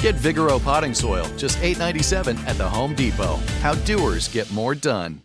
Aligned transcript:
Get 0.00 0.14
Vigoro 0.14 0.62
potting 0.62 0.94
soil, 0.94 1.26
just 1.36 1.58
$8.97 1.58 2.46
at 2.46 2.56
the 2.56 2.66
Home 2.66 2.94
Depot. 2.94 3.36
How 3.60 3.74
doers 3.74 4.28
get 4.28 4.50
more 4.50 4.74
done. 4.74 5.20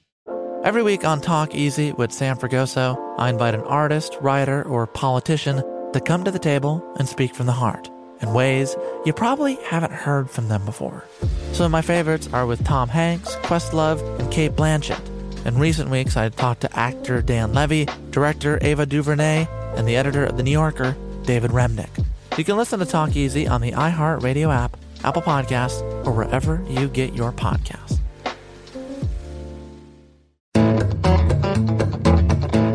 Every 0.65 0.83
week 0.83 1.05
on 1.05 1.21
Talk 1.21 1.55
Easy 1.55 1.93
with 1.93 2.11
Sam 2.11 2.37
Fragoso, 2.37 2.97
I 3.17 3.29
invite 3.29 3.53
an 3.55 3.61
artist, 3.61 4.17
writer, 4.19 4.63
or 4.63 4.85
politician 4.85 5.63
to 5.93 6.01
come 6.01 6.25
to 6.25 6.31
the 6.31 6.39
table 6.39 6.83
and 6.99 7.07
speak 7.07 7.33
from 7.33 7.45
the 7.45 7.53
heart 7.53 7.89
in 8.19 8.33
ways 8.33 8.75
you 9.05 9.13
probably 9.13 9.55
haven't 9.63 9.93
heard 9.93 10.29
from 10.29 10.49
them 10.49 10.65
before. 10.65 11.05
Some 11.53 11.67
of 11.67 11.71
my 11.71 11.81
favorites 11.81 12.27
are 12.33 12.45
with 12.45 12.65
Tom 12.65 12.89
Hanks, 12.89 13.35
Questlove, 13.43 14.01
and 14.19 14.29
Cate 14.29 14.57
Blanchett. 14.57 14.99
In 15.45 15.57
recent 15.57 15.89
weeks, 15.89 16.17
I 16.17 16.27
talked 16.27 16.61
to 16.61 16.77
actor 16.77 17.21
Dan 17.21 17.53
Levy, 17.53 17.87
director 18.09 18.59
Ava 18.61 18.85
DuVernay, 18.85 19.47
and 19.77 19.87
the 19.87 19.95
editor 19.95 20.25
of 20.25 20.35
The 20.35 20.43
New 20.43 20.51
Yorker, 20.51 20.97
David 21.23 21.51
Remnick. 21.51 22.05
You 22.37 22.43
can 22.43 22.57
listen 22.57 22.79
to 22.79 22.85
Talk 22.85 23.15
Easy 23.15 23.47
on 23.47 23.61
the 23.61 23.71
iHeartRadio 23.71 24.53
app, 24.53 24.75
Apple 25.05 25.21
Podcasts, 25.21 25.81
or 26.05 26.11
wherever 26.11 26.61
you 26.69 26.89
get 26.89 27.13
your 27.13 27.31
podcasts. 27.31 28.01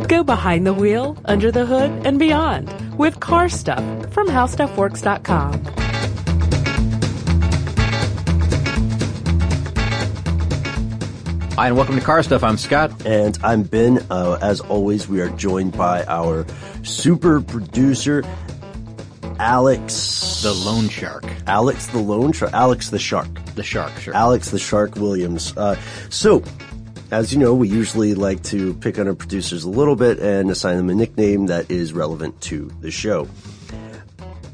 Go 0.08 0.24
behind 0.24 0.66
the 0.66 0.72
wheel, 0.72 1.18
under 1.26 1.52
the 1.52 1.66
hood, 1.66 2.06
and 2.06 2.18
beyond 2.18 2.72
with 2.96 3.20
car 3.20 3.50
stuff 3.50 3.84
from 4.14 4.28
howstuffworks.com. 4.28 5.64
Hi, 11.56 11.66
and 11.66 11.76
welcome 11.76 11.96
to 11.96 12.00
Car 12.00 12.22
Stuff. 12.22 12.42
I'm 12.42 12.56
Scott. 12.56 13.04
And 13.04 13.38
I'm 13.42 13.64
Ben. 13.64 14.06
Uh, 14.08 14.38
as 14.40 14.62
always, 14.62 15.06
we 15.06 15.20
are 15.20 15.28
joined 15.28 15.76
by 15.76 16.04
our 16.06 16.46
super 16.82 17.42
producer, 17.42 18.24
Alex. 19.40 20.42
The 20.42 20.52
Loan 20.52 20.90
Shark. 20.90 21.24
Alex 21.46 21.86
the 21.86 21.98
Loan 21.98 22.32
Shark. 22.32 22.52
Alex 22.52 22.90
the 22.90 22.98
Shark. 22.98 23.26
The 23.54 23.62
Shark, 23.62 23.90
sure. 23.98 24.14
Alex 24.14 24.50
the 24.50 24.58
Shark 24.58 24.96
Williams. 24.96 25.56
Uh, 25.56 25.76
so, 26.10 26.44
as 27.10 27.32
you 27.32 27.38
know, 27.38 27.54
we 27.54 27.66
usually 27.66 28.14
like 28.14 28.42
to 28.44 28.74
pick 28.74 28.98
on 28.98 29.08
our 29.08 29.14
producers 29.14 29.64
a 29.64 29.70
little 29.70 29.96
bit 29.96 30.18
and 30.18 30.50
assign 30.50 30.76
them 30.76 30.90
a 30.90 30.94
nickname 30.94 31.46
that 31.46 31.70
is 31.70 31.94
relevant 31.94 32.38
to 32.42 32.70
the 32.82 32.90
show. 32.90 33.26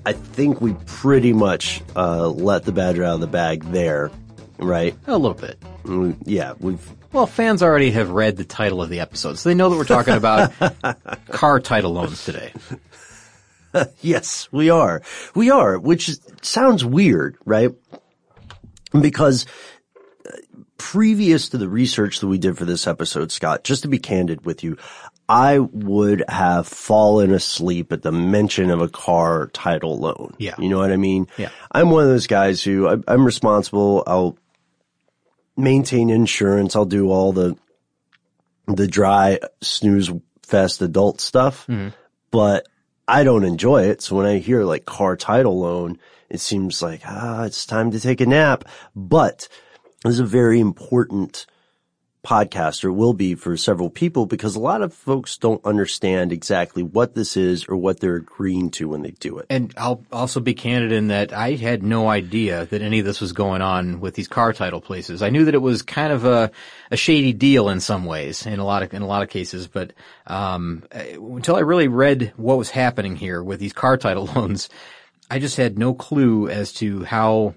I 0.07 0.13
think 0.13 0.61
we 0.61 0.75
pretty 0.87 1.33
much 1.33 1.83
uh, 1.97 2.29
let 2.29 2.63
the 2.65 2.71
badger 2.71 3.03
out 3.03 3.15
of 3.15 3.21
the 3.21 3.27
bag 3.27 3.65
there, 3.65 4.13
right? 4.59 4.97
A 5.09 5.19
little 5.19 5.35
bit. 5.35 5.59
Mm, 5.83 6.17
yeah, 6.25 6.55
we've 6.61 6.93
Well, 7.13 7.27
fans 7.27 7.61
already 7.61 7.91
have 7.91 8.11
read 8.11 8.37
the 8.37 8.45
title 8.45 8.81
of 8.81 8.89
the 8.89 9.01
episode, 9.01 9.37
so 9.37 9.49
they 9.49 9.55
know 9.57 9.69
that 9.69 9.77
we're 9.77 9.85
talking 9.85 10.15
about 10.15 10.53
car 11.31 11.59
title 11.59 11.93
loans 11.93 12.25
today. 12.25 12.53
yes, 14.01 14.49
we 14.53 14.71
are. 14.71 15.03
We 15.35 15.51
are, 15.51 15.79
which 15.79 16.11
sounds 16.43 16.85
weird, 16.85 17.37
right? 17.45 17.71
Because 18.99 19.47
uh, 20.27 20.37
previous 20.79 21.51
to 21.51 21.59
the 21.59 21.69
research 21.69 22.21
that 22.21 22.27
we 22.27 22.39
did 22.39 22.57
for 22.57 22.65
this 22.65 22.87
episode, 22.87 23.33
Scott, 23.33 23.65
just 23.65 23.83
to 23.83 23.89
be 23.89 23.99
candid 23.99 24.45
with 24.45 24.65
you, 24.65 24.77
I 25.29 25.59
would 25.59 26.25
have 26.29 26.69
fallen 26.69 27.33
asleep 27.33 27.93
at 27.93 28.03
the 28.03 28.13
mention 28.13 28.71
of 28.71 28.81
a 28.81 28.89
car 28.89 29.49
title 29.49 29.99
loan. 29.99 30.35
Yeah. 30.39 30.55
You 30.59 30.69
know 30.69 30.79
what 30.79 30.93
I 30.93 30.97
mean? 30.97 31.27
Yeah. 31.37 31.51
I'm 31.73 31.91
one 31.91 32.05
of 32.05 32.09
those 32.09 32.29
guys 32.29 32.63
who 32.63 32.89
I, 32.89 32.97
I'm 33.09 33.25
responsible. 33.25 34.05
I'll 34.07 34.39
maintain 35.57 36.11
insurance. 36.11 36.77
I'll 36.77 36.85
do 36.85 37.11
all 37.11 37.33
the, 37.33 37.57
the 38.69 38.87
dry 38.87 39.41
snooze 39.63 40.11
fest 40.43 40.81
adult 40.81 41.21
stuff, 41.21 41.67
but 42.31 42.69
I 43.09 43.25
don't 43.25 43.45
enjoy 43.45 43.85
it. 43.85 44.03
So 44.03 44.17
when 44.17 44.27
I 44.27 44.39
hear 44.39 44.65
like 44.65 44.85
car 44.85 45.17
title 45.17 45.61
loan, 45.61 45.99
it 46.29 46.41
seems 46.41 46.83
like, 46.83 47.03
ah, 47.07 47.45
it's 47.45 47.67
time 47.67 47.91
to 47.93 48.01
take 48.01 48.21
a 48.21 48.27
nap. 48.27 48.65
But 48.95 49.49
this 50.03 50.15
is 50.15 50.21
a 50.21 50.25
very 50.25 50.61
important 50.61 51.47
podcast 52.27 52.85
or 52.85 52.93
will 52.93 53.15
be 53.15 53.37
for 53.37 53.57
several 53.57 53.89
people 53.89 54.27
because 54.27 54.57
a 54.57 54.61
lot 54.61 54.83
of 54.83 54.93
folks 54.93 55.39
don't 55.39 55.65
understand 55.65 56.33
exactly 56.33 56.83
what 56.83 57.15
this 57.15 57.37
is 57.37 57.69
or 57.69 57.77
what 57.77 58.01
they're 58.01 58.17
agreeing 58.17 58.71
to 58.71 58.89
when 58.89 59.03
they 59.03 59.13
do 59.13 59.39
it. 59.39 59.47
And 59.49 59.73
I'll 59.77 60.03
also 60.11 60.41
be 60.41 60.53
candid 60.53 60.91
in 60.91 61.09
that 61.09 61.33
I 61.33 61.53
had 61.53 61.85
no 61.85 62.09
idea 62.09 62.67
that 62.67 62.83
any 62.83 62.99
of 62.99 63.05
this 63.05 63.21
was 63.21 63.33
going 63.33 63.63
on 63.63 64.01
with 64.01 64.15
these 64.15 64.27
car 64.27 64.53
title 64.53 64.81
places. 64.81 65.23
I 65.23 65.31
knew 65.31 65.45
that 65.45 65.55
it 65.55 65.63
was 65.63 65.83
kind 65.83 66.13
of 66.13 66.25
a, 66.25 66.51
a 66.91 66.97
shady 66.97 67.33
deal 67.33 67.69
in 67.69 67.79
some 67.79 68.05
ways, 68.05 68.45
in 68.45 68.59
a 68.59 68.65
lot 68.65 68.83
of 68.83 68.93
in 68.93 69.03
a 69.03 69.07
lot 69.07 69.23
of 69.23 69.29
cases, 69.29 69.69
but 69.69 69.93
um, 70.27 70.83
until 70.93 71.55
I 71.55 71.61
really 71.61 71.89
read 71.89 72.33
what 72.37 72.59
was 72.59 72.71
happening 72.71 73.15
here 73.15 73.43
with 73.43 73.61
these 73.61 73.73
car 73.73 73.97
title 73.97 74.27
loans, 74.35 74.69
I 75.31 75.39
just 75.39 75.57
had 75.57 75.79
no 75.79 75.95
clue 75.95 76.49
as 76.49 76.73
to 76.75 77.05
how 77.05 77.55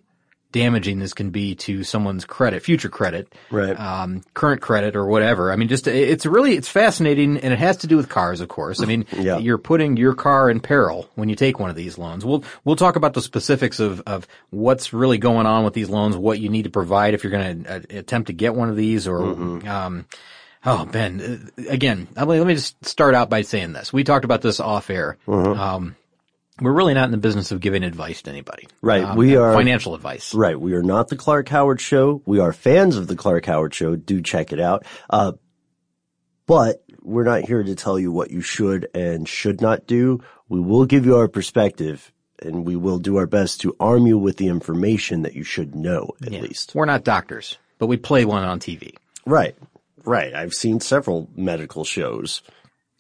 damaging 0.52 1.00
this 1.00 1.14
can 1.14 1.30
be 1.30 1.54
to 1.56 1.84
someone's 1.84 2.26
credit, 2.26 2.64
future 2.64 2.90
credit, 2.90 3.32
Right. 3.52 3.80
um, 3.80 4.24
current 4.34 4.62
credit 4.62 4.96
or 4.96 5.06
whatever. 5.06 5.52
I 5.52 5.56
mean, 5.56 5.68
just 5.68 5.88
it's 5.88 6.26
really 6.26 6.56
it's 6.56 6.68
fascinating, 6.68 7.38
and 7.38 7.54
it 7.54 7.60
has 7.60 7.78
to 7.78 7.88
do 7.88 7.96
with 7.98 8.10
cars, 8.10 8.42
of 8.42 8.48
course. 8.50 8.82
I 8.82 8.86
mean, 8.86 9.06
Yeah. 9.18 9.38
you're 9.38 9.58
putting 9.60 9.96
your 9.98 10.14
car 10.16 10.50
in 10.50 10.60
peril 10.60 11.08
when 11.16 11.30
you 11.30 11.36
take 11.36 11.60
one 11.60 11.70
of 11.70 11.76
these 11.76 11.98
loans. 11.98 12.26
We'll 12.26 12.44
we'll 12.66 12.76
talk 12.76 12.96
about 12.96 13.14
the 13.14 13.22
specifics 13.22 13.80
of 13.80 14.02
of 14.08 14.28
what's 14.50 14.92
really 14.94 15.18
going 15.20 15.46
on 15.46 15.64
with 15.64 15.74
these 15.74 15.90
loans, 15.90 16.16
what 16.18 16.40
you 16.40 16.50
need 16.50 16.64
to 16.64 16.70
provide 16.72 17.14
if 17.14 17.24
you're 17.24 17.32
going 17.32 17.64
to 17.64 17.76
uh, 17.76 17.80
attempt 18.00 18.28
to 18.28 18.34
get 18.34 18.56
one 18.56 18.70
of 18.70 18.76
these, 18.76 19.08
or 19.08 19.22
um, 19.24 20.06
oh 20.66 20.86
Ben, 20.86 21.50
uh, 21.60 21.64
again, 21.70 22.08
let 22.16 22.28
me 22.28 22.38
let 22.40 22.48
me 22.48 22.56
just 22.56 22.84
start 22.86 23.14
out 23.14 23.30
by 23.30 23.42
saying 23.44 23.74
this. 23.74 23.94
We 23.94 24.04
talked 24.04 24.26
about 24.26 24.42
this 24.42 24.60
off 24.60 24.90
air. 24.90 25.18
Um, 25.28 25.96
we're 26.62 26.72
really 26.74 26.94
not 26.94 27.06
in 27.06 27.12
the 27.12 27.18
business 27.18 27.52
of 27.52 27.60
giving 27.60 27.84
advice 27.84 28.22
to 28.24 28.30
anybody. 28.30 28.68
Right. 28.82 29.04
Um, 29.04 29.18
We 29.18 29.36
are- 29.36 29.54
financial 29.54 29.96
advice. 29.96 30.34
Right. 30.34 30.60
We 30.60 30.74
are 30.74 30.84
not 30.84 31.08
the 31.10 31.16
Clark 31.16 31.50
Howard 31.50 31.80
show. 31.82 32.22
We 32.26 32.40
are 32.40 32.54
fans 32.54 32.96
of 32.98 33.08
the 33.08 33.16
Clark 33.16 33.46
Howard 33.46 33.74
show. 33.74 33.96
Do 33.96 34.22
check 34.22 34.52
it 34.54 34.60
out. 34.60 34.86
Uh, 35.10 35.34
but 36.46 36.84
we're 37.02 37.24
not 37.24 37.44
here 37.44 37.64
to 37.64 37.76
tell 37.76 38.00
you 38.00 38.12
what 38.12 38.32
you 38.32 38.42
should 38.42 38.88
and 38.94 39.28
should 39.28 39.62
not 39.62 39.88
do. 39.88 40.20
We 40.48 40.60
will 40.60 40.86
give 40.86 41.06
you 41.06 41.18
our 41.18 41.28
perspective 41.28 42.12
and 42.42 42.66
we 42.66 42.76
will 42.76 43.00
do 43.00 43.18
our 43.18 43.28
best 43.28 43.62
to 43.62 43.76
arm 43.80 44.08
you 44.08 44.18
with 44.18 44.38
the 44.38 44.48
information 44.48 45.24
that 45.24 45.34
you 45.36 45.44
should 45.44 45.76
know 45.76 46.12
at 46.26 46.32
Yeah. 46.32 46.42
least. 46.42 46.74
We're 46.74 46.86
not 46.86 47.04
doctors, 47.04 47.58
but 47.78 47.88
we 47.88 47.98
play 47.98 48.26
one 48.26 48.44
on 48.44 48.60
TV. 48.60 48.96
Right. 49.26 49.56
Right. 50.06 50.34
I've 50.34 50.54
seen 50.54 50.80
several 50.80 51.30
medical 51.36 51.84
shows. 51.84 52.42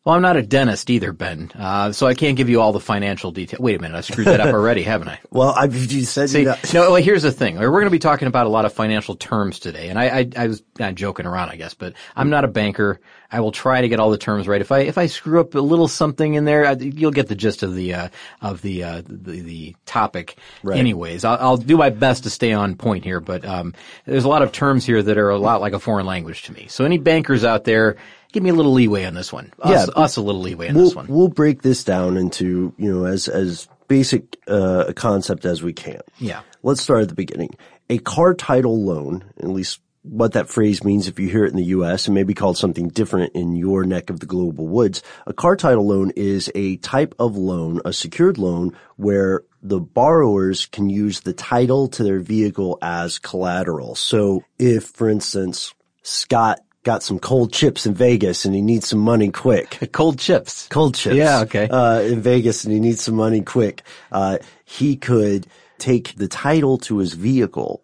Well, 0.05 0.15
I'm 0.15 0.21
not 0.21 0.37
a 0.37 0.41
dentist 0.41 0.89
either, 0.89 1.11
Ben, 1.11 1.51
uh, 1.59 1.91
so 1.91 2.07
I 2.07 2.13
can't 2.13 2.37
give 2.37 2.47
you 2.47 2.61
all 2.61 2.71
the 2.71 2.79
financial 2.79 3.31
detail. 3.31 3.59
Wait 3.61 3.77
a 3.77 3.81
minute, 3.81 3.97
I 3.97 4.01
screwed 4.01 4.27
that 4.27 4.39
up 4.39 4.47
already, 4.53 4.81
haven't 4.81 5.09
I? 5.09 5.19
Well, 5.29 5.53
I've 5.55 5.75
you 5.91 6.03
said 6.05 6.29
See, 6.29 6.45
that- 6.45 6.73
no, 6.73 6.91
well, 6.91 7.01
here's 7.01 7.23
the 7.23 7.33
thing. 7.33 7.57
We're 7.59 7.69
going 7.69 7.83
to 7.83 7.89
be 7.89 7.99
talking 7.99 8.29
about 8.29 8.45
a 8.45 8.49
lot 8.49 8.63
of 8.63 8.71
financial 8.71 9.15
terms 9.15 9.59
today, 9.59 9.89
and 9.89 9.99
I, 9.99 10.19
I, 10.19 10.29
I 10.37 10.47
was 10.47 10.63
not 10.79 10.95
joking 10.95 11.25
around, 11.25 11.49
I 11.49 11.57
guess, 11.57 11.73
but 11.73 11.93
I'm 12.15 12.29
not 12.29 12.45
a 12.45 12.47
banker. 12.47 13.01
I 13.29 13.41
will 13.41 13.51
try 13.51 13.81
to 13.81 13.89
get 13.89 13.99
all 13.99 14.09
the 14.09 14.17
terms 14.17 14.47
right. 14.47 14.61
If 14.61 14.71
I, 14.71 14.79
if 14.79 14.97
I 14.97 15.07
screw 15.07 15.41
up 15.41 15.53
a 15.53 15.59
little 15.59 15.89
something 15.89 16.33
in 16.33 16.45
there, 16.45 16.65
I, 16.65 16.71
you'll 16.71 17.11
get 17.11 17.27
the 17.27 17.35
gist 17.35 17.61
of 17.61 17.75
the, 17.75 17.93
uh, 17.93 18.09
of 18.41 18.61
the, 18.61 18.83
uh, 18.85 19.01
the, 19.05 19.41
the 19.41 19.75
topic. 19.85 20.37
Right. 20.63 20.79
Anyways, 20.79 21.25
I'll, 21.25 21.37
I'll 21.39 21.57
do 21.57 21.75
my 21.75 21.89
best 21.89 22.23
to 22.23 22.29
stay 22.29 22.53
on 22.53 22.75
point 22.77 23.03
here, 23.03 23.19
but, 23.19 23.43
um, 23.45 23.73
there's 24.05 24.23
a 24.23 24.29
lot 24.29 24.43
of 24.43 24.53
terms 24.53 24.85
here 24.85 25.03
that 25.03 25.17
are 25.17 25.29
a 25.29 25.37
lot 25.37 25.59
like 25.59 25.73
a 25.73 25.79
foreign 25.79 26.05
language 26.05 26.43
to 26.43 26.53
me. 26.53 26.67
So 26.69 26.85
any 26.85 26.97
bankers 26.97 27.43
out 27.43 27.65
there, 27.65 27.97
give 28.31 28.43
me 28.43 28.49
a 28.49 28.53
little 28.53 28.73
leeway 28.73 29.05
on 29.05 29.13
this 29.13 29.31
one. 29.33 29.51
Us, 29.61 29.87
Yeah. 29.87 30.01
us 30.01 30.17
a 30.17 30.21
little 30.21 30.41
leeway 30.41 30.69
on 30.69 30.75
we'll, 30.75 30.85
this 30.85 30.95
one. 30.95 31.07
we'll 31.07 31.27
break 31.27 31.61
this 31.61 31.83
down 31.83 32.17
into, 32.17 32.73
you 32.77 32.93
know, 32.93 33.05
as, 33.05 33.27
as 33.27 33.67
basic, 33.87 34.37
uh, 34.47 34.85
a 34.89 34.93
concept 34.93 35.45
as 35.45 35.63
we 35.63 35.73
can. 35.73 36.01
Yeah. 36.19 36.41
Let's 36.63 36.81
start 36.81 37.01
at 37.01 37.09
the 37.09 37.15
beginning. 37.15 37.51
A 37.89 37.97
car 37.99 38.33
title 38.33 38.83
loan, 38.83 39.23
at 39.39 39.49
least 39.49 39.79
what 40.03 40.33
that 40.33 40.47
phrase 40.47 40.83
means 40.83 41.07
if 41.07 41.19
you 41.19 41.27
hear 41.27 41.43
it 41.43 41.49
in 41.51 41.57
the 41.57 41.63
U.S. 41.65 42.07
and 42.07 42.15
maybe 42.15 42.33
called 42.33 42.57
something 42.57 42.87
different 42.87 43.33
in 43.35 43.55
your 43.55 43.83
neck 43.83 44.09
of 44.09 44.19
the 44.19 44.25
global 44.25 44.67
woods. 44.67 45.01
A 45.27 45.33
car 45.33 45.55
title 45.55 45.85
loan 45.87 46.11
is 46.15 46.49
a 46.55 46.77
type 46.77 47.13
of 47.19 47.35
loan, 47.35 47.81
a 47.83 47.91
secured 47.91 48.37
loan 48.37 48.75
where 48.95 49.43
the 49.61 49.79
borrowers 49.79 50.67
can 50.67 50.89
use 50.89 51.19
the 51.21 51.33
title 51.33 51.89
to 51.89 52.03
their 52.03 52.19
vehicle 52.19 52.77
as 52.81 53.19
collateral. 53.19 53.93
So 53.95 54.43
if, 54.57 54.85
for 54.85 55.09
instance, 55.09 55.73
Scott 56.01 56.59
got 56.83 57.03
some 57.03 57.19
cold 57.19 57.51
chips 57.51 57.85
in 57.85 57.93
Vegas 57.93 58.45
and 58.45 58.55
he 58.55 58.61
needs 58.61 58.87
some 58.87 58.99
money 58.99 59.29
quick. 59.31 59.89
Cold 59.91 60.17
chips. 60.17 60.67
Cold 60.69 60.95
chips. 60.95 61.15
Yeah, 61.15 61.41
okay. 61.41 61.67
Uh, 61.67 61.99
in 62.01 62.21
Vegas 62.21 62.63
and 62.63 62.73
he 62.73 62.79
needs 62.79 63.03
some 63.03 63.15
money 63.15 63.41
quick. 63.41 63.83
Uh, 64.11 64.37
he 64.65 64.95
could 64.95 65.45
take 65.77 66.15
the 66.15 66.27
title 66.27 66.77
to 66.79 66.97
his 66.99 67.13
vehicle 67.13 67.83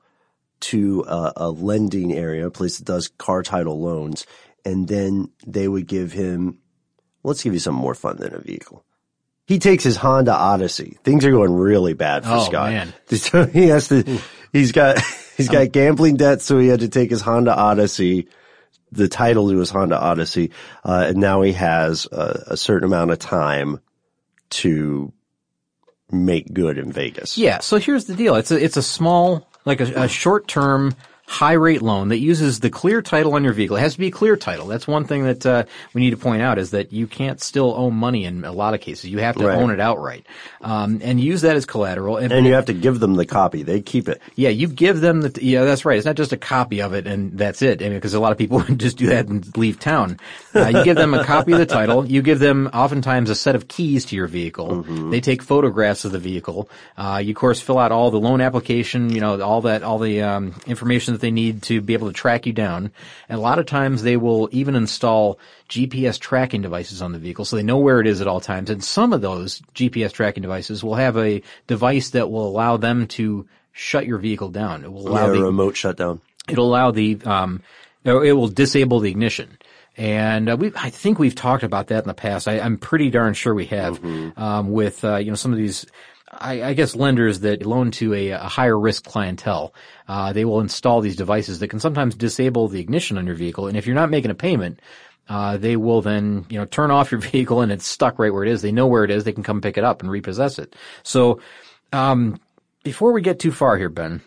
to 0.62 1.04
a, 1.08 1.34
a 1.36 1.50
lending 1.50 2.14
area, 2.14 2.48
a 2.48 2.52
place 2.52 2.78
that 2.78 2.86
does 2.86 3.10
car 3.10 3.44
title 3.44 3.80
loans, 3.82 4.26
and 4.64 4.88
then 4.88 5.30
they 5.46 5.68
would 5.68 5.88
give 5.88 6.12
him, 6.14 6.58
let's 7.24 7.44
give 7.44 7.54
you 7.54 7.60
something 7.60 7.82
more 7.82 7.96
fun 7.96 8.18
than 8.18 8.34
a 8.34 8.40
vehicle. 8.40 8.84
He 9.46 9.60
takes 9.60 9.84
his 9.84 9.98
Honda 9.98 10.34
Odyssey. 10.34 10.98
Things 11.04 11.24
are 11.26 11.32
going 11.32 11.54
really 11.54 11.94
bad 11.94 12.24
for 12.24 12.32
Oh, 12.32 12.46
Scott. 12.46 12.72
man. 12.72 12.94
So 13.10 13.46
he 13.54 13.68
has 13.68 13.90
to, 13.90 14.20
he's 14.54 14.72
got, 14.72 15.00
he's 15.38 15.50
got 15.50 15.72
gambling 15.72 16.16
debt, 16.16 16.42
so 16.42 16.58
he 16.58 16.68
had 16.70 16.80
to 16.80 16.90
take 16.90 17.12
his 17.12 17.22
Honda 17.22 17.54
Odyssey, 17.56 18.28
the 18.96 19.08
title 19.08 19.50
to 19.50 19.58
his 19.58 19.70
Honda 19.70 20.00
Odyssey, 20.00 20.52
uh, 20.84 21.06
and 21.08 21.18
now 21.18 21.42
he 21.42 21.54
has 21.54 22.08
a, 22.12 22.44
a 22.48 22.58
certain 22.58 22.86
amount 22.86 23.12
of 23.12 23.20
time 23.20 23.80
to 24.50 25.12
make 26.12 26.54
good 26.54 26.78
in 26.78 26.92
Vegas. 26.92 27.38
Yeah. 27.38 27.60
So 27.60 27.78
here's 27.78 28.06
the 28.06 28.16
deal. 28.16 28.36
It's 28.36 28.52
a, 28.52 28.64
it's 28.64 28.78
a 28.78 28.82
small, 28.82 29.50
like 29.66 29.82
a, 29.82 30.04
a 30.04 30.08
short 30.08 30.48
term, 30.48 30.96
high 31.28 31.54
rate 31.54 31.82
loan 31.82 32.10
that 32.10 32.20
uses 32.20 32.60
the 32.60 32.70
clear 32.70 33.02
title 33.02 33.34
on 33.34 33.44
your 33.44 33.54
vehicle. 33.54 33.78
It 33.78 33.82
has 33.82 33.94
to 33.94 34.00
be 34.00 34.08
a 34.08 34.12
clear 34.12 34.36
title. 34.38 34.68
That's 34.68 34.88
one 34.88 35.06
thing 35.06 35.24
that, 35.24 35.46
uh, 35.46 35.64
we 35.94 36.02
need 36.02 36.12
to 36.12 36.18
point 36.18 36.42
out 36.44 36.60
is 36.60 36.72
that 36.72 36.94
you 36.94 37.08
can't 37.08 37.42
still 37.42 37.74
own 37.76 37.96
money 37.96 38.26
in 38.26 38.46
a 38.46 38.52
lot 38.52 38.74
of 38.76 38.82
cases. 38.82 39.10
You 39.10 39.18
have 39.20 39.36
to 39.38 39.48
Right. 39.48 39.58
own 39.58 39.72
it 39.72 39.80
outright. 39.80 40.26
Um, 40.62 41.00
and 41.04 41.20
use 41.20 41.42
that 41.42 41.56
as 41.56 41.66
collateral. 41.66 42.18
And 42.18 42.46
you 42.46 42.54
have 42.54 42.66
to 42.66 42.74
give 42.74 43.00
them 43.00 43.16
the 43.16 43.26
copy. 43.26 43.64
They 43.64 43.82
keep 43.82 44.08
it. 44.08 44.22
Yeah, 44.36 44.50
you 44.50 44.68
give 44.68 45.02
them 45.02 45.22
the, 45.22 45.40
yeah, 45.44 45.64
that's 45.66 45.84
right. 45.84 45.98
It's 45.98 46.06
not 46.06 46.16
just 46.16 46.32
a 46.32 46.38
copy 46.38 46.82
of 46.82 46.94
it 46.94 47.08
and 47.08 47.38
that's 47.38 47.62
it. 47.64 47.82
I 47.82 47.86
mean, 47.86 47.96
because 47.96 48.14
a 48.14 48.20
lot 48.20 48.32
of 48.32 48.38
people 48.38 48.58
would 48.70 48.80
just 48.80 48.98
do 48.98 49.08
that 49.08 49.28
and 49.28 49.46
leave 49.58 49.80
town. 49.80 50.20
Uh, 50.56 50.68
you 50.68 50.84
give 50.84 50.96
them 50.96 51.14
a 51.16 51.24
copy 51.24 51.54
of 51.54 51.58
the 51.60 51.66
title. 51.66 52.06
You 52.06 52.22
give 52.22 52.40
them 52.40 52.70
oftentimes 52.74 53.30
a 53.32 53.36
set 53.36 53.56
of 53.56 53.68
keys 53.68 54.06
to 54.06 54.16
your 54.16 54.28
vehicle. 54.28 54.84
They 55.10 55.22
take 55.22 55.42
photographs 55.42 56.06
of 56.06 56.12
the 56.12 56.20
vehicle. 56.20 56.70
Uh, 56.98 57.20
you 57.24 57.32
of 57.32 57.36
course 57.36 57.60
fill 57.60 57.80
out 57.80 57.92
all 57.92 58.12
the 58.12 58.20
loan 58.20 58.42
application, 58.42 59.10
you 59.12 59.22
know, 59.22 59.42
all 59.42 59.62
that, 59.62 59.82
all 59.84 59.98
the, 60.00 60.22
um, 60.22 60.54
information 60.68 61.15
that 61.16 61.22
they 61.22 61.32
need 61.32 61.64
to 61.64 61.82
be 61.82 61.94
able 61.94 62.08
to 62.08 62.14
track 62.14 62.46
you 62.46 62.54
down. 62.54 62.92
And 63.30 63.38
a 63.40 63.42
lot 63.42 63.58
of 63.60 63.66
times 63.66 64.04
they 64.04 64.18
will 64.18 64.50
even 64.52 64.76
install 64.76 65.40
GPS 65.70 66.20
tracking 66.20 66.62
devices 66.62 67.02
on 67.02 67.12
the 67.12 67.20
vehicle 67.20 67.46
so 67.46 67.56
they 67.56 67.64
know 67.64 67.78
where 67.78 68.00
it 68.00 68.08
is 68.08 68.22
at 68.22 68.28
all 68.28 68.40
times. 68.40 68.70
And 68.70 68.84
some 68.84 69.14
of 69.14 69.22
those 69.22 69.62
GPS 69.74 70.12
tracking 70.12 70.42
devices 70.42 70.84
will 70.84 70.96
have 70.96 71.18
a 71.18 71.42
device 71.68 72.12
that 72.12 72.30
will 72.30 72.48
allow 72.48 72.78
them 72.78 73.08
to 73.08 73.48
shut 73.72 74.06
your 74.06 74.18
vehicle 74.20 74.50
down. 74.50 74.84
It 74.84 74.92
will 74.92 75.08
allow 75.08 75.28
Yeah, 75.28 75.34
the, 75.34 75.44
remote 75.44 75.76
shutdown. 75.76 76.22
it'll 76.48 76.70
allow 76.70 76.92
the, 76.92 77.20
um, 77.26 77.62
it 78.04 78.34
will 78.34 78.48
disable 78.48 79.00
the 79.00 79.10
ignition. 79.10 79.58
And 79.98 80.50
uh, 80.50 80.58
we, 80.58 80.72
I 80.76 80.90
think 80.90 81.20
we've 81.20 81.36
talked 81.36 81.64
about 81.64 81.88
that 81.88 82.04
in 82.04 82.08
the 82.08 82.14
past. 82.14 82.48
I, 82.48 82.60
I'm 82.60 82.78
pretty 82.78 83.10
darn 83.10 83.34
sure 83.34 83.54
we 83.56 83.66
have 83.68 84.04
um, 84.38 84.72
with 84.72 85.04
uh, 85.06 85.16
you 85.18 85.32
know 85.32 85.36
some 85.36 85.54
of 85.54 85.58
these. 85.58 85.86
I, 86.40 86.64
I 86.64 86.74
guess 86.74 86.96
lenders 86.96 87.42
that 87.42 87.66
loan 87.66 87.92
to 87.92 88.14
a, 88.14 88.30
a 88.32 88.40
higher 88.40 88.78
risk 88.78 89.06
clientele, 89.06 89.74
uh, 90.08 90.34
they 90.34 90.46
will 90.46 90.62
install 90.62 91.02
these 91.02 91.16
devices 91.16 91.60
that 91.60 91.70
can 91.70 91.80
sometimes 91.80 92.16
disable 92.16 92.68
the 92.68 92.80
ignition 92.80 93.18
on 93.18 93.26
your 93.26 93.36
vehicle. 93.36 93.68
And 93.68 93.78
if 93.78 93.86
you're 93.86 93.96
not 93.96 94.10
making 94.10 94.32
a 94.32 94.36
payment, 94.36 94.80
uh, 95.28 95.58
they 95.58 95.76
will 95.76 96.02
then, 96.02 96.46
you 96.50 96.58
know, 96.58 96.66
turn 96.66 96.92
off 96.92 97.12
your 97.12 97.22
vehicle 97.22 97.62
and 97.62 97.72
it's 97.72 97.88
stuck 97.88 98.20
right 98.20 98.34
where 98.34 98.44
it 98.44 98.50
is. 98.50 98.62
They 98.62 98.72
know 98.72 98.88
where 98.88 99.04
it 99.04 99.12
is. 99.12 99.24
They 99.24 99.34
can 99.34 99.44
come 99.44 99.62
pick 99.62 99.78
it 99.78 99.84
up 99.84 100.02
and 100.02 100.12
repossess 100.12 100.60
it. 100.60 100.76
So, 101.04 101.42
um, 101.94 102.40
before 102.84 103.14
we 103.14 103.22
get 103.22 103.40
too 103.40 103.52
far 103.52 103.78
here, 103.78 103.90
Ben, 103.90 104.22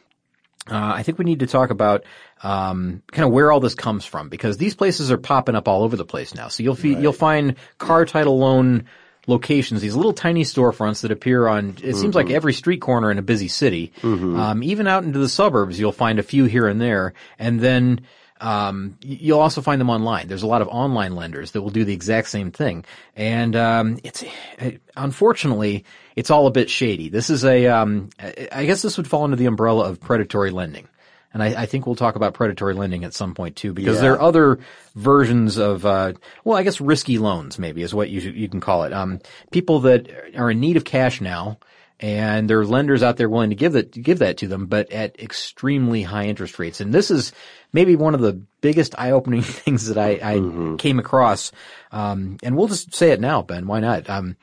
uh, 0.70 0.92
I 0.96 1.02
think 1.02 1.18
we 1.18 1.24
need 1.24 1.40
to 1.40 1.46
talk 1.46 1.70
about 1.70 2.04
um, 2.42 3.02
kind 3.12 3.24
of 3.24 3.32
where 3.32 3.50
all 3.50 3.60
this 3.60 3.74
comes 3.74 4.04
from 4.04 4.28
because 4.28 4.56
these 4.56 4.74
places 4.74 5.10
are 5.10 5.18
popping 5.18 5.54
up 5.54 5.68
all 5.68 5.82
over 5.82 5.96
the 5.96 6.04
place 6.04 6.34
now. 6.34 6.48
So 6.48 6.62
you'll 6.62 6.74
fe- 6.74 7.00
you'll 7.00 7.12
find 7.12 7.56
car 7.78 8.04
title 8.04 8.38
loan 8.38 8.86
locations, 9.28 9.80
these 9.80 9.94
little 9.94 10.12
tiny 10.14 10.42
storefronts 10.42 11.02
that 11.02 11.12
appear 11.12 11.46
on. 11.46 11.76
It 11.82 11.94
seems 11.94 12.16
like 12.16 12.30
every 12.30 12.52
street 12.52 12.80
corner 12.80 13.10
in 13.12 13.18
a 13.18 13.22
busy 13.22 13.46
city. 13.46 13.92
Um, 14.40 14.62
even 14.64 14.88
out 14.88 15.04
into 15.04 15.20
the 15.20 15.28
suburbs, 15.28 15.78
you'll 15.78 15.92
find 15.92 16.18
a 16.18 16.22
few 16.24 16.46
here 16.46 16.66
and 16.66 16.80
there, 16.80 17.12
and 17.38 17.60
then. 17.60 18.00
Um, 18.40 18.96
you'll 19.02 19.40
also 19.40 19.60
find 19.60 19.80
them 19.80 19.90
online. 19.90 20.28
There's 20.28 20.44
a 20.44 20.46
lot 20.46 20.62
of 20.62 20.68
online 20.68 21.16
lenders 21.16 21.50
that 21.50 21.62
will 21.62 21.70
do 21.70 21.84
the 21.84 21.92
exact 21.92 22.28
same 22.28 22.52
thing, 22.52 22.84
and 23.16 23.56
um, 23.56 23.98
it's 24.04 24.22
it, 24.58 24.80
unfortunately 24.96 25.84
it's 26.14 26.30
all 26.30 26.46
a 26.46 26.52
bit 26.52 26.70
shady. 26.70 27.08
This 27.08 27.30
is 27.30 27.44
a 27.44 27.66
um, 27.66 28.10
I 28.20 28.48
I 28.52 28.64
guess 28.64 28.80
this 28.80 28.96
would 28.96 29.08
fall 29.08 29.24
under 29.24 29.34
the 29.34 29.46
umbrella 29.46 29.90
of 29.90 29.98
predatory 29.98 30.52
lending. 30.52 30.86
And 31.34 31.42
I, 31.42 31.62
I 31.62 31.66
think 31.66 31.86
we'll 31.86 31.94
talk 31.94 32.16
about 32.16 32.34
predatory 32.34 32.72
lending 32.74 33.04
at 33.04 33.12
some 33.14 33.34
point 33.34 33.54
too, 33.56 33.72
because 33.74 33.96
Yeah. 33.96 34.02
there 34.02 34.12
are 34.14 34.22
other 34.22 34.58
versions 34.94 35.58
of, 35.58 35.84
uh, 35.84 36.14
well, 36.44 36.56
I 36.56 36.62
guess 36.62 36.80
risky 36.80 37.18
loans 37.18 37.58
maybe 37.58 37.82
is 37.82 37.94
what 37.94 38.08
you 38.10 38.20
you 38.20 38.48
can 38.48 38.60
call 38.60 38.84
it. 38.84 38.92
Um, 38.92 39.20
people 39.50 39.80
that 39.80 40.08
are 40.36 40.50
in 40.50 40.58
need 40.60 40.76
of 40.78 40.84
cash 40.84 41.20
now, 41.20 41.58
and 42.00 42.48
there 42.48 42.60
are 42.60 42.64
lenders 42.66 43.02
out 43.02 43.16
there 43.18 43.28
willing 43.28 43.50
to 43.50 43.56
give 43.56 43.72
that 43.74 43.90
give 43.90 44.20
that 44.20 44.38
to 44.38 44.48
them, 44.48 44.66
but 44.66 44.90
at 44.90 45.18
extremely 45.20 46.02
high 46.02 46.26
interest 46.26 46.58
rates. 46.58 46.80
And 46.80 46.94
this 46.94 47.10
is 47.10 47.32
maybe 47.72 47.94
one 47.96 48.14
of 48.14 48.20
the 48.20 48.40
biggest 48.62 48.94
eye-opening 48.98 49.42
things 49.42 49.88
that 49.88 49.98
I, 49.98 50.12
I 50.22 50.76
came 50.78 50.98
across. 50.98 51.52
Um, 51.92 52.38
and 52.42 52.56
we'll 52.56 52.68
just 52.68 52.94
say 52.94 53.10
it 53.10 53.20
now, 53.20 53.42
Ben. 53.42 53.66
Why 53.66 53.80
not? 53.80 54.08
Um, 54.08 54.36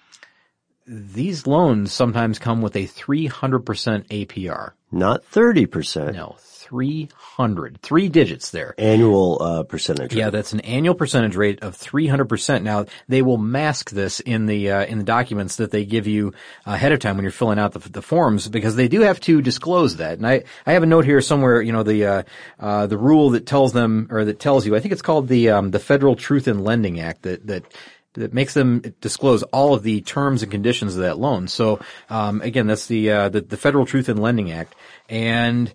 these 0.87 1.47
loans 1.47 1.91
sometimes 1.91 2.37
come 2.37 2.61
with 2.61 2.75
a 2.75 2.85
300% 2.85 3.63
APR. 4.09 4.71
Not 4.95 5.29
30%. 5.29 6.13
No, 6.13 6.37
300. 6.39 7.81
Three 7.81 8.07
digits 8.07 8.51
there. 8.51 8.73
Annual, 8.77 9.41
uh, 9.41 9.63
percentage. 9.63 10.15
Yeah, 10.15 10.25
rate. 10.25 10.29
that's 10.31 10.53
an 10.53 10.61
annual 10.61 10.95
percentage 10.95 11.35
rate 11.35 11.61
of 11.61 11.77
300%. 11.77 12.63
Now, 12.63 12.85
they 13.09 13.21
will 13.21 13.37
mask 13.37 13.89
this 13.89 14.21
in 14.21 14.45
the, 14.45 14.71
uh, 14.71 14.85
in 14.85 14.97
the 14.99 15.03
documents 15.03 15.57
that 15.57 15.71
they 15.71 15.83
give 15.83 16.07
you 16.07 16.33
ahead 16.65 16.93
of 16.93 16.99
time 16.99 17.17
when 17.17 17.23
you're 17.23 17.31
filling 17.31 17.59
out 17.59 17.73
the, 17.73 17.89
the 17.89 18.01
forms 18.01 18.47
because 18.47 18.77
they 18.77 18.87
do 18.87 19.01
have 19.01 19.19
to 19.19 19.41
disclose 19.41 19.97
that. 19.97 20.17
And 20.17 20.25
I, 20.25 20.45
I 20.65 20.71
have 20.71 20.83
a 20.83 20.87
note 20.87 21.03
here 21.03 21.19
somewhere, 21.19 21.61
you 21.61 21.73
know, 21.73 21.83
the, 21.83 22.05
uh, 22.05 22.23
uh, 22.57 22.87
the 22.87 22.97
rule 22.97 23.31
that 23.31 23.45
tells 23.45 23.73
them, 23.73 24.07
or 24.09 24.23
that 24.23 24.39
tells 24.39 24.65
you, 24.65 24.77
I 24.77 24.79
think 24.79 24.93
it's 24.93 25.01
called 25.01 25.27
the, 25.27 25.49
um, 25.49 25.71
the 25.71 25.79
Federal 25.79 26.15
Truth 26.15 26.47
in 26.47 26.63
Lending 26.63 27.01
Act 27.01 27.23
that, 27.23 27.45
that, 27.47 27.65
that 28.15 28.33
makes 28.33 28.53
them 28.53 28.81
disclose 29.01 29.43
all 29.43 29.73
of 29.73 29.83
the 29.83 30.01
terms 30.01 30.43
and 30.43 30.51
conditions 30.51 30.95
of 30.95 31.03
that 31.03 31.17
loan. 31.17 31.47
So, 31.47 31.79
um, 32.09 32.41
again, 32.41 32.67
that's 32.67 32.87
the, 32.87 33.11
uh, 33.11 33.29
the, 33.29 33.41
the 33.41 33.57
Federal 33.57 33.85
Truth 33.85 34.09
in 34.09 34.17
Lending 34.17 34.51
Act. 34.51 34.75
And, 35.09 35.73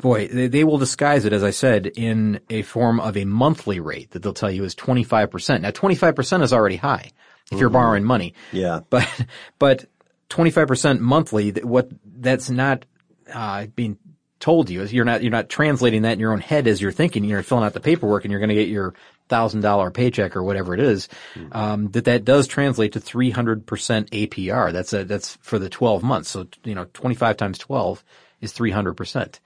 boy, 0.00 0.28
they, 0.28 0.48
they 0.48 0.64
will 0.64 0.78
disguise 0.78 1.24
it, 1.24 1.32
as 1.32 1.44
I 1.44 1.50
said, 1.50 1.86
in 1.86 2.40
a 2.48 2.62
form 2.62 3.00
of 3.00 3.16
a 3.16 3.24
monthly 3.24 3.80
rate 3.80 4.10
that 4.12 4.22
they'll 4.22 4.32
tell 4.32 4.50
you 4.50 4.64
is 4.64 4.74
25%. 4.74 5.60
Now, 5.60 5.70
25% 5.70 6.42
is 6.42 6.52
already 6.52 6.76
high 6.76 7.10
if 7.52 7.58
you're 7.58 7.70
borrowing 7.70 8.04
money. 8.04 8.34
Yeah. 8.52 8.80
But, 8.90 9.26
but 9.58 9.86
25% 10.30 11.00
monthly, 11.00 11.50
what, 11.50 11.88
that's 12.04 12.50
not, 12.50 12.84
uh, 13.32 13.66
being 13.66 13.98
told 14.40 14.70
you 14.70 14.82
you're 14.84 15.04
not, 15.04 15.22
you're 15.22 15.30
not 15.30 15.48
translating 15.48 16.02
that 16.02 16.14
in 16.14 16.18
your 16.18 16.32
own 16.32 16.40
head 16.40 16.66
as 16.66 16.80
you're 16.80 16.90
thinking, 16.92 17.24
you're 17.24 17.42
filling 17.42 17.64
out 17.64 17.74
the 17.74 17.80
paperwork 17.80 18.24
and 18.24 18.32
you're 18.32 18.40
going 18.40 18.48
to 18.48 18.54
get 18.54 18.68
your 18.68 18.94
thousand 19.28 19.60
dollar 19.60 19.90
paycheck 19.90 20.34
or 20.34 20.42
whatever 20.42 20.74
it 20.74 20.80
is, 20.80 21.08
um, 21.52 21.88
that 21.92 22.06
that 22.06 22.24
does 22.24 22.48
translate 22.48 22.92
to 22.92 23.00
300% 23.00 23.64
APR. 23.64 24.72
That's 24.72 24.92
a, 24.92 25.04
that's 25.04 25.36
for 25.42 25.58
the 25.58 25.68
12 25.68 26.02
months. 26.02 26.30
So, 26.30 26.48
you 26.64 26.74
know, 26.74 26.86
25 26.92 27.36
times 27.36 27.58
12 27.58 28.02
is 28.40 28.52
300%. 28.52 29.38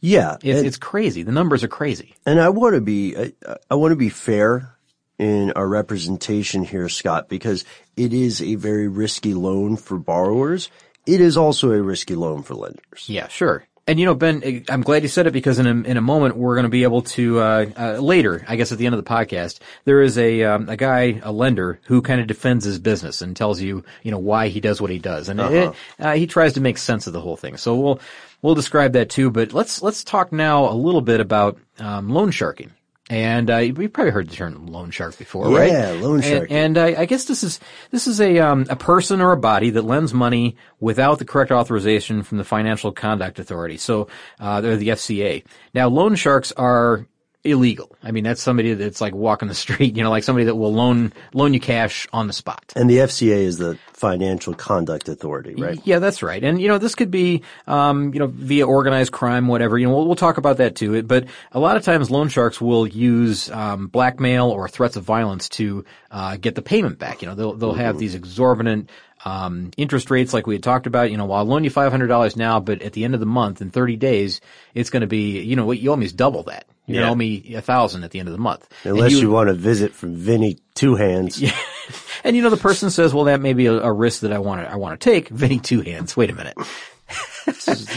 Yeah. 0.00 0.36
It's, 0.42 0.62
it's 0.62 0.76
crazy. 0.76 1.22
The 1.22 1.32
numbers 1.32 1.62
are 1.62 1.68
crazy. 1.68 2.14
and 2.26 2.40
I 2.40 2.48
want 2.48 2.74
to 2.74 2.80
be, 2.80 3.16
I, 3.16 3.32
I 3.70 3.74
want 3.76 3.92
to 3.92 3.96
be 3.96 4.08
fair 4.08 4.76
in 5.18 5.52
our 5.52 5.66
representation 5.66 6.64
here, 6.64 6.88
Scott, 6.88 7.28
because 7.28 7.64
it 7.96 8.12
is 8.12 8.42
a 8.42 8.54
very 8.56 8.88
risky 8.88 9.34
loan 9.34 9.76
for 9.76 9.98
borrowers. 9.98 10.70
It 11.06 11.20
is 11.20 11.36
also 11.36 11.70
a 11.70 11.80
risky 11.80 12.14
loan 12.14 12.42
for 12.42 12.54
lenders. 12.54 13.04
Yeah, 13.06 13.28
sure. 13.28 13.66
And 13.88 14.00
you 14.00 14.06
know, 14.06 14.16
Ben, 14.16 14.64
I'm 14.68 14.82
glad 14.82 15.02
you 15.04 15.08
said 15.08 15.28
it 15.28 15.32
because 15.32 15.60
in 15.60 15.66
a, 15.66 15.70
in 15.70 15.96
a 15.96 16.00
moment 16.00 16.36
we're 16.36 16.56
going 16.56 16.64
to 16.64 16.68
be 16.68 16.82
able 16.82 17.02
to 17.02 17.38
uh, 17.38 17.66
uh, 17.78 17.92
later, 17.98 18.44
I 18.48 18.56
guess 18.56 18.72
at 18.72 18.78
the 18.78 18.86
end 18.86 18.96
of 18.96 19.04
the 19.04 19.08
podcast, 19.08 19.60
there 19.84 20.02
is 20.02 20.18
a 20.18 20.42
um, 20.42 20.68
a 20.68 20.76
guy, 20.76 21.20
a 21.22 21.30
lender 21.30 21.78
who 21.84 22.02
kind 22.02 22.20
of 22.20 22.26
defends 22.26 22.64
his 22.64 22.80
business 22.80 23.22
and 23.22 23.36
tells 23.36 23.60
you, 23.60 23.84
you 24.02 24.10
know, 24.10 24.18
why 24.18 24.48
he 24.48 24.58
does 24.58 24.80
what 24.80 24.90
he 24.90 24.98
does, 24.98 25.28
and 25.28 25.38
it, 25.40 25.74
uh, 26.00 26.14
he 26.14 26.26
tries 26.26 26.54
to 26.54 26.60
make 26.60 26.78
sense 26.78 27.06
of 27.06 27.12
the 27.12 27.20
whole 27.20 27.36
thing. 27.36 27.56
So 27.56 27.76
we'll 27.76 28.00
we'll 28.42 28.56
describe 28.56 28.94
that 28.94 29.08
too. 29.08 29.30
But 29.30 29.52
let's 29.52 29.80
let's 29.82 30.02
talk 30.02 30.32
now 30.32 30.68
a 30.68 30.74
little 30.74 31.00
bit 31.00 31.20
about 31.20 31.56
um, 31.78 32.08
loan 32.08 32.32
sharking. 32.32 32.72
And 33.08 33.48
uh, 33.50 33.58
you 33.58 33.88
probably 33.88 34.10
heard 34.10 34.28
the 34.28 34.34
term 34.34 34.66
loan 34.66 34.90
shark 34.90 35.16
before, 35.16 35.48
Yeah, 35.52 35.58
right? 35.58 35.70
Yeah, 35.70 35.90
loan 36.00 36.22
shark. 36.22 36.50
And, 36.50 36.76
and 36.76 36.78
I, 36.78 37.02
I 37.02 37.04
guess 37.04 37.26
this 37.26 37.44
is 37.44 37.60
this 37.92 38.08
is 38.08 38.20
a 38.20 38.40
um, 38.40 38.66
a 38.68 38.74
person 38.74 39.20
or 39.20 39.30
a 39.30 39.36
body 39.36 39.70
that 39.70 39.82
lends 39.82 40.12
money 40.12 40.56
without 40.80 41.20
the 41.20 41.24
correct 41.24 41.52
authorization 41.52 42.24
from 42.24 42.38
the 42.38 42.44
Financial 42.44 42.90
Conduct 42.90 43.38
Authority. 43.38 43.76
So 43.76 44.08
uh, 44.40 44.60
they're 44.60 44.76
the 44.76 44.88
FCA. 44.88 45.44
Now, 45.72 45.88
loan 45.88 46.16
sharks 46.16 46.50
are 46.52 47.06
illegal. 47.46 47.96
I 48.02 48.10
mean, 48.10 48.24
that's 48.24 48.42
somebody 48.42 48.74
that's 48.74 49.00
like 49.00 49.14
walking 49.14 49.48
the 49.48 49.54
street, 49.54 49.96
you 49.96 50.02
know, 50.02 50.10
like 50.10 50.24
somebody 50.24 50.46
that 50.46 50.54
will 50.54 50.72
loan 50.72 51.12
loan 51.32 51.54
you 51.54 51.60
cash 51.60 52.06
on 52.12 52.26
the 52.26 52.32
spot. 52.32 52.72
And 52.76 52.90
the 52.90 52.98
FCA 52.98 53.38
is 53.38 53.58
the 53.58 53.78
Financial 53.92 54.54
Conduct 54.54 55.08
Authority, 55.08 55.54
right? 55.54 55.80
Yeah, 55.84 55.98
that's 55.98 56.22
right. 56.22 56.42
And 56.42 56.60
you 56.60 56.68
know, 56.68 56.78
this 56.78 56.94
could 56.94 57.10
be, 57.10 57.42
um, 57.66 58.12
you 58.12 58.20
know, 58.20 58.26
via 58.26 58.66
organized 58.66 59.12
crime, 59.12 59.48
whatever. 59.48 59.78
You 59.78 59.86
know, 59.86 59.94
we'll, 59.94 60.06
we'll 60.06 60.16
talk 60.16 60.36
about 60.36 60.58
that 60.58 60.76
too. 60.76 61.02
But 61.02 61.26
a 61.52 61.60
lot 61.60 61.76
of 61.76 61.84
times, 61.84 62.10
loan 62.10 62.28
sharks 62.28 62.60
will 62.60 62.86
use 62.86 63.50
um, 63.50 63.86
blackmail 63.86 64.50
or 64.50 64.68
threats 64.68 64.96
of 64.96 65.04
violence 65.04 65.48
to 65.50 65.84
uh, 66.10 66.36
get 66.36 66.54
the 66.54 66.62
payment 66.62 66.98
back. 66.98 67.22
You 67.22 67.28
know, 67.28 67.34
they'll 67.34 67.54
they'll 67.54 67.74
have 67.74 67.98
these 67.98 68.14
exorbitant 68.14 68.90
um, 69.24 69.70
interest 69.76 70.10
rates, 70.10 70.32
like 70.32 70.46
we 70.46 70.54
had 70.54 70.62
talked 70.62 70.86
about. 70.86 71.10
You 71.10 71.16
know, 71.16 71.26
well, 71.26 71.38
I'll 71.38 71.44
loan 71.44 71.64
you 71.64 71.70
five 71.70 71.90
hundred 71.90 72.06
dollars 72.06 72.36
now, 72.36 72.60
but 72.60 72.82
at 72.82 72.92
the 72.92 73.04
end 73.04 73.14
of 73.14 73.20
the 73.20 73.26
month, 73.26 73.60
in 73.60 73.70
thirty 73.70 73.96
days, 73.96 74.40
it's 74.74 74.90
going 74.90 75.00
to 75.00 75.06
be, 75.06 75.40
you 75.40 75.56
know, 75.56 75.66
what 75.66 75.78
you 75.78 75.92
owe 75.92 75.96
me 75.96 76.06
is 76.06 76.12
double 76.12 76.44
that. 76.44 76.66
You 76.86 77.00
Yeah. 77.00 77.10
owe 77.10 77.14
me 77.14 77.54
a 77.54 77.60
thousand 77.60 78.04
at 78.04 78.10
the 78.12 78.18
end 78.20 78.28
of 78.28 78.32
the 78.32 78.40
month. 78.40 78.68
Unless 78.84 79.12
you, 79.12 79.30
want 79.30 79.48
to 79.48 79.54
visit 79.54 79.92
from 79.92 80.14
Vinny 80.14 80.58
Two 80.74 80.94
Hands. 80.94 81.40
Yeah. 81.40 81.56
and 82.24 82.36
you 82.36 82.42
know, 82.42 82.50
the 82.50 82.56
person 82.56 82.90
says, 82.90 83.12
well, 83.12 83.24
that 83.24 83.40
may 83.40 83.52
be 83.54 83.66
a, 83.66 83.74
a 83.74 83.92
risk 83.92 84.20
that 84.20 84.32
I 84.32 84.38
want 84.38 84.60
to, 84.62 84.70
I 84.70 84.76
want 84.76 84.98
to 85.00 85.04
take. 85.10 85.28
Vinny 85.28 85.58
Two 85.58 85.80
Hands. 85.80 86.16
Wait 86.16 86.30
a 86.30 86.34
minute. 86.34 86.56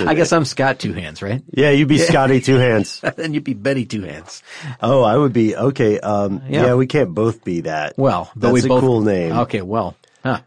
I 0.02 0.14
guess 0.14 0.32
I'm 0.32 0.46
Scott 0.46 0.80
Two 0.80 0.94
Hands, 0.94 1.20
right? 1.22 1.42
Yeah, 1.52 1.72
you'd 1.72 1.88
be 1.88 1.98
Scotty 1.98 2.40
Two 2.42 2.56
Hands. 2.58 3.02
then 3.16 3.34
you'd 3.34 3.44
be 3.44 3.54
Betty 3.56 3.86
Two 3.86 4.04
Hands. 4.04 4.44
Oh, 4.82 5.02
I 5.04 5.18
would 5.18 5.34
be 5.34 5.56
okay. 5.56 6.00
Um, 6.00 6.44
Yeah. 6.48 6.68
yeah. 6.68 6.76
we 6.76 6.86
can't 6.88 7.14
both 7.14 7.44
be 7.44 7.62
that. 7.62 7.98
Well, 7.98 8.32
that's 8.36 8.54
we 8.54 8.62
a 8.64 8.68
both, 8.68 8.82
cool 8.82 9.02
name. 9.02 9.32
Okay, 9.32 9.62
well, 9.62 9.96
huh. 10.24 10.42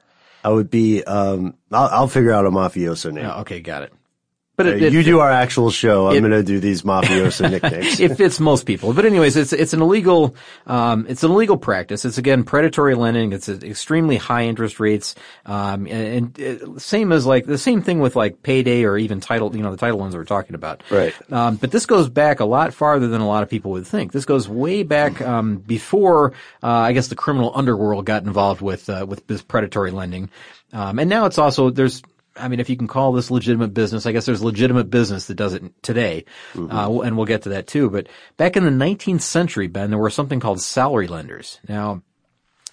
I 0.44 0.48
would 0.50 0.70
be. 0.70 1.02
Um, 1.04 1.54
I'll, 1.72 1.88
I'll 1.88 2.08
figure 2.08 2.32
out 2.32 2.46
a 2.46 2.50
mafioso 2.50 3.12
name. 3.12 3.26
Oh, 3.26 3.40
okay, 3.40 3.60
got 3.60 3.82
it. 3.82 3.92
But 4.54 4.66
it, 4.66 4.82
it, 4.82 4.92
you 4.92 5.02
do 5.02 5.20
our 5.20 5.30
actual 5.30 5.70
show. 5.70 6.08
I'm 6.08 6.18
going 6.18 6.30
to 6.30 6.42
do 6.42 6.60
these 6.60 6.82
mafioso 6.82 7.50
nicknames. 7.50 7.98
it 7.98 8.16
fits 8.16 8.38
most 8.38 8.66
people. 8.66 8.92
But 8.92 9.06
anyways, 9.06 9.34
it's 9.34 9.54
it's 9.54 9.72
an 9.72 9.80
illegal 9.80 10.36
um, 10.66 11.06
it's 11.08 11.24
an 11.24 11.30
illegal 11.30 11.56
practice. 11.56 12.04
It's 12.04 12.18
again 12.18 12.44
predatory 12.44 12.94
lending. 12.94 13.32
It's 13.32 13.48
extremely 13.48 14.18
high 14.18 14.44
interest 14.44 14.78
rates. 14.78 15.14
Um, 15.46 15.86
and, 15.86 16.38
and 16.38 16.82
same 16.82 17.12
as 17.12 17.24
like 17.24 17.46
the 17.46 17.56
same 17.56 17.80
thing 17.80 18.00
with 18.00 18.14
like 18.14 18.42
payday 18.42 18.84
or 18.84 18.98
even 18.98 19.20
title. 19.20 19.56
You 19.56 19.62
know 19.62 19.70
the 19.70 19.78
title 19.78 19.98
loans 19.98 20.14
we're 20.14 20.24
talking 20.24 20.54
about. 20.54 20.82
Right. 20.90 21.14
Um, 21.32 21.56
but 21.56 21.70
this 21.70 21.86
goes 21.86 22.10
back 22.10 22.40
a 22.40 22.44
lot 22.44 22.74
farther 22.74 23.08
than 23.08 23.22
a 23.22 23.26
lot 23.26 23.42
of 23.42 23.48
people 23.48 23.70
would 23.70 23.86
think. 23.86 24.12
This 24.12 24.26
goes 24.26 24.50
way 24.50 24.82
back 24.82 25.22
um, 25.22 25.56
before 25.56 26.34
uh, 26.62 26.68
I 26.68 26.92
guess 26.92 27.08
the 27.08 27.16
criminal 27.16 27.52
underworld 27.54 28.04
got 28.04 28.24
involved 28.24 28.60
with 28.60 28.90
uh, 28.90 29.06
with 29.08 29.26
this 29.26 29.40
predatory 29.40 29.92
lending. 29.92 30.28
Um, 30.74 30.98
and 30.98 31.08
now 31.08 31.26
it's 31.26 31.38
also 31.38 31.70
there's 31.70 32.02
I 32.36 32.48
mean, 32.48 32.60
if 32.60 32.70
you 32.70 32.76
can 32.76 32.88
call 32.88 33.12
this 33.12 33.30
legitimate 33.30 33.74
business, 33.74 34.06
I 34.06 34.12
guess 34.12 34.26
there's 34.26 34.42
legitimate 34.42 34.90
business 34.90 35.26
that 35.26 35.34
does 35.34 35.54
it 35.54 35.62
today, 35.82 36.24
uh, 36.56 37.00
and 37.02 37.16
we'll 37.16 37.26
get 37.26 37.42
to 37.42 37.50
that 37.50 37.66
too. 37.66 37.90
But 37.90 38.08
back 38.36 38.56
in 38.56 38.64
the 38.64 38.70
19th 38.70 39.20
century, 39.22 39.66
Ben, 39.66 39.90
there 39.90 39.98
were 39.98 40.10
something 40.10 40.40
called 40.40 40.60
salary 40.60 41.08
lenders. 41.08 41.60
Now, 41.68 42.02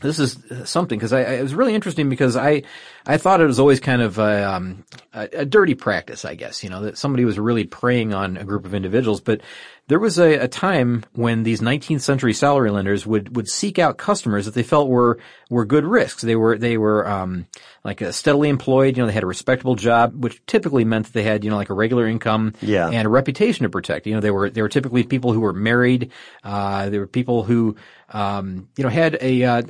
this 0.01 0.17
is 0.17 0.37
something 0.63 0.97
because 0.97 1.11
I, 1.11 1.19
I- 1.23 1.33
it 1.33 1.43
was 1.43 1.53
really 1.53 1.75
interesting 1.75 2.07
because 2.07 2.37
I 2.37 2.63
I 3.05 3.17
thought 3.17 3.41
it 3.41 3.47
was 3.47 3.59
always 3.59 3.81
kind 3.81 4.01
of 4.01 4.17
a, 4.17 4.49
um, 4.49 4.85
a, 5.13 5.27
a 5.39 5.45
dirty 5.45 5.75
practice, 5.75 6.23
I 6.23 6.35
guess. 6.35 6.63
You 6.63 6.69
know 6.69 6.83
that 6.83 6.97
somebody 6.97 7.25
was 7.25 7.37
really 7.37 7.65
preying 7.65 8.13
on 8.13 8.37
a 8.37 8.45
group 8.45 8.65
of 8.65 8.73
individuals, 8.73 9.19
but 9.19 9.41
there 9.87 9.99
was 9.99 10.17
a, 10.17 10.35
a 10.35 10.47
time 10.47 11.03
when 11.13 11.43
these 11.43 11.59
19th 11.59 11.99
century 12.01 12.31
salary 12.33 12.71
lenders 12.71 13.05
would 13.05 13.35
would 13.35 13.49
seek 13.49 13.77
out 13.77 13.97
customers 13.97 14.45
that 14.45 14.53
they 14.53 14.63
felt 14.63 14.87
were 14.87 15.19
were 15.49 15.65
good 15.65 15.83
risks. 15.85 16.21
They 16.21 16.35
were 16.35 16.57
they 16.57 16.77
were 16.77 17.07
um, 17.07 17.47
like 17.83 18.01
uh, 18.01 18.11
steadily 18.11 18.49
employed. 18.49 18.95
You 18.95 19.03
know, 19.03 19.07
they 19.07 19.13
had 19.13 19.23
a 19.23 19.27
respectable 19.27 19.75
job, 19.75 20.23
which 20.23 20.45
typically 20.45 20.85
meant 20.85 21.07
that 21.07 21.13
they 21.13 21.23
had 21.23 21.43
you 21.43 21.49
know 21.49 21.55
like 21.57 21.69
a 21.71 21.73
regular 21.73 22.07
income 22.07 22.53
Yeah. 22.61 22.87
and 22.87 23.05
a 23.05 23.09
reputation 23.09 23.63
to 23.63 23.69
protect. 23.69 24.05
You 24.07 24.13
know, 24.13 24.19
they 24.21 24.31
were 24.31 24.49
they 24.49 24.61
were 24.61 24.69
typically 24.69 25.03
people 25.03 25.33
who 25.33 25.39
were 25.41 25.53
married. 25.53 26.11
Uh, 26.43 26.89
they 26.89 26.99
were 26.99 27.07
people 27.07 27.43
who 27.43 27.75
um, 28.11 28.67
you 28.77 28.83
know 28.83 28.89
had 28.91 29.17
a 29.21 29.43
uh, 29.43 29.61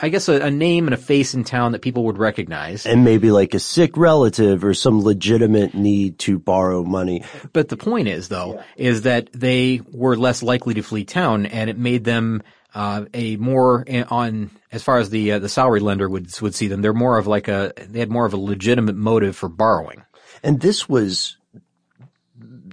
I 0.00 0.08
guess 0.08 0.28
a, 0.28 0.40
a 0.40 0.50
name 0.50 0.86
and 0.88 0.94
a 0.94 0.98
face 0.98 1.34
in 1.34 1.44
town 1.44 1.72
that 1.72 1.82
people 1.82 2.04
would 2.06 2.18
recognize. 2.18 2.84
and 2.86 3.04
maybe 3.04 3.30
like 3.30 3.54
a 3.54 3.58
sick 3.60 3.96
relative 3.96 4.64
or 4.64 4.74
some 4.74 5.00
legitimate 5.02 5.74
need 5.74 6.18
to 6.20 6.38
borrow 6.40 6.82
money. 6.82 7.24
But 7.52 7.68
the 7.68 7.76
point 7.76 8.08
is, 8.08 8.28
though, 8.28 8.62
is 8.76 9.02
that 9.02 9.30
they 9.32 9.80
were 9.92 10.16
less 10.16 10.42
likely 10.42 10.74
to 10.74 10.82
flee 10.82 11.04
town, 11.04 11.46
and 11.46 11.70
it 11.70 11.78
made 11.78 12.04
them 12.04 12.42
uh, 12.74 13.06
a 13.14 13.36
more 13.36 13.84
on 14.10 14.50
as 14.72 14.82
far 14.82 14.98
as 14.98 15.10
the 15.10 15.32
uh, 15.32 15.38
the 15.38 15.48
salary 15.48 15.80
lender 15.80 16.08
would 16.08 16.30
would 16.40 16.54
see 16.54 16.68
them. 16.68 16.82
They're 16.82 16.92
more 16.92 17.18
of 17.18 17.26
like 17.26 17.48
a 17.48 17.72
they 17.76 17.98
had 17.98 18.10
more 18.10 18.26
of 18.26 18.32
a 18.32 18.38
legitimate 18.38 18.96
motive 18.96 19.36
for 19.36 19.48
borrowing. 19.48 20.04
And 20.42 20.60
this 20.60 20.88
was 20.88 21.36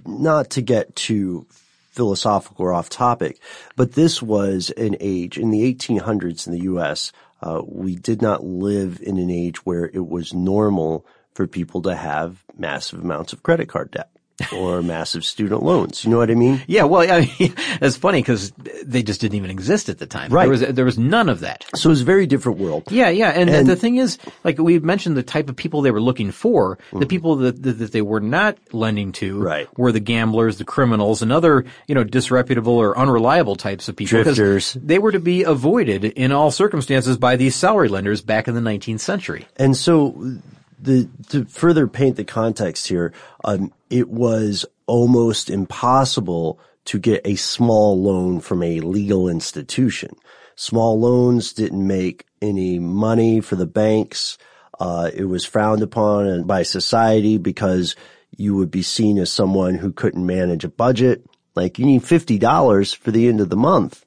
not 0.06 0.50
to 0.50 0.62
get 0.62 0.96
too 0.96 1.46
philosophical 1.90 2.64
or 2.64 2.72
off 2.72 2.88
topic, 2.88 3.40
but 3.76 3.92
this 3.92 4.22
was 4.22 4.70
an 4.70 4.96
age 5.00 5.36
in 5.36 5.50
the 5.50 5.74
1800s 5.74 6.46
in 6.46 6.52
the 6.52 6.62
U.S. 6.62 7.12
Uh, 7.42 7.60
we 7.66 7.96
did 7.96 8.22
not 8.22 8.44
live 8.44 9.00
in 9.02 9.18
an 9.18 9.30
age 9.30 9.64
where 9.66 9.90
it 9.92 10.06
was 10.06 10.32
normal 10.32 11.04
for 11.34 11.46
people 11.46 11.82
to 11.82 11.94
have 11.94 12.44
massive 12.56 13.00
amounts 13.00 13.32
of 13.32 13.42
credit 13.42 13.68
card 13.68 13.90
debt 13.90 14.10
or 14.54 14.82
massive 14.82 15.24
student 15.24 15.62
loans. 15.62 16.04
You 16.04 16.10
know 16.10 16.18
what 16.18 16.30
I 16.30 16.34
mean? 16.34 16.62
Yeah, 16.66 16.84
well, 16.84 17.10
I 17.10 17.20
mean, 17.38 17.54
it's 17.80 17.96
funny 17.96 18.20
because 18.20 18.52
they 18.84 19.02
just 19.02 19.20
didn't 19.20 19.34
even 19.36 19.50
exist 19.50 19.88
at 19.88 19.98
the 19.98 20.06
time. 20.06 20.30
Right. 20.32 20.42
There 20.44 20.50
was 20.50 20.60
there 20.74 20.84
was 20.84 20.98
none 20.98 21.28
of 21.28 21.40
that. 21.40 21.64
So 21.74 21.88
it 21.88 21.92
was 21.92 22.02
a 22.02 22.04
very 22.04 22.26
different 22.26 22.58
world. 22.58 22.84
Yeah, 22.90 23.08
yeah, 23.08 23.30
and, 23.30 23.50
And- 23.50 23.68
the 23.68 23.76
thing 23.76 23.96
is, 23.96 24.18
like 24.44 24.58
we 24.58 24.78
mentioned, 24.78 25.16
the 25.16 25.22
type 25.22 25.48
of 25.48 25.56
people 25.56 25.82
they 25.82 25.90
were 25.90 26.00
looking 26.00 26.30
for, 26.30 26.78
the 26.92 27.06
people 27.06 27.36
that, 27.36 27.62
that 27.62 27.72
that 27.78 27.92
they 27.92 28.02
were 28.02 28.20
not 28.20 28.56
lending 28.72 29.12
to, 29.12 29.34
Mm-hmm. 29.34 29.42
Right. 29.42 29.78
were 29.78 29.92
the 29.92 30.00
gamblers, 30.00 30.58
the 30.58 30.64
criminals, 30.64 31.22
and 31.22 31.32
other 31.32 31.64
you 31.86 31.94
know 31.94 32.04
disreputable 32.04 32.74
or 32.74 32.96
unreliable 32.96 33.56
types 33.56 33.88
of 33.88 33.96
people. 33.96 34.22
Drifters. 34.22 34.72
They 34.74 34.98
were 34.98 35.12
to 35.12 35.20
be 35.20 35.42
avoided 35.42 36.04
in 36.04 36.32
all 36.32 36.50
circumstances 36.50 37.16
by 37.16 37.36
these 37.36 37.54
salary 37.54 37.88
lenders 37.88 38.22
back 38.22 38.48
in 38.48 38.54
the 38.54 38.60
19th 38.60 39.00
century. 39.00 39.46
And 39.56 39.76
so 39.76 40.38
the, 40.80 41.08
to 41.30 41.44
further 41.44 41.86
paint 41.86 42.16
the 42.16 42.24
context 42.24 42.88
here, 42.88 43.12
um, 43.44 43.72
it 43.90 44.08
was 44.08 44.64
almost 44.86 45.50
impossible 45.50 46.60
to 46.86 46.98
get 46.98 47.20
a 47.24 47.34
small 47.36 48.00
loan 48.00 48.40
from 48.40 48.62
a 48.62 48.80
legal 48.80 49.28
institution. 49.28 50.10
Small 50.56 50.98
loans 50.98 51.52
didn't 51.52 51.86
make 51.86 52.26
any 52.40 52.78
money 52.78 53.40
for 53.40 53.56
the 53.56 53.66
banks. 53.66 54.38
Uh, 54.80 55.10
it 55.14 55.24
was 55.24 55.44
frowned 55.44 55.82
upon 55.82 56.44
by 56.44 56.62
society 56.62 57.38
because 57.38 57.94
you 58.36 58.54
would 58.54 58.70
be 58.70 58.82
seen 58.82 59.18
as 59.18 59.30
someone 59.30 59.74
who 59.74 59.92
couldn't 59.92 60.24
manage 60.24 60.64
a 60.64 60.68
budget. 60.68 61.24
Like 61.54 61.78
you 61.78 61.86
need 61.86 62.02
$50 62.02 62.96
for 62.96 63.10
the 63.10 63.28
end 63.28 63.40
of 63.40 63.50
the 63.50 63.56
month. 63.56 64.04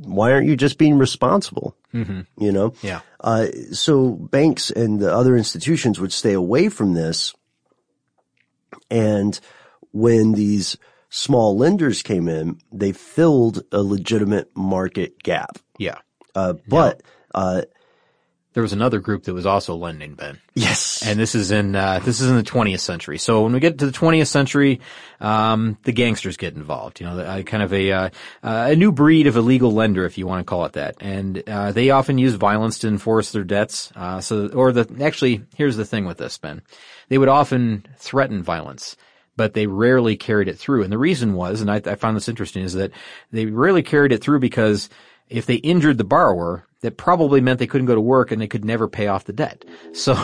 Why 0.00 0.32
aren't 0.32 0.46
you 0.46 0.56
just 0.56 0.78
being 0.78 0.98
responsible? 0.98 1.76
Mm-hmm. 1.92 2.20
You 2.42 2.52
know? 2.52 2.74
Yeah. 2.82 3.00
Uh, 3.20 3.46
so 3.72 4.10
banks 4.10 4.70
and 4.70 5.00
the 5.00 5.12
other 5.12 5.36
institutions 5.36 5.98
would 5.98 6.12
stay 6.12 6.32
away 6.32 6.68
from 6.68 6.94
this. 6.94 7.34
And 8.90 9.38
when 9.92 10.32
these 10.32 10.76
small 11.10 11.56
lenders 11.56 12.02
came 12.02 12.28
in, 12.28 12.58
they 12.72 12.92
filled 12.92 13.62
a 13.72 13.82
legitimate 13.82 14.56
market 14.56 15.22
gap. 15.22 15.58
Yeah. 15.78 15.98
Uh, 16.34 16.54
but, 16.68 17.02
uh, 17.34 17.62
There 18.58 18.62
was 18.62 18.72
another 18.72 18.98
group 18.98 19.22
that 19.22 19.34
was 19.34 19.46
also 19.46 19.76
lending, 19.76 20.14
Ben. 20.14 20.40
yes. 20.52 21.06
And 21.06 21.16
this 21.16 21.36
is 21.36 21.52
in 21.52 21.76
uh, 21.76 22.00
this 22.00 22.20
is 22.20 22.28
in 22.28 22.34
the 22.34 22.42
20th 22.42 22.80
century. 22.80 23.16
So 23.16 23.44
when 23.44 23.52
we 23.52 23.60
get 23.60 23.78
to 23.78 23.86
the 23.86 23.92
20th 23.92 24.26
century, 24.26 24.80
um, 25.20 25.78
the 25.84 25.92
gangsters 25.92 26.36
get 26.36 26.56
involved. 26.56 26.98
You 26.98 27.06
know, 27.06 27.20
uh, 27.20 27.42
kind 27.42 27.62
of 27.62 27.72
a 27.72 27.92
uh, 27.92 28.10
uh, 28.42 28.66
a 28.70 28.74
new 28.74 28.90
breed 28.90 29.28
of 29.28 29.36
illegal 29.36 29.70
lender, 29.70 30.06
if 30.06 30.18
you 30.18 30.26
want 30.26 30.40
to 30.40 30.50
call 30.50 30.64
it 30.64 30.72
that. 30.72 30.96
And 30.98 31.40
uh, 31.48 31.70
they 31.70 31.90
often 31.90 32.18
use 32.18 32.34
violence 32.34 32.80
to 32.80 32.88
enforce 32.88 33.30
their 33.30 33.44
debts. 33.44 33.92
Uh, 33.94 34.20
so, 34.20 34.48
or 34.48 34.72
the 34.72 35.04
actually, 35.04 35.44
here's 35.54 35.76
the 35.76 35.84
thing 35.84 36.04
with 36.04 36.18
this, 36.18 36.36
Ben. 36.36 36.62
They 37.10 37.18
would 37.18 37.28
often 37.28 37.86
threaten 37.96 38.42
violence. 38.42 38.96
But 39.36 39.54
they 39.54 39.68
rarely 39.68 40.16
carried 40.16 40.48
it 40.48 40.58
through. 40.58 40.82
And 40.82 40.92
the 40.92 40.98
reason 40.98 41.34
was, 41.34 41.60
and 41.60 41.70
I, 41.70 41.76
I 41.76 41.94
found 41.94 42.16
this 42.16 42.28
interesting, 42.28 42.64
is 42.64 42.74
that 42.74 42.90
they 43.30 43.46
rarely 43.46 43.84
carried 43.84 44.10
it 44.10 44.20
through 44.20 44.40
because 44.40 44.90
if 45.28 45.46
they 45.46 45.54
injured 45.54 45.96
the 45.96 46.02
borrower, 46.02 46.66
that 46.80 46.96
probably 46.96 47.40
meant 47.40 47.58
they 47.58 47.66
couldn't 47.66 47.86
go 47.88 47.94
to 47.94 48.00
work 48.00 48.30
and 48.30 48.40
they 48.40 48.46
could 48.46 48.64
never 48.64 48.86
pay 48.88 49.08
off 49.08 49.24
the 49.24 49.32
debt. 49.32 49.64
So, 49.94 50.14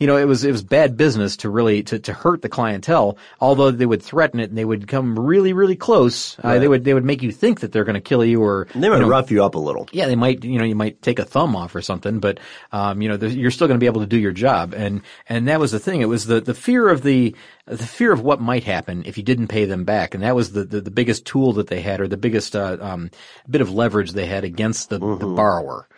you 0.00 0.06
know, 0.06 0.18
it 0.18 0.26
was, 0.26 0.44
it 0.44 0.52
was 0.52 0.62
bad 0.62 0.98
business 0.98 1.38
to 1.38 1.48
really, 1.48 1.82
to, 1.84 1.98
to 2.00 2.12
hurt 2.12 2.42
the 2.42 2.48
clientele, 2.48 3.16
although 3.40 3.70
they 3.70 3.86
would 3.86 4.02
threaten 4.02 4.38
it 4.38 4.50
and 4.50 4.58
they 4.58 4.64
would 4.66 4.86
come 4.86 5.18
really, 5.18 5.54
really 5.54 5.76
close. 5.76 6.36
Uh, 6.42 6.58
they 6.58 6.68
would, 6.68 6.84
they 6.84 6.92
would 6.92 7.06
make 7.06 7.22
you 7.22 7.32
think 7.32 7.60
that 7.60 7.72
they're 7.72 7.84
going 7.84 7.94
to 7.94 8.02
kill 8.02 8.22
you 8.22 8.42
or, 8.42 8.66
They 8.74 8.88
might 8.88 8.96
you 8.96 9.02
know, 9.02 9.08
rough 9.08 9.30
you 9.30 9.42
up 9.42 9.54
a 9.54 9.58
little. 9.58 9.88
yeah, 9.92 10.06
they 10.06 10.16
might, 10.16 10.44
you 10.44 10.58
know, 10.58 10.64
you 10.64 10.74
might 10.74 11.00
take 11.00 11.18
a 11.18 11.24
thumb 11.24 11.56
off 11.56 11.74
or 11.74 11.80
something, 11.80 12.20
but, 12.20 12.38
um, 12.70 13.00
you 13.00 13.08
know, 13.08 13.26
you're 13.26 13.50
still 13.50 13.66
going 13.66 13.78
to 13.78 13.82
be 13.82 13.86
able 13.86 14.02
to 14.02 14.06
do 14.06 14.18
your 14.18 14.32
job. 14.32 14.74
And, 14.74 15.00
and 15.26 15.48
that 15.48 15.58
was 15.58 15.72
the 15.72 15.80
thing. 15.80 16.02
It 16.02 16.08
was 16.08 16.26
the, 16.26 16.40
the 16.40 16.54
fear 16.54 16.88
of 16.88 17.02
the, 17.02 17.34
the 17.66 17.78
fear 17.78 18.12
of 18.12 18.20
what 18.20 18.42
might 18.42 18.64
happen 18.64 19.04
if 19.06 19.16
you 19.16 19.22
didn't 19.24 19.48
pay 19.48 19.64
them 19.64 19.84
back. 19.84 20.14
And 20.14 20.22
that 20.22 20.36
was 20.36 20.52
the, 20.52 20.64
the, 20.64 20.82
the 20.82 20.90
biggest 20.90 21.24
tool 21.24 21.54
that 21.54 21.68
they 21.68 21.80
had 21.80 22.00
or 22.00 22.08
the 22.08 22.18
biggest, 22.18 22.54
uh, 22.54 22.76
um, 22.80 23.10
bit 23.48 23.62
of 23.62 23.72
leverage 23.72 24.12
they 24.12 24.26
had 24.26 24.44
against 24.44 24.90
the, 24.90 24.98
the 24.98 25.26
borrower. 25.26 25.88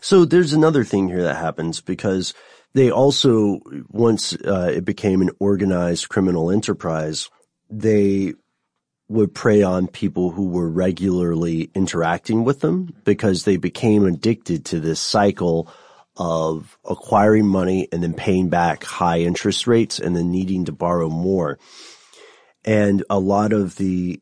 So 0.00 0.24
there's 0.24 0.52
another 0.52 0.84
thing 0.84 1.08
here 1.08 1.22
that 1.22 1.36
happens 1.36 1.80
because 1.80 2.34
they 2.74 2.90
also, 2.90 3.60
once 3.88 4.34
uh, 4.34 4.72
it 4.74 4.84
became 4.84 5.22
an 5.22 5.30
organized 5.38 6.08
criminal 6.08 6.50
enterprise, 6.50 7.30
they 7.70 8.34
would 9.08 9.34
prey 9.34 9.62
on 9.62 9.86
people 9.86 10.30
who 10.30 10.48
were 10.48 10.68
regularly 10.68 11.70
interacting 11.74 12.44
with 12.44 12.60
them 12.60 12.94
because 13.04 13.44
they 13.44 13.56
became 13.56 14.06
addicted 14.06 14.64
to 14.64 14.80
this 14.80 15.00
cycle 15.00 15.70
of 16.16 16.78
acquiring 16.88 17.46
money 17.46 17.88
and 17.92 18.02
then 18.02 18.14
paying 18.14 18.48
back 18.48 18.84
high 18.84 19.20
interest 19.20 19.66
rates 19.66 19.98
and 19.98 20.16
then 20.16 20.30
needing 20.30 20.64
to 20.64 20.72
borrow 20.72 21.08
more. 21.08 21.58
And 22.64 23.04
a 23.10 23.18
lot 23.18 23.52
of 23.52 23.76
the 23.76 24.20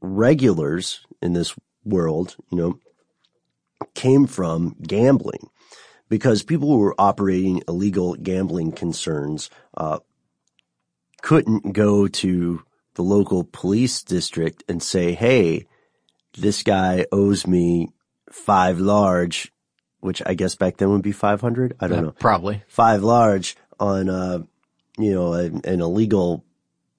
regulars 0.00 1.00
in 1.22 1.32
this 1.32 1.54
world, 1.84 2.36
you 2.50 2.58
know, 2.58 2.78
came 3.94 4.26
from 4.26 4.76
gambling 4.82 5.48
because 6.08 6.42
people 6.42 6.68
who 6.68 6.78
were 6.78 6.94
operating 6.98 7.62
illegal 7.68 8.14
gambling 8.14 8.72
concerns 8.72 9.50
uh, 9.76 9.98
couldn't 11.22 11.72
go 11.72 12.06
to 12.06 12.62
the 12.94 13.02
local 13.02 13.44
police 13.44 14.02
district 14.02 14.62
and 14.68 14.82
say, 14.82 15.12
"Hey, 15.12 15.66
this 16.38 16.62
guy 16.62 17.06
owes 17.10 17.46
me 17.46 17.88
five 18.30 18.78
large," 18.78 19.52
which 20.00 20.22
I 20.24 20.34
guess 20.34 20.54
back 20.54 20.76
then 20.76 20.90
would 20.90 21.02
be 21.02 21.12
five 21.12 21.40
hundred. 21.40 21.76
I 21.80 21.88
don't 21.88 22.04
know, 22.04 22.10
Probably. 22.12 22.62
five 22.68 23.02
large 23.02 23.56
on 23.80 24.08
uh, 24.08 24.42
you 24.98 25.12
know 25.14 25.32
an, 25.32 25.62
an 25.64 25.80
illegal 25.80 26.44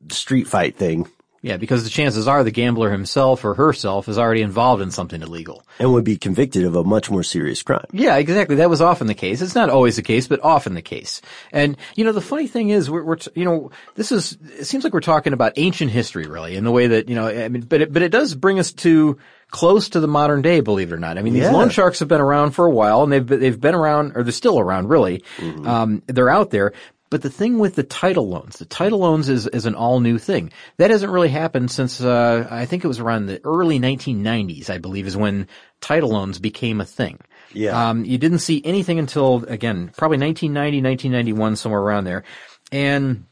street 0.10 0.48
fight 0.48 0.76
thing, 0.76 1.10
Yeah, 1.46 1.58
because 1.58 1.84
the 1.84 1.92
chances 1.92 2.28
are 2.28 2.44
the 2.44 2.50
gambler 2.50 2.90
himself 2.90 3.46
or 3.46 3.54
herself 3.54 4.10
is 4.10 4.18
already 4.18 4.42
involved 4.42 4.82
in 4.82 4.90
something 4.90 5.22
illegal. 5.22 5.64
and 5.78 5.94
would 5.94 6.04
be 6.04 6.18
convicted 6.18 6.64
of 6.66 6.76
a 6.76 6.84
much 6.84 7.12
more 7.12 7.22
serious 7.22 7.62
crime. 7.62 7.86
Yeah, 7.92 8.16
exactly. 8.18 8.56
That 8.56 8.70
was 8.72 8.82
often 8.82 9.06
the 9.06 9.14
case. 9.14 9.44
It's 9.44 9.54
not 9.54 9.70
always 9.70 9.96
the 9.96 10.02
case, 10.02 10.28
but 10.28 10.40
often 10.44 10.74
the 10.74 10.82
case. 10.82 11.22
And, 11.52 11.78
you 11.96 12.04
know, 12.04 12.14
the 12.14 12.20
funny 12.22 12.48
thing 12.48 12.72
is, 12.72 12.90
we're, 12.90 13.04
we're 13.04 13.18
you 13.36 13.46
know, 13.46 13.70
this 13.94 14.12
is, 14.12 14.36
it 14.58 14.66
seems 14.66 14.84
like 14.84 14.92
we're 14.94 15.02
talking 15.02 15.34
about 15.34 15.54
ancient 15.58 15.92
history 15.92 16.26
really, 16.26 16.56
in 16.56 16.64
the 16.64 16.72
way 16.72 16.88
that, 16.88 17.10
you 17.10 17.14
know, 17.16 17.28
I 17.28 17.48
mean, 17.50 17.62
but 17.62 17.82
it, 17.82 17.94
but 17.94 18.02
it 18.02 18.10
does 18.12 18.34
bring 18.34 18.58
us 18.58 18.72
to 18.74 19.20
close 19.52 19.90
to 19.90 20.00
the 20.00 20.08
modern 20.08 20.42
day, 20.42 20.62
believe 20.62 20.92
it 20.92 20.96
or 20.96 21.00
not. 21.00 21.20
I 21.20 21.22
mean, 21.22 21.34
these 21.34 21.44
Yeah. 21.44 21.52
loan 21.52 21.70
sharks 21.70 22.00
have 22.00 22.08
been 22.08 22.20
around 22.22 22.52
for 22.52 22.66
a 22.66 22.72
while 22.72 23.04
and 23.04 23.12
they've, 23.14 23.26
been- 23.26 23.40
they've 23.40 23.62
been 23.62 23.76
around, 23.76 24.14
or 24.16 24.24
they're 24.24 24.32
still 24.32 24.60
around 24.60 24.90
really. 24.90 25.24
Um, 25.64 26.02
they're 26.08 26.30
out 26.30 26.50
there. 26.50 26.74
But 27.10 27.22
the 27.22 27.30
thing 27.30 27.60
with 27.60 27.76
the 27.76 27.84
title 27.84 28.28
loans, 28.28 28.58
the 28.58 28.66
title 28.66 29.00
loans 29.00 29.30
is, 29.30 29.48
is 29.48 29.66
an 29.66 29.76
all 29.76 30.00
new 30.00 30.18
thing. 30.18 30.52
That 30.78 30.90
hasn't 30.90 31.12
really 31.12 31.30
happened 31.30 31.70
since, 31.70 32.02
uh, 32.02 32.48
I 32.50 32.66
think 32.66 32.84
it 32.84 32.88
was 32.88 33.00
around 33.00 33.28
the 33.28 33.40
early 33.44 33.80
1990s, 33.80 34.70
I 34.70 34.80
believe, 34.80 35.06
is 35.06 35.16
when 35.16 35.48
title 35.82 36.10
loans 36.10 36.40
became 36.40 36.82
a 36.82 36.86
thing. 36.86 37.20
Yeah. 37.54 37.90
Um, 37.90 38.06
you 38.06 38.18
didn't 38.18 38.40
see 38.40 38.62
anything 38.66 38.98
until, 38.98 39.46
again, 39.48 39.92
probably 39.96 40.18
1990, 40.18 40.82
1991, 40.82 41.56
somewhere 41.58 41.82
around 41.82 42.06
there. 42.06 42.24
And, 42.72 43.26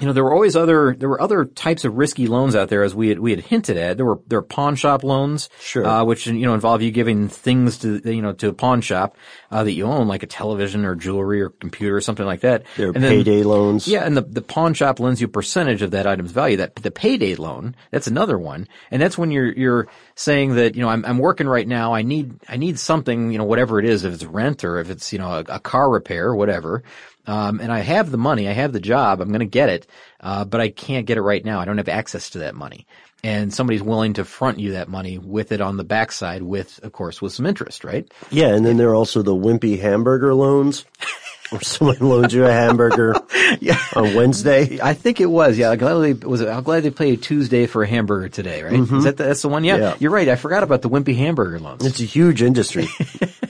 you 0.00 0.06
know, 0.06 0.12
there 0.12 0.24
were 0.24 0.32
always 0.32 0.56
other, 0.56 0.94
there 0.98 1.08
were 1.08 1.20
other 1.20 1.44
types 1.44 1.84
of 1.84 1.96
risky 1.96 2.26
loans 2.26 2.54
out 2.56 2.68
there 2.68 2.82
as 2.82 2.94
we 2.94 3.08
had, 3.08 3.18
we 3.18 3.30
had 3.30 3.40
hinted 3.40 3.76
at. 3.76 3.96
There 3.96 4.06
were, 4.06 4.20
there 4.26 4.38
were 4.40 4.46
pawn 4.46 4.74
shop 4.76 5.04
loans. 5.04 5.48
Sure. 5.60 5.86
Uh, 5.86 6.04
which, 6.04 6.26
you 6.26 6.46
know, 6.46 6.54
involve 6.54 6.82
you 6.82 6.90
giving 6.90 7.28
things 7.28 7.78
to, 7.78 8.00
you 8.04 8.22
know, 8.22 8.32
to 8.32 8.48
a 8.48 8.52
pawn 8.52 8.80
shop, 8.80 9.16
uh, 9.50 9.62
that 9.64 9.72
you 9.72 9.84
own, 9.86 10.08
like 10.08 10.22
a 10.22 10.26
television 10.26 10.84
or 10.84 10.94
jewelry 10.94 11.42
or 11.42 11.50
computer 11.50 11.96
or 11.96 12.00
something 12.00 12.26
like 12.26 12.40
that. 12.40 12.64
There 12.76 12.88
are 12.88 12.92
And 12.92 13.04
then- 13.04 13.10
payday 13.12 13.42
loans. 13.42 13.86
yeah, 13.86 14.04
and 14.04 14.16
the, 14.16 14.22
the 14.22 14.42
pawn 14.42 14.74
shop 14.74 15.00
lends 15.00 15.20
you 15.20 15.26
a 15.26 15.30
percentage 15.30 15.82
of 15.82 15.90
that 15.92 16.06
item's 16.06 16.32
value. 16.32 16.56
That 16.56 16.76
the 16.76 16.90
payday 16.90 17.34
loan, 17.34 17.74
that's 17.90 18.06
another 18.06 18.38
one, 18.38 18.66
and 18.90 19.00
that's 19.02 19.18
when 19.18 19.30
you're 19.30 19.52
you're 19.52 19.88
saying 20.14 20.54
that 20.54 20.74
you 20.74 20.82
know 20.82 20.88
I'm 20.88 21.04
I'm 21.04 21.18
working 21.18 21.46
right 21.48 21.66
now. 21.66 21.92
I 21.92 22.02
need 22.02 22.34
I 22.48 22.56
need 22.56 22.78
something 22.78 23.30
you 23.32 23.38
know 23.38 23.44
whatever 23.44 23.78
it 23.78 23.84
is, 23.84 24.04
if 24.04 24.14
it's 24.14 24.24
rent 24.24 24.64
or 24.64 24.78
if 24.78 24.88
it's 24.90 25.12
you 25.12 25.18
know 25.18 25.28
a, 25.30 25.40
a 25.56 25.60
car 25.60 25.90
repair 25.90 26.26
or 26.28 26.36
whatever. 26.36 26.82
Um, 27.26 27.60
and 27.60 27.70
I 27.70 27.80
have 27.80 28.10
the 28.10 28.16
money, 28.18 28.48
I 28.48 28.52
have 28.52 28.72
the 28.72 28.80
job, 28.80 29.20
I'm 29.20 29.28
going 29.28 29.40
to 29.40 29.46
get 29.46 29.68
it, 29.68 29.86
uh, 30.20 30.44
but 30.44 30.60
I 30.60 30.70
can't 30.70 31.06
get 31.06 31.18
it 31.18 31.22
right 31.22 31.44
now. 31.44 31.60
I 31.60 31.64
don't 31.64 31.78
have 31.78 31.88
access 31.88 32.30
to 32.30 32.38
that 32.40 32.54
money. 32.54 32.86
And 33.22 33.52
somebody's 33.52 33.82
willing 33.82 34.14
to 34.14 34.24
front 34.24 34.58
you 34.58 34.72
that 34.72 34.88
money 34.88 35.18
with 35.18 35.52
it 35.52 35.60
on 35.60 35.76
the 35.76 35.84
backside 35.84 36.42
with, 36.42 36.80
of 36.82 36.92
course, 36.92 37.20
with 37.20 37.32
some 37.34 37.44
interest, 37.44 37.84
right? 37.84 38.10
Yeah, 38.30 38.48
and 38.54 38.64
then 38.64 38.78
there 38.78 38.88
are 38.88 38.94
also 38.94 39.20
the 39.20 39.34
wimpy 39.34 39.78
hamburger 39.78 40.32
loans, 40.32 40.86
where 41.50 41.60
someone 41.60 41.98
loans 41.98 42.32
you 42.32 42.46
a 42.46 42.50
hamburger 42.50 43.14
yeah. 43.60 43.78
on 43.94 44.14
Wednesday. 44.14 44.78
I 44.82 44.94
think 44.94 45.20
it 45.20 45.26
was. 45.26 45.58
Yeah, 45.58 45.70
I'm 45.70 45.76
glad 45.78 45.98
they 45.98 46.14
was. 46.14 46.40
It, 46.40 46.48
I'm 46.48 46.62
glad 46.62 46.82
they 46.82 46.88
played 46.90 47.22
Tuesday 47.22 47.66
for 47.66 47.82
a 47.82 47.86
hamburger 47.86 48.30
today. 48.30 48.62
Right? 48.62 48.72
Is 48.72 49.04
that 49.04 49.18
the, 49.18 49.24
that's 49.24 49.42
the 49.42 49.48
one? 49.48 49.64
Yeah, 49.64 49.76
Yeah. 49.76 49.96
you're 49.98 50.12
right. 50.12 50.28
I 50.28 50.36
forgot 50.36 50.62
about 50.62 50.80
the 50.80 50.88
wimpy 50.88 51.14
hamburger 51.14 51.58
loans. 51.58 51.84
It's 51.84 52.00
a 52.00 52.04
huge 52.04 52.40
industry. 52.42 52.88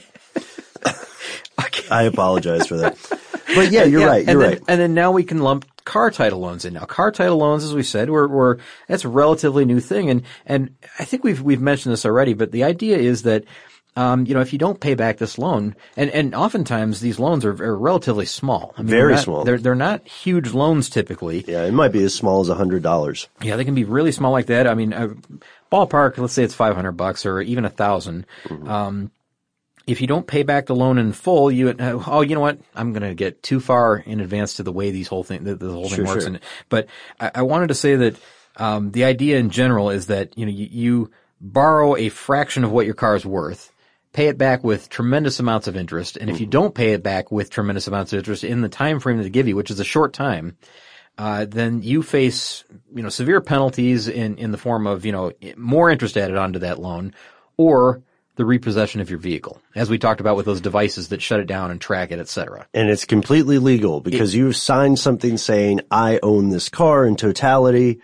I 1.99 2.03
apologize 2.03 2.67
for 2.67 2.77
that. 2.77 2.97
But 3.53 3.71
yeah, 3.71 3.83
you're 3.83 4.01
Yeah, 4.01 4.05
right. 4.07 4.25
You're 4.25 4.31
and 4.33 4.41
then, 4.41 4.49
right. 4.51 4.61
And 4.67 4.79
then 4.81 4.93
now 4.93 5.11
we 5.11 5.23
can 5.23 5.39
lump 5.39 5.65
car 5.83 6.09
title 6.11 6.39
loans 6.39 6.63
in. 6.65 6.73
Now, 6.73 6.85
car 6.85 7.11
title 7.11 7.37
loans, 7.37 7.63
as 7.63 7.73
we 7.73 7.83
said, 7.83 8.09
were, 8.09 8.27
were 8.27 8.59
that's 8.87 9.03
a 9.03 9.09
relatively 9.09 9.65
new 9.65 9.79
thing, 9.79 10.09
and 10.09 10.23
and 10.45 10.75
I 10.99 11.03
think 11.05 11.23
we've 11.23 11.41
we've 11.41 11.61
mentioned 11.61 11.91
this 11.91 12.05
already. 12.05 12.33
But 12.33 12.51
the 12.51 12.63
idea 12.63 12.97
is 12.97 13.23
that. 13.23 13.43
Um, 13.97 14.25
you 14.25 14.33
know, 14.33 14.39
if 14.39 14.53
you 14.53 14.57
don't 14.57 14.79
pay 14.79 14.95
back 14.95 15.17
this 15.17 15.37
loan, 15.37 15.75
and, 15.97 16.09
and 16.11 16.33
oftentimes 16.33 17.01
these 17.01 17.19
loans 17.19 17.43
are, 17.43 17.51
are 17.61 17.77
relatively 17.77 18.25
small. 18.25 18.73
I 18.77 18.83
mean, 18.83 18.87
Very 18.89 19.01
they're 19.01 19.15
not- 19.15 19.23
small. 19.25 19.43
They're 19.43 19.57
they're 19.57 19.75
not 19.75 20.07
huge 20.07 20.53
loans 20.53 20.89
typically. 20.89 21.43
Yeah, 21.45 21.65
it 21.65 21.73
might 21.73 21.91
be 21.91 22.01
as 22.05 22.13
small 22.15 22.39
as 22.39 22.47
a 22.47 22.55
hundred 22.55 22.83
dollars. 22.83 23.27
Yeah, 23.41 23.57
they 23.57 23.65
can 23.65 23.75
be 23.75 23.83
really 23.83 24.13
small 24.13 24.31
like 24.31 24.45
that. 24.45 24.65
I 24.65 24.75
mean, 24.75 24.93
uh, 24.93 25.09
ballpark, 25.69 26.17
let's 26.19 26.31
say 26.31 26.43
it's 26.45 26.53
500 26.53 26.93
bucks 26.93 27.25
or 27.25 27.41
even 27.41 27.65
a 27.65 27.67
1000 27.67 28.25
Um, 28.65 29.11
if 29.87 30.01
you 30.01 30.07
don't 30.07 30.27
pay 30.27 30.43
back 30.43 30.67
the 30.67 30.75
loan 30.75 30.97
in 30.97 31.11
full, 31.13 31.51
you, 31.51 31.73
oh, 31.79 32.21
you 32.21 32.35
know 32.35 32.41
what? 32.41 32.59
I'm 32.75 32.93
going 32.93 33.03
to 33.03 33.15
get 33.15 33.41
too 33.41 33.59
far 33.59 33.97
in 33.97 34.19
advance 34.19 34.55
to 34.55 34.63
the 34.63 34.71
way 34.71 34.91
these 34.91 35.07
whole 35.07 35.23
thing, 35.23 35.43
the, 35.43 35.55
the 35.55 35.71
whole 35.71 35.89
thing 35.89 35.97
Sure, 35.97 36.05
works. 36.05 36.23
sure. 36.23 36.33
And, 36.33 36.39
but 36.69 36.87
I, 37.19 37.31
I 37.35 37.41
wanted 37.41 37.67
to 37.67 37.75
say 37.75 37.95
that, 37.95 38.15
um, 38.57 38.91
the 38.91 39.05
idea 39.05 39.39
in 39.39 39.49
general 39.49 39.89
is 39.89 40.07
that, 40.07 40.37
you 40.37 40.45
know, 40.45 40.51
you, 40.51 40.67
you 40.69 41.11
borrow 41.39 41.95
a 41.95 42.09
fraction 42.09 42.63
of 42.63 42.71
what 42.71 42.85
your 42.85 42.95
car 42.95 43.15
is 43.15 43.25
worth, 43.25 43.71
pay 44.13 44.27
it 44.27 44.37
back 44.37 44.63
with 44.63 44.89
tremendous 44.89 45.39
amounts 45.39 45.67
of 45.67 45.77
interest, 45.77 46.17
and 46.17 46.29
if 46.29 46.39
you 46.39 46.45
don't 46.45 46.75
pay 46.75 46.91
it 46.91 47.01
back 47.01 47.31
with 47.31 47.49
tremendous 47.49 47.87
amounts 47.87 48.11
of 48.13 48.19
interest 48.19 48.43
in 48.43 48.61
the 48.61 48.69
time 48.69 48.99
frame 48.99 49.17
that 49.17 49.23
they 49.23 49.29
give 49.29 49.47
you, 49.47 49.55
which 49.55 49.71
is 49.71 49.79
a 49.79 49.85
short 49.85 50.13
time, 50.13 50.57
uh, 51.17 51.45
then 51.45 51.81
you 51.81 52.03
face, 52.03 52.63
you 52.93 53.01
know, 53.01 53.09
severe 53.09 53.41
penalties 53.41 54.07
in, 54.07 54.37
in 54.37 54.51
the 54.51 54.57
form 54.57 54.85
of, 54.85 55.05
you 55.05 55.11
know, 55.11 55.31
more 55.55 55.89
interest 55.89 56.17
added 56.17 56.37
onto 56.37 56.59
that 56.59 56.79
loan 56.79 57.13
or 57.57 58.03
the 58.41 58.45
repossession 58.45 59.01
of 59.01 59.09
your 59.11 59.19
vehicle, 59.19 59.61
as 59.75 59.87
we 59.87 59.99
talked 59.99 60.19
about 60.19 60.35
with 60.35 60.47
those 60.47 60.61
devices 60.61 61.09
that 61.09 61.21
shut 61.21 61.39
it 61.39 61.45
down 61.45 61.69
and 61.69 61.79
track 61.79 62.09
it, 62.11 62.17
et 62.17 62.27
cetera. 62.27 62.65
And 62.73 62.89
it's 62.89 63.05
completely 63.05 63.59
legal 63.59 64.01
because 64.01 64.33
you've 64.33 64.55
signed 64.55 64.97
something 64.97 65.37
saying, 65.37 65.81
I 65.91 66.19
own 66.23 66.49
this 66.49 66.67
car 66.67 67.05
in 67.05 67.17
totality 67.17 68.01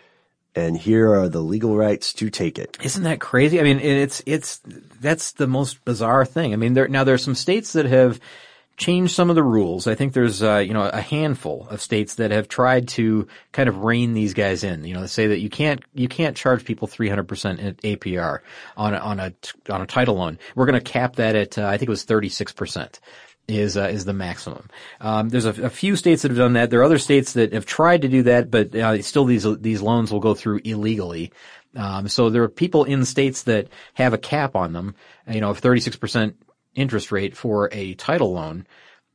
and 0.54 0.78
here 0.78 1.12
are 1.12 1.28
the 1.28 1.42
legal 1.42 1.76
rights 1.76 2.14
to 2.14 2.30
take 2.30 2.60
it. 2.60 2.78
Isn't 2.84 3.02
that 3.02 3.20
crazy? 3.20 3.60
I 3.60 3.64
mean, 3.64 3.80
it's, 3.80 4.22
it's, 4.28 4.62
that's 5.02 5.32
the 5.32 5.48
most 5.48 5.84
bizarre 5.86 6.24
thing. 6.24 6.54
I 6.54 6.56
mean, 6.56 6.76
there, 6.76 6.88
now 6.88 7.04
there 7.04 7.16
are 7.16 7.18
some 7.18 7.34
states 7.34 7.74
that 7.74 7.86
have 7.86 8.20
changed 8.78 9.14
some 9.14 9.30
of 9.30 9.36
the 9.36 9.44
rules. 9.44 9.88
I 9.88 9.96
think 9.96 10.14
there's, 10.14 10.42
uh, 10.42 10.58
you 10.58 10.74
know, 10.74 10.84
a 10.84 11.02
handful 11.02 11.68
of 11.70 11.82
states 11.82 12.16
that 12.16 12.32
have 12.32 12.48
tried 12.48 12.88
to 12.90 13.28
kind 13.52 13.68
of 13.68 13.84
rein 13.84 14.14
these 14.14 14.34
guys 14.34 14.64
in. 14.64 14.86
You 14.86 14.94
know, 14.94 15.06
say 15.08 15.28
that 15.28 15.40
you 15.40 15.50
can't, 15.50 15.84
you 15.96 16.08
can't 16.08 16.38
charge 16.38 16.64
people 16.64 16.88
300% 16.88 17.82
APR 17.82 18.40
on 18.78 18.94
a, 18.94 18.98
on 18.98 19.20
a, 19.20 19.34
on 19.70 19.82
a 19.82 19.88
title 19.88 20.16
loan. 20.16 20.38
We're 20.56 20.68
going 20.68 20.82
to 20.82 20.92
cap 20.92 21.16
that 21.16 21.36
at, 21.36 21.58
uh, 21.58 21.66
I 21.66 21.78
think 21.78 21.90
it 21.90 21.92
was 21.92 22.06
36% 22.06 23.00
is 23.48 23.78
uh, 23.78 23.88
is 23.88 24.04
the 24.04 24.12
maximum. 24.12 24.70
Um, 25.00 25.30
there's 25.30 25.46
a, 25.46 25.64
a 25.64 25.70
few 25.70 25.96
states 25.96 26.24
that 26.24 26.32
have 26.32 26.38
done 26.38 26.54
that. 26.54 26.70
There 26.70 26.82
are 26.82 26.84
other 26.84 27.00
states 27.00 27.32
that 27.34 27.54
have 27.54 27.66
tried 27.66 28.02
to 28.02 28.10
do 28.10 28.24
that, 28.24 28.52
but 28.52 28.76
uh, 28.76 29.02
still 29.02 29.24
these 29.24 29.48
these 29.60 29.82
loans 29.82 30.12
will 30.12 30.20
go 30.20 30.34
through 30.34 30.60
illegally. 30.66 31.32
Um, 31.74 32.08
so 32.10 32.30
there 32.30 32.44
are 32.44 32.50
people 32.50 32.84
in 32.84 33.06
states 33.06 33.44
that 33.44 33.70
have 33.94 34.14
a 34.14 34.18
cap 34.18 34.56
on 34.56 34.74
them, 34.74 34.96
you 35.30 35.42
know, 35.42 35.52
of 35.52 35.62
36% 35.62 36.34
interest 36.78 37.12
rate 37.12 37.36
for 37.36 37.70
a 37.74 37.94
title 37.96 38.32
loan. 38.34 38.66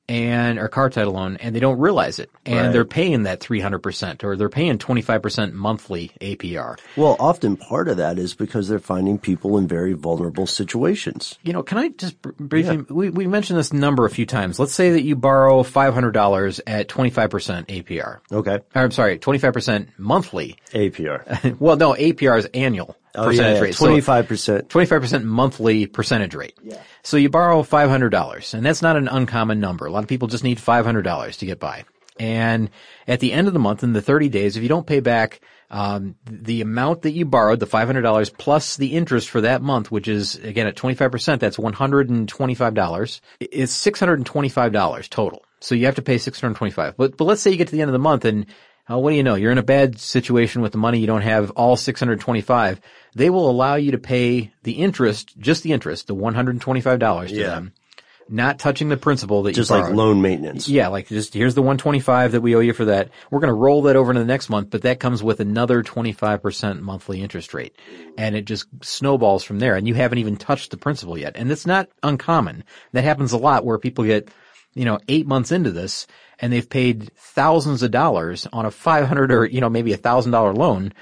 and 0.08 0.58
or 0.58 0.66
car 0.66 0.90
title 0.90 1.12
loan 1.12 1.36
and 1.36 1.54
they 1.54 1.60
don't 1.60 1.78
realize 1.78 2.18
it 2.18 2.28
and 2.44 2.56
Right. 2.56 2.72
they're 2.72 2.84
paying 2.84 3.22
that 3.22 3.38
300% 3.40 4.24
or 4.24 4.36
they're 4.36 4.48
paying 4.48 4.76
25% 4.76 5.52
monthly 5.52 6.10
APR. 6.20 6.76
Well, 6.96 7.16
often 7.20 7.56
part 7.56 7.86
of 7.88 7.98
that 7.98 8.18
is 8.18 8.34
because 8.34 8.66
they're 8.68 8.80
finding 8.80 9.16
people 9.16 9.56
in 9.58 9.68
very 9.68 9.92
vulnerable 9.92 10.48
situations. 10.48 11.38
You 11.44 11.52
know, 11.52 11.62
can 11.62 11.78
I 11.78 11.88
just 11.90 12.20
br- 12.20 12.30
briefly, 12.36 12.78
we, 12.90 13.10
we 13.10 13.26
mentioned 13.28 13.60
this 13.60 13.72
number 13.72 14.04
a 14.04 14.10
few 14.10 14.26
times. 14.26 14.58
Let's 14.58 14.74
say 14.74 14.90
that 14.90 15.02
you 15.02 15.14
borrow 15.14 15.62
$500 15.62 16.60
at 16.66 16.88
25% 16.88 17.66
APR. 17.68 18.18
Okay. 18.32 18.56
Or, 18.74 18.82
I'm 18.82 18.90
sorry, 18.90 19.18
25% 19.20 19.86
monthly. 19.98 20.56
APR. 20.72 21.56
well, 21.60 21.76
no, 21.76 21.94
APR 21.94 22.38
is 22.38 22.46
annual 22.46 22.96
Oh, 23.14 23.26
percentage 23.26 23.56
yeah, 23.56 23.62
rate. 23.62 23.74
Twenty 23.76 24.00
five 24.00 24.26
percent. 24.26 24.68
25% 24.68 25.24
monthly 25.24 25.86
percentage 25.86 26.34
rate. 26.34 26.56
Yeah. 26.62 26.80
So 27.02 27.16
you 27.16 27.28
borrow 27.28 27.62
$500 27.62 28.54
and 28.54 28.64
that's 28.64 28.82
not 28.82 28.96
an 28.96 29.08
uncommon 29.08 29.60
number. 29.60 29.86
A 29.86 29.90
lot 29.90 30.02
of 30.02 30.08
people 30.08 30.28
just 30.28 30.44
need 30.44 30.58
$500 30.58 31.38
to 31.38 31.46
get 31.46 31.60
by. 31.60 31.84
And 32.18 32.70
at 33.08 33.20
the 33.20 33.32
end 33.32 33.48
of 33.48 33.52
the 33.52 33.58
month 33.58 33.82
in 33.82 33.92
the 33.92 34.02
30 34.02 34.28
days, 34.28 34.56
if 34.56 34.62
you 34.62 34.68
don't 34.68 34.86
pay 34.86 35.00
back, 35.00 35.40
um, 35.70 36.16
the 36.26 36.60
amount 36.60 37.02
that 37.02 37.12
you 37.12 37.24
borrowed, 37.24 37.58
the 37.58 37.66
$500 37.66 38.38
plus 38.38 38.76
the 38.76 38.94
interest 38.94 39.30
for 39.30 39.40
that 39.40 39.62
month, 39.62 39.90
which 39.90 40.06
is 40.06 40.36
again 40.36 40.66
at 40.66 40.76
25%, 40.76 41.40
that's 41.40 41.56
$125, 41.56 43.20
It's 43.40 43.86
$625 43.86 45.08
total. 45.08 45.44
So 45.60 45.74
you 45.74 45.86
have 45.86 45.94
to 45.94 46.02
pay 46.02 46.18
625. 46.18 46.96
But, 46.96 47.16
but 47.16 47.24
let's 47.24 47.40
say 47.40 47.50
you 47.50 47.56
get 47.56 47.68
to 47.68 47.72
the 47.72 47.80
end 47.80 47.88
of 47.88 47.94
the 47.94 47.98
month 47.98 48.24
and 48.24 48.46
uh, 48.90 48.98
what 48.98 49.10
do 49.10 49.16
you 49.16 49.22
know? 49.22 49.34
You're 49.36 49.52
in 49.52 49.58
a 49.58 49.62
bad 49.62 49.98
situation 49.98 50.62
with 50.62 50.72
the 50.72 50.78
money. 50.78 50.98
You 50.98 51.06
don't 51.06 51.22
have 51.22 51.50
all 51.52 51.76
625. 51.76 52.80
They 53.14 53.30
will 53.30 53.48
allow 53.48 53.76
you 53.76 53.92
to 53.92 53.98
pay 53.98 54.52
the 54.62 54.72
interest, 54.72 55.38
just 55.38 55.62
the 55.62 55.72
interest, 55.72 56.06
the 56.06 56.14
$125 56.14 57.28
to 57.28 57.34
Yeah. 57.34 57.46
them, 57.48 57.72
not 58.28 58.58
touching 58.58 58.88
the 58.88 58.96
principal 58.96 59.42
that 59.42 59.52
Just 59.52 59.70
you 59.70 59.76
like 59.76 59.92
loan 59.92 60.22
maintenance. 60.22 60.68
Yeah, 60.68 60.88
like 60.88 61.08
just 61.08 61.34
here's 61.34 61.54
the 61.54 61.60
125 61.62 62.32
that 62.32 62.40
we 62.40 62.56
owe 62.56 62.60
you 62.60 62.72
for 62.72 62.86
that. 62.86 63.10
We're 63.30 63.40
going 63.40 63.48
to 63.48 63.54
roll 63.54 63.82
that 63.82 63.96
over 63.96 64.10
into 64.10 64.20
the 64.20 64.26
next 64.26 64.48
month, 64.48 64.70
but 64.70 64.82
that 64.82 65.00
comes 65.00 65.22
with 65.22 65.40
another 65.40 65.82
25% 65.82 66.80
monthly 66.80 67.20
interest 67.22 67.52
rate. 67.54 67.76
And 68.16 68.34
it 68.34 68.46
just 68.46 68.66
snowballs 68.82 69.44
from 69.44 69.58
there 69.58 69.76
and 69.76 69.86
you 69.86 69.94
haven't 69.94 70.18
even 70.18 70.36
touched 70.36 70.70
the 70.70 70.76
principal 70.76 71.18
yet. 71.18 71.36
And 71.36 71.52
it's 71.52 71.66
not 71.66 71.88
uncommon. 72.02 72.64
That 72.92 73.04
happens 73.04 73.32
a 73.32 73.38
lot 73.38 73.64
where 73.64 73.78
people 73.78 74.04
get, 74.04 74.28
you 74.74 74.84
know, 74.84 74.98
8 75.08 75.26
months 75.26 75.52
into 75.52 75.70
this 75.70 76.06
and 76.38 76.52
they've 76.52 76.68
paid 76.68 77.12
thousands 77.14 77.82
of 77.82 77.90
dollars 77.90 78.46
on 78.52 78.66
a 78.66 78.70
500 78.70 79.32
or, 79.32 79.44
you 79.44 79.60
know, 79.60 79.70
maybe 79.70 79.92
a 79.92 79.98
$1000 79.98 80.56
loan 80.56 80.92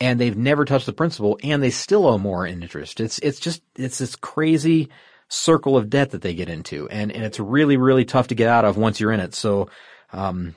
and 0.00 0.20
they've 0.20 0.36
never 0.36 0.64
touched 0.64 0.86
the 0.86 0.92
principal 0.92 1.38
and 1.42 1.62
they 1.62 1.70
still 1.70 2.06
owe 2.06 2.18
more 2.18 2.46
in 2.46 2.62
interest. 2.62 3.00
It's, 3.00 3.18
it's 3.20 3.40
just, 3.40 3.62
it's 3.76 3.98
this 3.98 4.16
crazy 4.16 4.90
circle 5.28 5.76
of 5.76 5.90
debt 5.90 6.10
that 6.10 6.22
they 6.22 6.34
get 6.34 6.48
into 6.48 6.88
and, 6.88 7.10
and 7.10 7.24
it's 7.24 7.40
really, 7.40 7.76
really 7.76 8.04
tough 8.04 8.28
to 8.28 8.34
get 8.34 8.48
out 8.48 8.64
of 8.64 8.76
once 8.76 9.00
you're 9.00 9.12
in 9.12 9.20
it. 9.20 9.34
So, 9.34 9.70
um, 10.12 10.54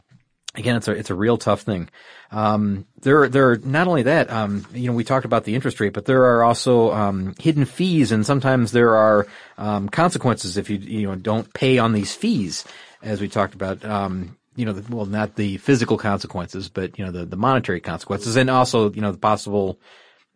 again, 0.59 0.75
it's 0.75 0.87
a, 0.87 0.91
it's 0.91 1.09
a 1.09 1.15
real 1.15 1.37
tough 1.37 1.61
thing. 1.61 1.89
Um, 2.31 2.85
there, 3.01 3.27
there 3.27 3.51
are 3.51 3.57
not 3.57 3.87
only 3.87 4.03
that, 4.03 4.29
um, 4.29 4.67
you 4.73 4.87
know, 4.87 4.93
we 4.93 5.03
talked 5.03 5.25
about 5.25 5.45
the 5.45 5.55
interest 5.55 5.79
rate, 5.79 5.93
but 5.93 6.05
there 6.05 6.23
are 6.25 6.43
also, 6.43 6.91
um, 6.91 7.33
hidden 7.39 7.65
fees 7.65 8.11
and 8.11 8.25
sometimes 8.25 8.71
there 8.71 8.95
are, 8.95 9.25
um, 9.57 9.89
consequences 9.89 10.57
if 10.57 10.69
you, 10.69 10.77
you 10.77 11.07
know, 11.07 11.15
don't 11.15 11.51
pay 11.53 11.79
on 11.79 11.93
these 11.93 12.13
fees, 12.13 12.65
as 13.01 13.21
we 13.21 13.29
talked 13.29 13.55
about, 13.55 13.83
um, 13.83 14.37
you 14.55 14.65
know, 14.65 14.73
the, 14.73 14.95
well, 14.95 15.05
not 15.05 15.35
the 15.35 15.57
physical 15.57 15.97
consequences, 15.97 16.69
but, 16.69 16.99
you 16.99 17.05
know, 17.05 17.11
the, 17.11 17.25
the 17.25 17.37
monetary 17.37 17.79
consequences 17.79 18.35
and 18.35 18.49
also, 18.49 18.91
you 18.91 19.01
know, 19.01 19.11
the 19.11 19.17
possible, 19.17 19.79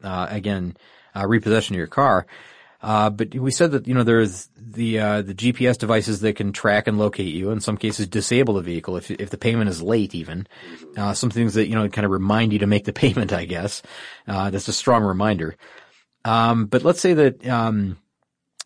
uh, 0.01 0.27
again, 0.29 0.75
uh, 1.15 1.27
repossession 1.27 1.75
of 1.75 1.77
your 1.77 1.87
car. 1.87 2.25
Uh, 2.83 3.09
but 3.09 3.33
we 3.33 3.49
said 3.49 3.71
that, 3.71 3.87
you 3.87 3.93
know, 3.93 4.03
there's 4.03 4.49
the, 4.57 4.99
uh, 4.99 5.21
the 5.21 5.33
GPS 5.33 5.77
devices 5.77 6.19
that 6.19 6.35
can 6.35 6.51
track 6.51 6.85
and 6.85 6.99
locate 6.99 7.33
you, 7.33 7.49
in 7.49 7.61
some 7.61 7.77
cases 7.77 8.07
disable 8.07 8.55
the 8.55 8.61
vehicle 8.61 8.97
if, 8.97 9.09
if 9.09 9.29
the 9.29 9.37
payment 9.37 9.69
is 9.69 9.81
late 9.81 10.13
even. 10.13 10.45
Uh, 10.97 11.13
some 11.13 11.29
things 11.29 11.53
that, 11.53 11.67
you 11.67 11.75
know, 11.75 11.87
kind 11.87 12.05
of 12.05 12.11
remind 12.11 12.51
you 12.51 12.59
to 12.59 12.67
make 12.67 12.83
the 12.83 12.93
payment, 13.03 13.31
I 13.31 13.45
guess. 13.45 13.81
Uh, 14.27 14.49
that's 14.49 14.67
a 14.67 14.73
strong 14.73 15.03
reminder. 15.03 15.55
Um, 16.25 16.65
but 16.65 16.83
let's 16.83 16.99
say 16.99 17.13
that, 17.13 17.47
um, 17.47 17.97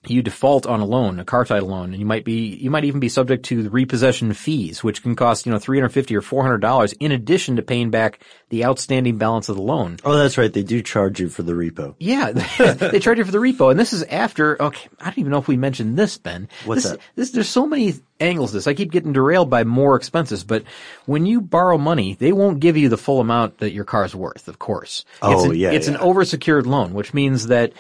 you 0.09 0.21
default 0.21 0.65
on 0.65 0.79
a 0.79 0.85
loan, 0.85 1.19
a 1.19 1.25
car 1.25 1.45
title 1.45 1.69
loan, 1.69 1.91
and 1.91 1.99
you 1.99 2.05
might 2.05 2.25
be, 2.25 2.47
you 2.47 2.69
might 2.69 2.85
even 2.85 2.99
be 2.99 3.09
subject 3.09 3.45
to 3.45 3.63
the 3.63 3.69
repossession 3.69 4.33
fees, 4.33 4.83
which 4.83 5.03
can 5.03 5.15
cost, 5.15 5.45
you 5.45 5.51
know, 5.51 5.59
350 5.59 6.15
or 6.15 6.21
$400 6.21 6.93
in 6.99 7.11
addition 7.11 7.55
to 7.57 7.61
paying 7.61 7.89
back 7.89 8.19
the 8.49 8.65
outstanding 8.65 9.17
balance 9.17 9.49
of 9.49 9.55
the 9.55 9.61
loan. 9.61 9.97
Oh, 10.03 10.17
that's 10.17 10.37
right. 10.37 10.51
They 10.51 10.63
do 10.63 10.81
charge 10.81 11.19
you 11.19 11.29
for 11.29 11.43
the 11.43 11.53
repo. 11.53 11.95
Yeah, 11.99 12.31
they 12.91 12.99
charge 12.99 13.17
you 13.17 13.25
for 13.25 13.31
the 13.31 13.37
repo, 13.37 13.71
and 13.71 13.79
this 13.79 13.93
is 13.93 14.03
after. 14.03 14.61
Okay, 14.61 14.89
I 14.99 15.05
don't 15.05 15.19
even 15.19 15.31
know 15.31 15.39
if 15.39 15.47
we 15.47 15.57
mentioned 15.57 15.97
this, 15.97 16.17
Ben. 16.17 16.47
What's 16.65 16.83
this, 16.83 16.91
that? 16.91 16.99
This, 17.15 17.31
there's 17.31 17.49
so 17.49 17.67
many 17.67 17.95
angles. 18.19 18.51
to 18.51 18.57
This 18.57 18.67
I 18.67 18.73
keep 18.73 18.91
getting 18.91 19.13
derailed 19.13 19.49
by 19.49 19.63
more 19.63 19.95
expenses, 19.95 20.43
but 20.43 20.63
when 21.05 21.25
you 21.25 21.41
borrow 21.41 21.77
money, 21.77 22.15
they 22.15 22.31
won't 22.31 22.59
give 22.59 22.77
you 22.77 22.89
the 22.89 22.97
full 22.97 23.19
amount 23.19 23.59
that 23.59 23.71
your 23.71 23.85
car's 23.85 24.15
worth. 24.15 24.47
Of 24.47 24.59
course. 24.59 25.05
Oh, 25.21 25.31
it's 25.33 25.43
an, 25.43 25.55
yeah, 25.55 25.71
It's 25.71 25.87
yeah. 25.87 25.95
an 25.95 25.99
oversecured 25.99 26.65
loan, 26.65 26.93
which 26.93 27.13
means 27.13 27.47
that 27.47 27.73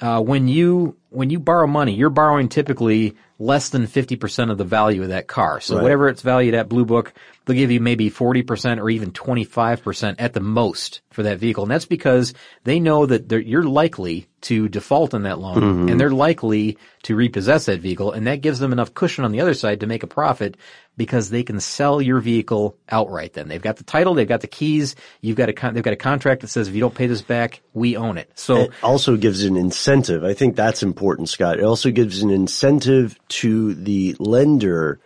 uh, 0.00 0.20
when 0.20 0.48
you 0.48 0.96
when 1.10 1.28
you 1.28 1.38
borrow 1.38 1.66
money, 1.66 1.94
you're 1.94 2.08
borrowing 2.08 2.48
typically 2.48 3.14
less 3.38 3.68
than 3.68 3.86
50% 3.86 4.50
of 4.50 4.56
the 4.56 4.64
value 4.64 5.02
of 5.02 5.08
that 5.08 5.26
car. 5.26 5.60
So 5.60 5.74
Right. 5.76 5.82
whatever 5.82 6.08
it's 6.08 6.22
valued 6.22 6.54
at 6.54 6.70
Blue 6.70 6.86
Book, 6.86 7.12
they'll 7.44 7.56
give 7.56 7.70
you 7.70 7.80
maybe 7.80 8.08
40% 8.10 8.80
or 8.80 8.88
even 8.88 9.10
25% 9.10 10.14
at 10.18 10.32
the 10.32 10.40
most 10.40 11.02
for 11.10 11.24
that 11.24 11.38
vehicle. 11.38 11.64
And 11.64 11.70
that's 11.70 11.84
because 11.84 12.32
they 12.64 12.80
know 12.80 13.04
that 13.04 13.30
you're 13.46 13.64
likely 13.64 14.26
to 14.42 14.68
default 14.68 15.12
on 15.12 15.24
that 15.24 15.38
loan 15.38 15.56
Mm-hmm. 15.60 15.88
and 15.90 16.00
they're 16.00 16.10
likely 16.10 16.78
to 17.02 17.14
repossess 17.14 17.66
that 17.66 17.80
vehicle. 17.80 18.12
And 18.12 18.26
that 18.26 18.40
gives 18.40 18.58
them 18.58 18.72
enough 18.72 18.94
cushion 18.94 19.24
on 19.24 19.32
the 19.32 19.40
other 19.40 19.54
side 19.54 19.80
to 19.80 19.86
make 19.86 20.02
a 20.02 20.06
profit 20.06 20.56
because 20.96 21.30
they 21.30 21.42
can 21.42 21.60
sell 21.60 22.02
your 22.02 22.20
vehicle 22.20 22.76
outright 22.88 23.32
then. 23.32 23.48
They've 23.48 23.62
got 23.62 23.76
the 23.76 23.84
title, 23.84 24.14
they've 24.14 24.28
got 24.28 24.40
the 24.40 24.46
keys, 24.46 24.94
you've 25.20 25.36
got 25.36 25.48
a 25.48 25.52
con- 25.52 25.74
they've 25.74 25.82
got 25.82 25.92
a 25.92 25.96
contract 25.96 26.42
that 26.42 26.48
says 26.48 26.68
if 26.68 26.74
you 26.74 26.80
don't 26.80 26.94
pay 26.94 27.06
this 27.06 27.22
back, 27.22 27.62
we 27.72 27.96
own 27.96 28.18
it. 28.18 28.30
So 28.34 28.56
It 28.56 28.70
also 28.82 29.16
gives 29.16 29.44
an 29.44 29.56
incentive. 29.56 30.24
I 30.24 30.34
think 30.34 30.56
that's 30.56 30.82
important, 30.82 31.28
Scott. 31.28 31.58
It 31.58 31.64
also 31.64 31.90
gives 31.90 32.22
an 32.22 32.30
incentive 32.30 33.18
to 33.28 33.74
the 33.74 34.16
lender 34.18 35.00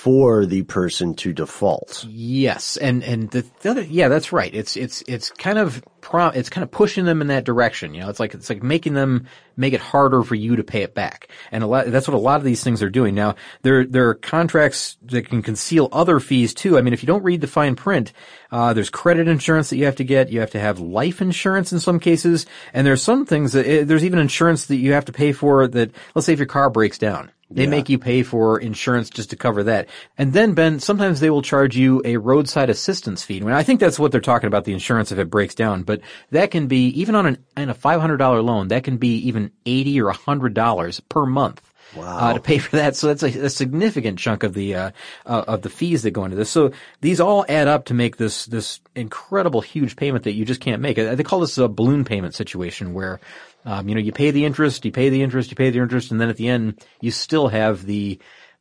for 0.00 0.46
the 0.46 0.62
person 0.62 1.12
to 1.12 1.30
default. 1.30 2.06
Yes, 2.08 2.78
and 2.78 3.04
and 3.04 3.30
the, 3.32 3.44
the 3.60 3.70
other, 3.70 3.82
yeah, 3.82 4.08
that's 4.08 4.32
right. 4.32 4.54
It's 4.54 4.74
it's 4.74 5.02
it's 5.06 5.28
kind 5.28 5.58
of 5.58 5.84
pro, 6.00 6.28
it's 6.28 6.48
kind 6.48 6.62
of 6.62 6.70
pushing 6.70 7.04
them 7.04 7.20
in 7.20 7.26
that 7.26 7.44
direction. 7.44 7.92
You 7.92 8.00
know, 8.00 8.08
it's 8.08 8.18
like 8.18 8.32
it's 8.32 8.48
like 8.48 8.62
making 8.62 8.94
them 8.94 9.26
make 9.58 9.74
it 9.74 9.80
harder 9.82 10.22
for 10.22 10.36
you 10.36 10.56
to 10.56 10.64
pay 10.64 10.84
it 10.84 10.94
back, 10.94 11.28
and 11.52 11.62
a 11.62 11.66
lot 11.66 11.84
that's 11.88 12.08
what 12.08 12.14
a 12.14 12.18
lot 12.18 12.38
of 12.38 12.44
these 12.44 12.64
things 12.64 12.82
are 12.82 12.88
doing 12.88 13.14
now. 13.14 13.34
There 13.60 13.84
there 13.84 14.08
are 14.08 14.14
contracts 14.14 14.96
that 15.02 15.28
can 15.28 15.42
conceal 15.42 15.90
other 15.92 16.18
fees 16.18 16.54
too. 16.54 16.78
I 16.78 16.80
mean, 16.80 16.94
if 16.94 17.02
you 17.02 17.06
don't 17.06 17.22
read 17.22 17.42
the 17.42 17.46
fine 17.46 17.76
print, 17.76 18.14
uh, 18.50 18.72
there's 18.72 18.88
credit 18.88 19.28
insurance 19.28 19.68
that 19.68 19.76
you 19.76 19.84
have 19.84 19.96
to 19.96 20.04
get. 20.04 20.32
You 20.32 20.40
have 20.40 20.52
to 20.52 20.60
have 20.60 20.80
life 20.80 21.20
insurance 21.20 21.74
in 21.74 21.78
some 21.78 22.00
cases, 22.00 22.46
and 22.72 22.86
there's 22.86 23.02
some 23.02 23.26
things 23.26 23.52
that 23.52 23.66
eh, 23.66 23.84
there's 23.84 24.06
even 24.06 24.18
insurance 24.18 24.64
that 24.66 24.76
you 24.76 24.94
have 24.94 25.04
to 25.04 25.12
pay 25.12 25.32
for. 25.32 25.68
That 25.68 25.94
let's 26.14 26.24
say 26.24 26.32
if 26.32 26.38
your 26.38 26.46
car 26.46 26.70
breaks 26.70 26.96
down. 26.96 27.30
They 27.50 27.66
make 27.66 27.88
you 27.88 27.98
pay 27.98 28.22
for 28.22 28.60
insurance 28.60 29.10
just 29.10 29.30
to 29.30 29.36
cover 29.36 29.64
that. 29.64 29.88
And 30.16 30.32
then, 30.32 30.54
Ben, 30.54 30.78
sometimes 30.78 31.18
they 31.18 31.30
will 31.30 31.42
charge 31.42 31.76
you 31.76 32.00
a 32.04 32.16
roadside 32.16 32.70
assistance 32.70 33.24
fee. 33.24 33.38
And 33.38 33.52
I 33.52 33.64
think 33.64 33.80
that's 33.80 33.98
what 33.98 34.12
they're 34.12 34.20
talking 34.20 34.46
about, 34.46 34.64
the 34.64 34.72
insurance 34.72 35.10
if 35.10 35.18
it 35.18 35.30
breaks 35.30 35.54
down. 35.56 35.82
But 35.82 36.00
that 36.30 36.52
can 36.52 36.68
be, 36.68 36.86
even 37.00 37.16
on 37.16 37.26
an, 37.26 37.44
on 37.56 37.68
a 37.68 37.74
$500 37.74 38.44
loan, 38.44 38.68
that 38.68 38.84
can 38.84 38.98
be 38.98 39.16
even 39.26 39.50
80 39.66 40.00
or 40.00 40.12
$100 40.12 41.00
per 41.08 41.26
month. 41.26 41.60
Uh, 41.98 42.34
to 42.34 42.40
pay 42.40 42.58
for 42.58 42.76
that, 42.76 42.94
so 42.94 43.08
that's 43.08 43.24
a, 43.24 43.46
a 43.46 43.50
significant 43.50 44.16
chunk 44.16 44.44
of 44.44 44.54
the 44.54 44.76
uh, 44.76 44.90
uh, 45.26 45.44
of 45.48 45.62
the 45.62 45.68
fees 45.68 46.02
that 46.04 46.12
go 46.12 46.24
into 46.24 46.36
this. 46.36 46.48
So 46.48 46.70
these 47.00 47.20
all 47.20 47.44
add 47.48 47.66
up 47.66 47.86
to 47.86 47.94
make 47.94 48.16
this 48.16 48.46
this 48.46 48.78
incredible 48.94 49.60
huge 49.60 49.96
payment 49.96 50.22
that 50.22 50.34
you 50.34 50.44
just 50.44 50.60
can't 50.60 50.80
make. 50.80 51.00
Uh, 51.00 51.16
They 51.16 51.24
call 51.24 51.40
this 51.40 51.58
a 51.58 51.66
balloon 51.66 52.04
payment 52.04 52.36
situation, 52.36 52.94
where 52.94 53.18
um, 53.64 53.88
you 53.88 53.94
know 53.94 54.00
you 54.00 54.12
pay 54.12 54.30
the 54.30 54.44
interest, 54.44 54.84
you 54.84 54.92
pay 54.92 55.08
the 55.08 55.22
interest, 55.22 55.50
you 55.50 55.56
pay 55.56 55.70
the 55.70 55.78
interest, 55.78 56.10
and 56.10 56.20
then 56.20 56.28
at 56.28 56.36
the 56.36 56.48
end 56.48 56.84
you 57.00 57.10
still 57.10 57.48
have 57.48 57.84
the 57.84 58.18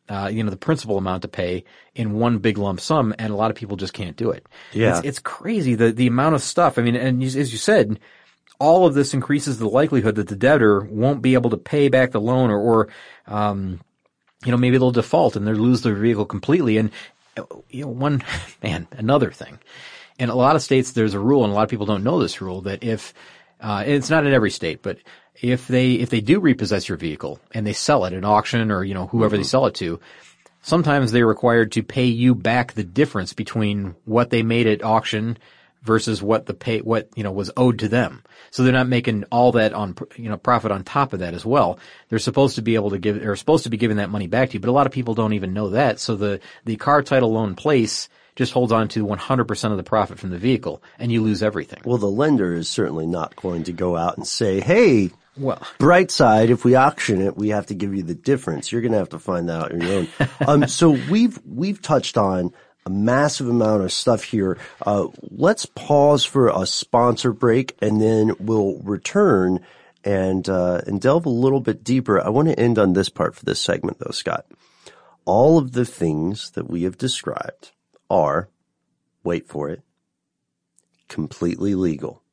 uh, 0.08 0.30
you 0.32 0.44
know 0.44 0.50
the 0.50 0.58
principal 0.58 0.98
amount 0.98 1.22
to 1.22 1.28
pay 1.28 1.64
in 1.96 2.14
one 2.14 2.40
big 2.40 2.58
lump 2.58 2.80
sum, 2.80 3.14
and 3.18 3.32
a 3.32 3.36
lot 3.36 3.52
of 3.52 3.58
people 3.58 3.78
just 3.78 3.94
can't 3.94 4.18
do 4.18 4.32
it. 4.32 4.46
Yeah. 4.74 4.98
it's, 4.98 5.08
it's 5.08 5.20
crazy 5.20 5.76
the 5.76 5.92
the 5.92 6.08
amount 6.08 6.36
of 6.36 6.42
stuff. 6.42 6.78
I 6.78 6.82
mean, 6.82 6.96
and 6.96 7.22
you, 7.22 7.40
as 7.40 7.52
you 7.52 7.58
said 7.58 8.00
all 8.60 8.86
of 8.86 8.94
this 8.94 9.14
increases 9.14 9.58
the 9.58 9.70
likelihood 9.70 10.16
that 10.16 10.28
the 10.28 10.36
debtor 10.36 10.82
won't 10.82 11.22
be 11.22 11.34
able 11.34 11.50
to 11.50 11.58
pay 11.58 11.88
back 11.88 12.12
the 12.12 12.20
loan 12.20 12.52
or, 12.52 12.60
or 12.60 12.88
um, 13.26 13.80
you 14.46 14.52
know, 14.52 14.58
maybe 14.58 14.78
they'll 14.78 14.92
default 14.92 15.36
and 15.36 15.48
they'll 15.48 15.56
lose 15.56 15.82
their 15.82 15.96
vehicle 15.96 16.26
completely. 16.26 16.78
And, 16.78 16.92
you 17.70 17.86
know, 17.86 17.92
one, 17.92 18.24
man, 18.64 18.88
another 18.92 19.32
thing. 19.32 19.60
In 20.18 20.30
a 20.30 20.36
lot 20.36 20.56
of 20.56 20.62
states, 20.62 20.92
there's 20.92 21.14
a 21.14 21.20
rule, 21.20 21.46
and 21.46 21.52
a 21.52 21.56
lot 21.56 21.64
of 21.64 21.70
people 21.70 21.86
don't 21.86 22.04
know 22.04 22.20
this 22.20 22.42
rule, 22.42 22.62
that 22.62 22.84
if, 22.84 23.14
uh, 23.60 23.84
it's 23.86 24.10
not 24.10 24.26
in 24.26 24.34
every 24.34 24.52
state, 24.52 24.82
but 24.82 24.98
if 25.42 25.68
they, 25.68 25.94
if 25.94 26.10
they 26.10 26.22
do 26.22 26.40
repossess 26.40 26.90
your 26.90 26.98
vehicle 26.98 27.40
and 27.54 27.66
they 27.66 27.74
sell 27.74 28.06
it 28.06 28.14
at 28.14 28.26
auction 28.26 28.72
or, 28.72 28.84
you 28.84 28.94
know, 28.94 29.08
whoever 29.08 29.38
they 29.38 29.44
sell 29.44 29.66
it 29.66 29.76
to, 29.76 30.00
sometimes 30.62 31.12
they're 31.12 31.28
required 31.28 31.72
to 31.74 31.84
pay 31.84 32.06
you 32.06 32.36
back 32.36 32.74
the 32.74 32.84
difference 32.84 33.34
between 33.34 33.96
what 34.06 34.30
they 34.30 34.44
made 34.44 34.68
at 34.68 34.84
auction 34.84 35.38
versus 35.82 36.22
what 36.22 36.46
the 36.46 36.54
pay, 36.54 36.80
what, 36.80 37.08
you 37.16 37.24
know, 37.24 37.32
was 37.32 37.52
owed 37.56 37.80
to 37.80 37.88
them. 37.88 38.22
So 38.52 38.64
they're 38.64 38.74
not 38.74 38.88
making 38.88 39.24
all 39.32 39.54
that 39.54 39.74
on, 39.74 39.96
you 40.18 40.30
know, 40.30 40.38
profit 40.38 40.72
on 40.72 40.84
top 40.84 41.14
of 41.14 41.20
that 41.20 41.34
as 41.34 41.46
well. 41.46 41.80
They're 42.10 42.20
supposed 42.20 42.56
to 42.56 42.62
be 42.62 42.76
able 42.76 42.90
to 42.90 42.98
give, 42.98 43.20
they're 43.20 43.36
supposed 43.38 43.64
to 43.64 43.70
be 43.70 43.78
giving 43.78 43.98
that 43.98 44.10
money 44.10 44.28
back 44.28 44.50
to 44.50 44.54
you, 44.56 44.60
but 44.60 44.70
a 44.70 44.74
lot 44.74 44.88
of 44.88 44.94
people 44.94 45.14
don't 45.14 45.34
even 45.34 45.54
know 45.54 45.70
that. 45.70 46.00
So 46.00 46.16
the, 46.16 46.42
the 46.66 46.76
car 46.76 47.02
title 47.02 47.32
loan 47.32 47.56
place 47.56 48.10
just 48.40 48.54
holds 48.54 48.72
on 48.72 48.88
to 48.88 49.06
100% 49.06 49.72
of 49.72 49.76
the 49.76 49.84
profit 49.84 50.18
from 50.18 50.30
the 50.30 50.38
vehicle 50.38 50.82
and 50.98 51.12
you 51.12 51.22
lose 51.22 51.44
everything. 51.44 51.82
Well, 51.84 51.98
the 51.98 52.08
lender 52.08 52.54
is 52.54 52.70
certainly 52.70 53.06
not 53.06 53.36
going 53.36 53.66
to 53.66 53.74
go 53.74 53.98
out 53.98 54.16
and 54.16 54.26
say, 54.26 54.62
hey, 54.62 55.12
Well, 55.36 55.62
bright 55.78 56.10
side, 56.10 56.50
if 56.50 56.64
we 56.64 56.76
auction 56.76 57.20
it, 57.20 57.36
we 57.36 57.50
have 57.50 57.66
to 57.66 57.76
give 57.76 57.94
you 57.94 58.02
the 58.02 58.16
difference. 58.16 58.72
You're 58.72 58.80
going 58.80 58.94
to 58.94 58.98
have 58.98 59.10
to 59.10 59.20
find 59.20 59.50
that 59.50 59.66
out 59.66 59.72
on 59.74 59.82
your 59.82 59.94
own. 59.94 60.08
um, 60.48 60.68
so 60.70 60.92
we've, 61.10 61.38
we've 61.46 61.82
touched 61.82 62.18
on 62.18 62.54
a 62.86 62.90
massive 62.90 63.50
amount 63.50 63.84
of 63.84 63.92
stuff 63.92 64.24
here. 64.24 64.58
Uh, 64.86 65.08
let's 65.20 65.66
pause 65.66 66.24
for 66.24 66.48
a 66.48 66.66
sponsor 66.66 67.34
break 67.34 67.76
and 67.82 68.02
then 68.02 68.32
we'll 68.40 68.78
return 68.84 69.60
and, 70.06 70.48
uh, 70.48 70.80
and 70.88 71.02
delve 71.02 71.26
a 71.26 71.30
little 71.30 71.60
bit 71.60 71.84
deeper. 71.84 72.26
I 72.26 72.30
want 72.30 72.48
to 72.48 72.58
end 72.58 72.80
on 72.80 72.94
this 72.94 73.10
part 73.10 73.36
for 73.36 73.44
this 73.44 73.60
segment 73.60 74.00
though, 74.00 74.12
Scott. 74.12 74.46
All 75.26 75.58
of 75.58 75.74
the 75.74 75.84
things 75.84 76.52
that 76.52 76.70
we 76.70 76.84
have 76.84 76.98
described 76.98 77.74
are, 78.10 78.50
wait 79.24 79.48
for 79.48 79.70
it, 79.70 79.82
completely 81.08 81.76
legal. 81.76 82.24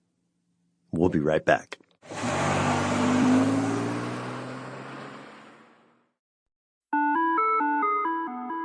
We'll 0.93 1.09
be 1.09 1.19
right 1.21 1.45
back. 1.45 1.79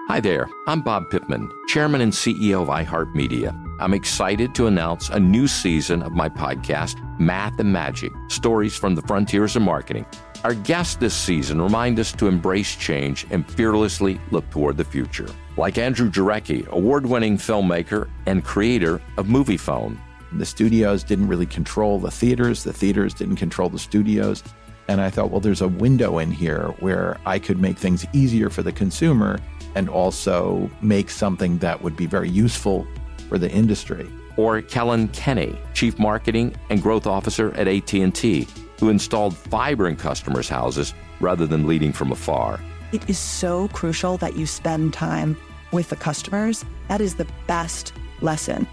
Hi 0.08 0.20
there, 0.20 0.50
I'm 0.68 0.82
Bob 0.82 1.10
Pittman, 1.10 1.50
Chairman 1.70 2.02
and 2.02 2.12
CEO 2.12 2.64
of 2.64 2.68
iHeartMedia. 2.68 3.58
I'm 3.80 3.94
excited 3.94 4.54
to 4.56 4.68
announce 4.68 5.08
a 5.08 5.18
new 5.18 5.48
season 5.48 6.04
of 6.04 6.12
my 6.12 6.28
podcast, 6.28 6.98
Math 7.18 7.58
and 7.60 7.72
Magic 7.72 8.12
Stories 8.28 8.76
from 8.76 8.94
the 8.94 9.02
Frontiers 9.04 9.56
of 9.56 9.62
Marketing. 9.62 10.06
Our 10.44 10.54
guests 10.54 10.98
this 10.98 11.14
season 11.14 11.62
remind 11.62 11.98
us 11.98 12.12
to 12.14 12.28
embrace 12.28 12.76
change 12.76 13.26
and 13.30 13.50
fearlessly 13.50 14.20
look 14.32 14.50
toward 14.50 14.76
the 14.76 14.84
future. 14.84 15.28
Like 15.58 15.78
Andrew 15.78 16.10
Jarecki, 16.10 16.66
award 16.68 17.06
winning 17.06 17.38
filmmaker 17.38 18.10
and 18.26 18.44
creator 18.44 19.02
of 19.18 19.28
Moviefone. 19.28 19.98
The 20.32 20.46
studios 20.46 21.04
didn't 21.04 21.28
really 21.28 21.46
control 21.46 22.00
the 22.00 22.10
theaters, 22.10 22.64
the 22.64 22.72
theaters 22.72 23.14
didn't 23.14 23.36
control 23.36 23.70
the 23.70 23.78
studios. 23.78 24.44
And 24.88 25.02
I 25.02 25.10
thought, 25.10 25.30
well, 25.30 25.42
there's 25.42 25.62
a 25.62 25.68
window 25.68 26.20
in 26.20 26.32
here 26.32 26.68
where 26.80 27.18
I 27.26 27.38
could 27.38 27.60
make 27.60 27.78
things 27.78 28.06
easier 28.14 28.50
for 28.50 28.64
the 28.64 28.72
consumer 28.72 29.40
and 29.76 29.90
also 29.90 30.70
make 30.82 31.10
something 31.10 31.58
that 31.60 31.82
would 31.82 31.98
be 31.98 32.06
very 32.06 32.30
useful 32.30 32.88
for 33.28 33.38
the 33.38 33.52
industry. 33.52 34.10
Or 34.38 34.62
Kellyn 34.62 35.10
Kenny, 35.10 35.58
Chief 35.74 36.00
Marketing 36.00 36.56
and 36.70 36.82
Growth 36.82 37.08
Officer 37.08 37.54
at 37.56 37.68
AT&T, 37.68 38.48
who 38.80 38.90
installed 38.90 39.36
fiber 39.36 39.88
in 39.88 39.98
customers' 39.98 40.50
houses 40.50 40.94
rather 41.20 41.46
than 41.46 41.68
leading 41.68 41.92
from 41.92 42.12
afar. 42.12 42.60
It 42.92 43.10
is 43.10 43.18
so 43.18 43.70
crucial 43.70 44.18
that 44.18 44.36
you 44.36 44.46
spend 44.46 44.94
time 44.94 45.38
with 45.72 45.90
the 45.90 45.96
customers. 45.96 46.66
That 46.90 47.00
is 47.00 47.16
the 47.16 47.28
best 47.48 47.94
lesson. 48.20 48.68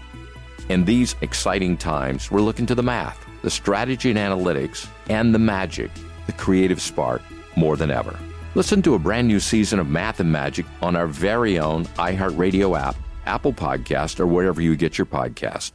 In 0.67 0.83
these 0.83 1.15
exciting 1.21 1.77
times, 1.77 2.29
we're 2.29 2.41
looking 2.41 2.65
to 2.65 2.75
the 2.75 2.83
math, 2.83 3.25
the 3.43 3.49
strategy 3.49 4.09
and 4.11 4.19
analytics, 4.19 4.87
and 5.09 5.33
the 5.33 5.39
magic, 5.39 5.89
the 6.25 6.33
creative 6.33 6.81
spark, 6.81 7.21
more 7.55 7.77
than 7.77 7.91
ever. 7.91 8.19
Listen 8.55 8.81
to 8.81 8.93
a 8.95 8.99
brand 8.99 9.27
new 9.27 9.39
season 9.39 9.79
of 9.79 9.87
Math 9.87 10.19
and 10.19 10.31
Magic 10.31 10.65
on 10.81 10.95
our 10.95 11.07
very 11.07 11.57
own 11.57 11.85
iHeartRadio 11.85 12.77
app, 12.77 12.95
Apple 13.25 13.53
Podcast, 13.53 14.19
or 14.19 14.27
wherever 14.27 14.61
you 14.61 14.75
get 14.75 14.97
your 14.97 15.05
podcast. 15.05 15.71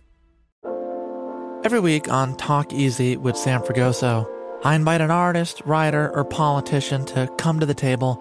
Every 1.65 1.81
week 1.81 2.13
on 2.13 2.37
Talk 2.37 2.75
Easy 2.75 3.17
with 3.17 3.39
Sam 3.39 3.63
Fragoso, 3.63 4.29
I 4.65 4.75
invite 4.75 5.01
an 5.01 5.11
artist, 5.11 5.63
writer, 5.65 6.15
or 6.15 6.25
politician 6.25 7.07
to 7.07 7.27
come 7.39 7.59
to 7.59 7.67
the 7.67 7.75
table 7.75 8.21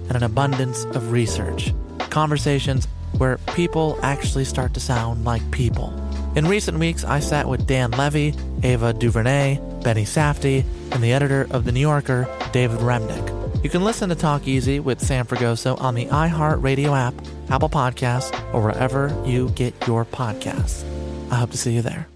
and 0.11 0.17
an 0.17 0.23
abundance 0.23 0.83
of 0.83 1.13
research. 1.13 1.73
Conversations 2.09 2.85
where 3.17 3.37
people 3.55 3.97
actually 4.03 4.43
start 4.43 4.73
to 4.73 4.79
sound 4.81 5.23
like 5.23 5.51
people. 5.51 5.93
In 6.35 6.45
recent 6.45 6.77
weeks, 6.79 7.05
I 7.05 7.21
sat 7.21 7.47
with 7.47 7.65
Dan 7.65 7.91
Levy, 7.91 8.33
Ava 8.61 8.91
DuVernay, 8.91 9.57
Benny 9.83 10.03
Safdie, 10.03 10.65
and 10.91 11.01
the 11.01 11.13
editor 11.13 11.47
of 11.51 11.63
The 11.63 11.71
New 11.71 11.79
Yorker, 11.79 12.27
David 12.51 12.79
Remnick. 12.79 13.63
You 13.63 13.69
can 13.69 13.85
listen 13.85 14.09
to 14.09 14.15
Talk 14.15 14.49
Easy 14.49 14.81
with 14.81 14.99
Sam 14.99 15.25
Fragoso 15.25 15.79
on 15.79 15.95
the 15.95 16.07
iHeartRadio 16.07 16.97
app, 16.97 17.13
Apple 17.49 17.69
Podcasts, 17.69 18.33
or 18.53 18.61
wherever 18.61 19.15
you 19.25 19.47
get 19.51 19.73
your 19.87 20.03
podcasts. 20.03 20.83
I 21.31 21.35
hope 21.35 21.51
to 21.51 21.57
see 21.57 21.73
you 21.73 21.81
there. 21.81 22.09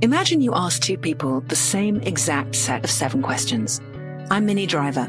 Imagine 0.00 0.40
you 0.40 0.52
ask 0.52 0.82
two 0.82 0.98
people 0.98 1.42
the 1.42 1.54
same 1.54 2.00
exact 2.00 2.56
set 2.56 2.82
of 2.82 2.90
seven 2.90 3.22
questions. 3.22 3.80
I'm 4.30 4.46
Minnie 4.46 4.66
Driver, 4.66 5.08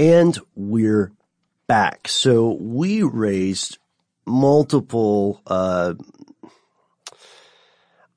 And 0.00 0.38
we're 0.54 1.12
back. 1.66 2.08
So 2.08 2.52
we 2.58 3.02
raised 3.02 3.76
multiple, 4.24 5.42
uh, 5.46 5.92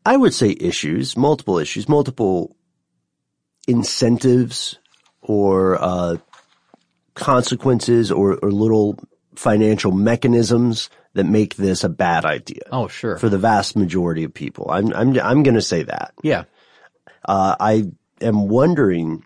I 0.06 0.16
would 0.16 0.34
say 0.34 0.56
issues, 0.58 1.18
multiple 1.18 1.60
issues, 1.60 1.90
multiple 1.90 2.56
incentives 3.68 4.80
or, 5.22 5.76
uh, 5.76 6.18
consequences 7.16 8.14
or, 8.14 8.40
or 8.42 8.50
little 8.50 8.98
financial 9.36 9.92
mechanisms 9.92 10.90
that 11.16 11.26
make 11.26 11.58
this 11.58 11.84
a 11.84 11.90
bad 11.90 12.24
idea. 12.24 12.64
Oh, 12.72 12.88
sure. 12.88 13.18
For 13.18 13.28
the 13.28 13.38
vast 13.38 13.76
majority 13.76 14.24
of 14.24 14.34
people. 14.34 14.72
I'm, 14.72 14.94
I'm, 14.94 15.20
I'm 15.20 15.44
going 15.44 15.56
to 15.56 15.62
say 15.62 15.84
that. 15.84 16.14
yeah. 16.24 16.46
Uh, 17.26 17.58
I 17.60 17.92
am 18.22 18.48
wondering. 18.48 19.26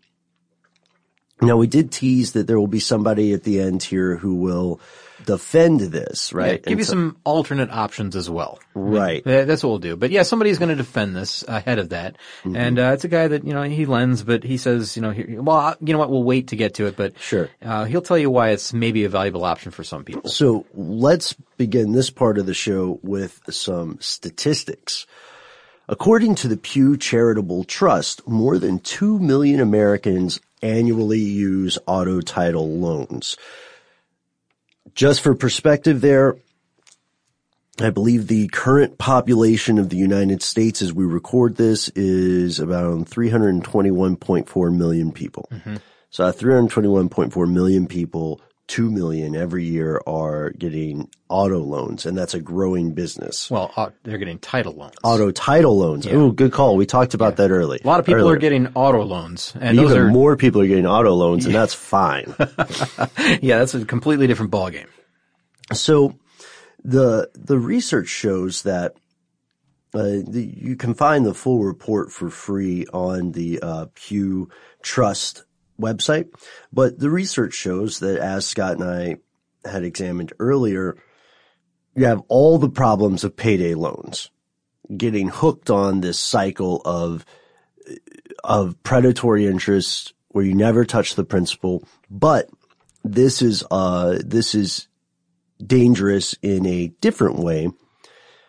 Now 1.41 1.57
we 1.57 1.67
did 1.67 1.91
tease 1.91 2.31
that 2.33 2.47
there 2.47 2.59
will 2.59 2.67
be 2.67 2.79
somebody 2.79 3.33
at 3.33 3.43
the 3.43 3.59
end 3.59 3.83
here 3.83 4.15
who 4.17 4.35
will 4.35 4.79
defend 5.25 5.79
this, 5.81 6.31
right? 6.31 6.51
Yeah, 6.51 6.57
give 6.57 6.67
And 6.67 6.79
you 6.79 6.83
so- 6.85 6.91
some 6.91 7.17
alternate 7.23 7.69
options 7.71 8.15
as 8.15 8.29
well. 8.29 8.59
Right. 8.73 9.23
That's 9.23 9.63
what 9.63 9.69
we'll 9.69 9.79
do. 9.79 9.95
But 9.95 10.11
yeah, 10.11 10.23
somebody's 10.23 10.57
going 10.59 10.69
to 10.69 10.75
defend 10.75 11.15
this 11.15 11.43
ahead 11.47 11.79
of 11.79 11.89
that. 11.89 12.15
Mm-hmm. 12.43 12.55
And, 12.55 12.79
uh, 12.79 12.91
it's 12.93 13.03
a 13.03 13.07
guy 13.07 13.27
that, 13.27 13.43
you 13.45 13.53
know, 13.53 13.63
he 13.63 13.85
lends, 13.85 14.23
but 14.23 14.43
he 14.43 14.57
says, 14.57 14.95
you 14.95 15.01
know, 15.01 15.09
here, 15.11 15.41
well, 15.41 15.57
uh, 15.57 15.75
you 15.81 15.91
know 15.93 15.99
what, 15.99 16.11
we'll 16.11 16.23
wait 16.23 16.47
to 16.49 16.55
get 16.55 16.75
to 16.75 16.85
it, 16.85 16.95
but 16.95 17.19
Sure. 17.19 17.49
uh, 17.61 17.85
he'll 17.85 18.01
tell 18.03 18.17
you 18.17 18.29
why 18.29 18.49
it's 18.51 18.71
maybe 18.73 19.03
a 19.05 19.09
valuable 19.09 19.43
option 19.43 19.71
for 19.71 19.83
some 19.83 20.03
people. 20.03 20.29
So 20.29 20.65
let's 20.73 21.33
begin 21.57 21.91
this 21.91 22.09
part 22.11 22.37
of 22.37 22.45
the 22.45 22.53
show 22.53 22.99
with 23.03 23.41
some 23.49 23.97
statistics. 23.99 25.07
According 25.89 26.35
to 26.35 26.47
the 26.49 26.57
Pew 26.57 26.97
Charitable 26.97 27.63
Trust, 27.63 28.27
more 28.27 28.57
than 28.57 28.79
2 28.79 29.19
million 29.19 29.61
Americans 29.61 30.39
annually 30.61 31.19
use 31.19 31.77
auto 31.85 32.19
title 32.19 32.77
loans. 32.77 33.37
Just 34.93 35.21
for 35.21 35.33
perspective 35.33 36.01
there, 36.01 36.35
I 37.79 37.91
believe 37.91 38.27
the 38.27 38.47
current 38.47 38.97
population 38.97 39.77
of 39.77 39.89
the 39.89 39.97
United 39.97 40.41
States 40.41 40.81
as 40.81 40.91
we 40.91 41.05
record 41.05 41.55
this 41.55 41.89
is 41.89 42.59
about 42.59 43.05
321.4 43.05 44.75
million 44.75 45.11
people. 45.11 45.49
So 46.09 46.25
uh, 46.25 46.31
321.4 46.31 47.51
million 47.51 47.85
people, 47.87 48.41
2 48.67 48.91
million 48.91 49.35
every 49.35 49.63
year 49.63 50.01
are 50.05 50.51
getting 50.51 51.09
auto 51.29 51.59
loans 51.59 52.05
and 52.05 52.17
that's 52.17 52.33
a 52.33 52.39
growing 52.39 52.93
business. 52.93 53.49
Well, 53.49 53.71
uh, 53.75 53.89
they're 54.03 54.17
getting 54.17 54.39
title 54.39 54.73
loans. 54.73 54.95
Auto 55.03 55.31
title 55.31 55.77
loans. 55.77 56.05
Oh, 56.07 56.31
good 56.31 56.51
call. 56.51 56.75
We 56.75 56.85
talked 56.85 57.13
about 57.13 57.37
that 57.37 57.49
early. 57.49 57.79
A 57.83 57.87
lot 57.87 57.99
of 57.99 58.05
people 58.05 58.21
earlier. 58.21 58.35
are 58.35 58.39
getting 58.39 58.67
auto 58.75 59.03
loans, 59.03 59.53
and 59.59 59.77
Even 59.77 59.87
those 59.87 59.95
are 59.95 60.07
more 60.09 60.35
people 60.35 60.61
are 60.61 60.67
getting 60.67 60.85
auto 60.85 61.13
loans 61.13 61.45
and 61.45 61.55
that's 61.55 61.73
fine. 61.73 62.33
yeah, 63.41 63.59
that's 63.59 63.73
a 63.73 63.85
completely 63.85 64.27
different 64.27 64.51
ballgame. 64.51 64.87
So 65.73 66.17
the 66.83 67.29
the 67.35 67.57
research 67.57 68.07
shows 68.07 68.63
that 68.63 68.93
uh, 69.93 70.21
the, 70.27 70.53
you 70.55 70.75
can 70.75 70.93
find 70.93 71.25
the 71.25 71.33
full 71.33 71.63
report 71.63 72.11
for 72.11 72.29
free 72.29 72.85
on 72.93 73.31
the 73.31 73.59
uh, 73.61 73.85
Pew 73.95 74.49
Trust 74.81 75.43
website, 75.79 76.27
but 76.71 76.99
the 76.99 77.09
research 77.09 77.53
shows 77.53 77.99
that 77.99 78.19
as 78.19 78.45
Scott 78.45 78.79
and 78.79 78.83
I 78.83 79.17
had 79.69 79.83
examined 79.83 80.33
earlier, 80.39 80.97
you 81.95 82.05
have 82.05 82.21
all 82.27 82.57
the 82.57 82.69
problems 82.69 83.23
of 83.23 83.35
payday 83.35 83.73
loans, 83.73 84.29
getting 84.95 85.29
hooked 85.29 85.69
on 85.69 86.01
this 86.01 86.19
cycle 86.19 86.81
of 86.85 87.25
of 88.43 88.81
predatory 88.83 89.45
interest 89.45 90.13
where 90.29 90.45
you 90.45 90.53
never 90.53 90.85
touch 90.85 91.15
the 91.15 91.23
principal, 91.23 91.83
but 92.09 92.49
this 93.03 93.41
is 93.41 93.63
uh 93.71 94.19
this 94.23 94.53
is 94.53 94.87
dangerous 95.65 96.35
in 96.41 96.65
a 96.65 96.87
different 97.01 97.39
way. 97.39 97.69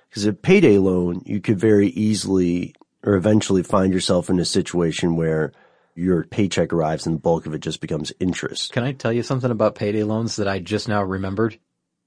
Because 0.08 0.24
a 0.24 0.32
payday 0.32 0.78
loan 0.78 1.22
you 1.24 1.40
could 1.40 1.58
very 1.58 1.88
easily 1.88 2.74
or 3.04 3.14
eventually 3.14 3.62
find 3.62 3.92
yourself 3.92 4.28
in 4.28 4.38
a 4.38 4.44
situation 4.44 5.16
where 5.16 5.52
your 5.98 6.24
paycheck 6.24 6.72
arrives 6.72 7.06
and 7.06 7.16
the 7.16 7.20
bulk 7.20 7.46
of 7.46 7.54
it 7.54 7.60
just 7.60 7.80
becomes 7.80 8.12
interest. 8.20 8.72
Can 8.72 8.84
I 8.84 8.92
tell 8.92 9.12
you 9.12 9.22
something 9.22 9.50
about 9.50 9.74
payday 9.74 10.04
loans 10.04 10.36
that 10.36 10.46
I 10.48 10.60
just 10.60 10.88
now 10.88 11.02
remembered? 11.02 11.58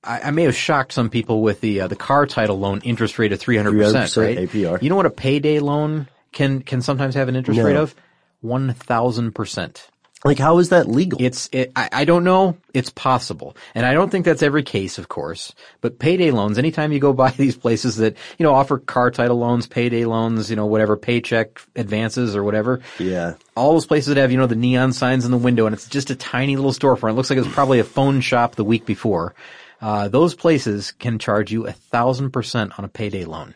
I, 0.04 0.22
I 0.22 0.32
may 0.32 0.44
have 0.44 0.56
shocked 0.56 0.94
some 0.94 1.10
people 1.10 1.42
with 1.42 1.62
the 1.62 1.82
uh, 1.82 1.88
the 1.88 1.96
car 1.96 2.26
title 2.26 2.58
loan 2.60 2.80
interest 2.84 3.20
rate 3.20 3.34
of 3.34 3.40
three 3.40 3.58
hundred 3.58 3.78
percent, 3.78 4.10
300% 4.10 4.18
right? 4.18 4.38
APR. 4.50 4.82
You 4.82 4.90
know 4.90 4.96
what 4.96 5.06
a 5.06 5.12
payday 5.12 5.60
loan 5.60 6.08
can 6.32 6.62
can 6.62 6.82
sometimes 6.82 7.16
have 7.16 7.28
an 7.28 7.36
interest 7.36 7.60
No. 7.60 7.66
rate 7.66 7.76
of 7.76 7.94
one 8.40 8.74
thousand 8.74 9.34
percent. 9.34 9.88
Like 10.24 10.38
how 10.38 10.60
is 10.60 10.70
that 10.70 10.88
legal? 10.88 11.20
It's 11.22 11.50
it, 11.52 11.72
I, 11.76 11.90
I 11.92 12.06
don't 12.06 12.24
know. 12.24 12.56
It's 12.76 12.92
possible, 12.92 13.56
and 13.74 13.86
I 13.88 13.94
don't 13.94 14.10
think 14.12 14.24
that's 14.24 14.44
every 14.44 14.62
case, 14.62 14.98
of 15.00 15.10
course. 15.10 15.54
But 15.82 15.98
payday 15.98 16.30
loans, 16.30 16.60
anytime 16.60 16.92
you 16.92 17.00
go 17.00 17.12
by 17.26 17.32
these 17.32 17.56
places 17.58 17.96
that 17.98 18.16
you 18.38 18.44
know 18.44 18.54
offer 18.54 18.78
car 18.78 19.10
title 19.10 19.40
loans, 19.40 19.66
payday 19.66 20.06
loans, 20.06 20.50
you 20.50 20.56
know 20.56 20.68
whatever 20.68 20.96
paycheck 20.96 21.60
advances 21.76 22.36
or 22.36 22.44
whatever, 22.44 22.82
Yeah. 23.00 23.34
all 23.56 23.74
those 23.74 23.88
places 23.88 24.14
that 24.14 24.20
have, 24.22 24.32
you 24.32 24.38
know, 24.38 24.46
the 24.48 24.56
neon 24.56 24.94
signs 24.94 25.26
in 25.26 25.32
the 25.32 25.38
window 25.38 25.66
and 25.66 25.74
it's 25.74 25.88
just 25.88 26.12
a 26.12 26.16
tiny 26.16 26.56
little 26.56 26.72
storefront. 26.72 27.10
It 27.10 27.14
looks 27.14 27.30
like 27.32 27.38
it 27.38 27.44
was 27.44 27.54
probably 27.54 27.80
a 27.80 27.84
phone 27.84 28.22
shop 28.22 28.56
the 28.56 28.64
week 28.64 28.86
before. 28.86 29.34
Uh, 29.82 30.08
those 30.08 30.36
places 30.36 30.92
can 30.92 31.18
charge 31.18 31.52
you 31.52 31.66
a 31.66 31.72
thousand 31.72 32.30
percent 32.30 32.78
on 32.78 32.86
a 32.86 32.88
payday 32.88 33.26
loan. 33.26 33.56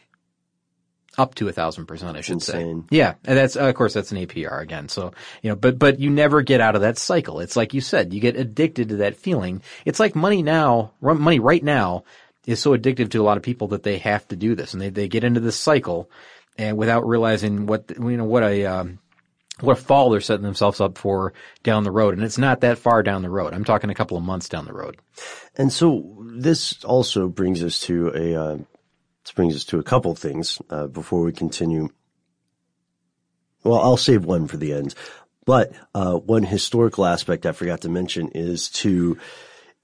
Up 1.17 1.35
to 1.35 1.47
a 1.47 1.51
thousand 1.51 1.85
percent, 1.85 2.17
I 2.17 2.21
should 2.21 2.33
insane. 2.33 2.81
say. 2.83 2.97
Yeah. 2.97 3.13
And 3.23 3.37
that's, 3.37 3.55
of 3.55 3.73
course, 3.75 3.93
that's 3.93 4.11
an 4.11 4.17
APR 4.17 4.61
again. 4.61 4.89
So, 4.89 5.13
you 5.41 5.49
know, 5.49 5.55
but, 5.55 5.79
but 5.79 5.99
you 5.99 6.09
never 6.09 6.41
get 6.41 6.61
out 6.61 6.75
of 6.75 6.81
that 6.81 6.97
cycle. 6.97 7.39
It's 7.39 7.55
like 7.55 7.73
you 7.73 7.81
said, 7.81 8.13
you 8.13 8.19
get 8.19 8.35
addicted 8.35 8.89
to 8.89 8.95
that 8.97 9.15
feeling. 9.15 9.61
It's 9.85 9.99
like 9.99 10.15
money 10.15 10.43
now, 10.43 10.91
money 11.01 11.39
right 11.39 11.63
now 11.63 12.03
is 12.45 12.59
so 12.59 12.77
addictive 12.77 13.11
to 13.11 13.21
a 13.21 13.23
lot 13.23 13.37
of 13.37 13.43
people 13.43 13.69
that 13.69 13.83
they 13.83 13.97
have 13.99 14.27
to 14.27 14.35
do 14.35 14.55
this 14.55 14.73
and 14.73 14.81
they, 14.81 14.89
they 14.89 15.07
get 15.07 15.23
into 15.23 15.39
this 15.39 15.57
cycle 15.57 16.09
and 16.57 16.77
without 16.77 17.07
realizing 17.07 17.65
what, 17.65 17.91
you 17.97 18.17
know, 18.17 18.25
what 18.25 18.43
a, 18.43 18.65
um, 18.65 18.99
what 19.61 19.77
a 19.77 19.81
fall 19.81 20.09
they're 20.09 20.21
setting 20.21 20.43
themselves 20.43 20.81
up 20.81 20.97
for 20.97 21.33
down 21.63 21.83
the 21.83 21.91
road. 21.91 22.13
And 22.13 22.23
it's 22.23 22.37
not 22.37 22.61
that 22.61 22.77
far 22.77 23.03
down 23.03 23.21
the 23.21 23.29
road. 23.29 23.53
I'm 23.53 23.63
talking 23.63 23.89
a 23.89 23.95
couple 23.95 24.17
of 24.17 24.23
months 24.23 24.49
down 24.49 24.65
the 24.65 24.73
road. 24.73 24.97
And 25.55 25.71
so 25.71 26.17
this 26.25 26.83
also 26.83 27.27
brings 27.29 27.63
us 27.63 27.79
to 27.81 28.11
a 28.13 28.35
uh, 28.35 28.57
this 29.25 29.33
brings 29.33 29.55
us 29.55 29.65
to 29.65 29.79
a 29.79 29.83
couple 29.83 30.11
of 30.11 30.19
things 30.19 30.61
uh, 30.69 30.85
before 30.85 31.23
we 31.23 31.33
continue. 31.33 31.89
Well, 33.63 33.79
I'll 33.79 33.97
save 33.97 34.23
one 34.23 34.47
for 34.47 34.57
the 34.57 34.73
end, 34.73 34.93
but 35.45 35.71
uh, 35.95 36.13
one 36.13 36.43
historical 36.43 37.05
aspect 37.05 37.47
I 37.47 37.51
forgot 37.51 37.81
to 37.81 37.89
mention 37.89 38.29
is 38.35 38.69
to, 38.69 39.17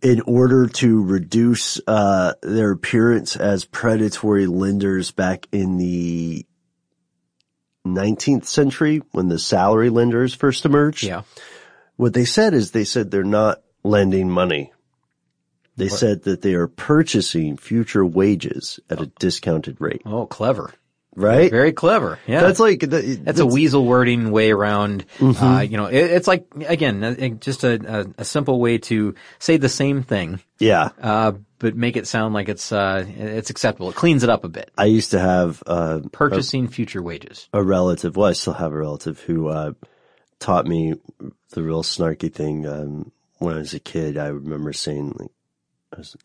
in 0.03 0.21
order 0.21 0.67
to 0.67 1.03
reduce 1.03 1.81
uh, 1.87 2.33
their 2.43 2.71
appearance 2.71 3.35
as 3.35 3.65
predatory 3.65 4.45
lenders 4.45 5.09
back 5.09 5.47
in 5.51 5.77
the 5.77 6.45
19th 7.83 8.45
century 8.45 9.01
when 9.11 9.27
the 9.27 9.39
salary 9.39 9.89
lenders 9.89 10.35
first 10.35 10.65
emerged. 10.65 11.01
Yeah. 11.01 11.23
What 11.95 12.13
they 12.13 12.25
said 12.25 12.53
is 12.53 12.71
they 12.71 12.83
said 12.83 13.09
they're 13.09 13.23
not 13.23 13.63
lending 13.83 14.29
money. 14.29 14.71
They 15.77 15.85
What? 15.87 15.99
said 15.99 16.23
that 16.23 16.41
they 16.41 16.53
are 16.53 16.67
purchasing 16.67 17.57
future 17.57 18.05
wages 18.05 18.79
at 18.89 19.01
a 19.01 19.05
discounted 19.19 19.77
rate. 19.79 20.01
Oh, 20.05 20.25
clever. 20.25 20.71
Right? 21.15 21.51
Very 21.51 21.73
clever. 21.73 22.19
Yeah. 22.25 22.39
That's 22.41 22.59
like, 22.59 22.79
the, 22.79 23.19
That's 23.21 23.39
a 23.41 23.45
weasel 23.45 23.85
wording 23.85 24.31
way 24.31 24.51
around. 24.51 25.05
Uh, 25.19 25.23
Mhm. 25.33 25.69
you 25.71 25.75
know, 25.77 25.87
it, 25.87 25.97
it's 25.97 26.27
like 26.27 26.45
again, 26.67 27.03
uh, 27.03 27.27
just 27.39 27.63
a, 27.65 28.01
a, 28.17 28.21
a 28.21 28.25
simple 28.25 28.59
way 28.61 28.77
to 28.79 29.13
say 29.39 29.57
the 29.57 29.67
same 29.69 30.03
thing. 30.03 30.39
Yeah. 30.59 30.89
Uh, 31.01 31.33
but 31.59 31.75
make 31.75 31.97
it 31.97 32.07
sound 32.07 32.33
like 32.33 32.47
it's 32.47 32.71
uh, 32.71 33.05
it's 33.17 33.49
acceptable. 33.49 33.89
It 33.89 33.95
cleans 33.95 34.23
it 34.23 34.29
up 34.29 34.45
a 34.45 34.49
bit. 34.49 34.71
I 34.77 34.85
used 34.85 35.11
to 35.11 35.19
have, 35.19 35.61
uh, 35.67 35.99
Purchasing 36.13 36.67
future 36.69 37.01
wages. 37.03 37.49
a 37.53 37.61
relative, 37.61 38.15
well, 38.15 38.29
I 38.29 38.33
still 38.33 38.53
have 38.53 38.71
a 38.71 38.77
relative 38.77 39.19
who, 39.19 39.47
uh, 39.49 39.73
taught 40.39 40.65
me 40.65 40.93
the 41.51 41.61
real 41.61 41.83
snarky 41.83 42.33
thing, 42.33 42.65
um, 42.65 43.11
when 43.39 43.55
I 43.55 43.59
was 43.59 43.73
a 43.73 43.79
kid. 43.81 44.17
I 44.17 44.27
remember 44.27 44.71
saying 44.73 45.13
like, 45.19 45.29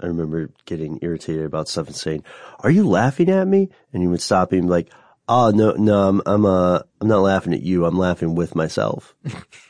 I 0.01 0.07
remember 0.07 0.51
getting 0.65 0.99
irritated 1.03 1.45
about 1.45 1.69
stuff 1.69 1.89
and 1.89 1.97
saying, 1.97 2.25
are 2.61 2.71
you 2.71 2.89
laughing 2.89 3.31
at 3.31 3.47
me? 3.49 3.69
And 3.93 4.03
he 4.03 4.09
would 4.09 4.21
stop 4.21 4.51
be 4.51 4.61
like, 4.61 4.91
oh, 5.29 5.51
no, 5.51 5.73
no, 5.73 6.09
I'm, 6.09 6.23
I'm, 6.25 6.47
uh, 6.47 6.81
I'm 7.01 7.09
not 7.09 7.23
laughing 7.23 7.53
at 7.53 7.63
you. 7.63 7.85
I'm 7.85 7.99
laughing 7.99 8.35
with 8.35 8.55
myself. 8.55 9.15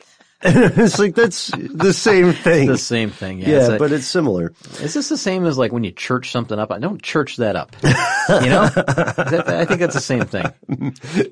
it's 0.77 0.99
like, 0.99 1.15
that's 1.15 1.51
the 1.55 1.93
same 1.93 2.31
thing. 2.43 2.67
The 2.67 2.77
same 2.77 3.09
thing. 3.09 3.39
Yeah. 3.39 3.49
Yeah, 3.49 3.57
It's 3.59 3.69
a- 3.69 3.77
but 3.77 3.91
it's 3.91 4.05
similar. 4.07 4.53
Is 4.81 4.93
this 4.93 5.09
the 5.09 5.17
same 5.17 5.45
as 5.45 5.57
like 5.57 5.71
when 5.71 5.83
you 5.83 5.91
church 5.91 6.31
something 6.31 6.57
up? 6.57 6.71
I 6.71 6.79
don't 6.79 7.01
church 7.01 7.37
that 7.37 7.55
up. 7.55 7.75
You 8.29 8.49
know, 8.49 8.67
that- 8.67 9.45
I 9.47 9.63
think 9.63 9.79
that's 9.79 9.93
the 9.95 10.01
same 10.01 10.25
thing. 10.25 10.43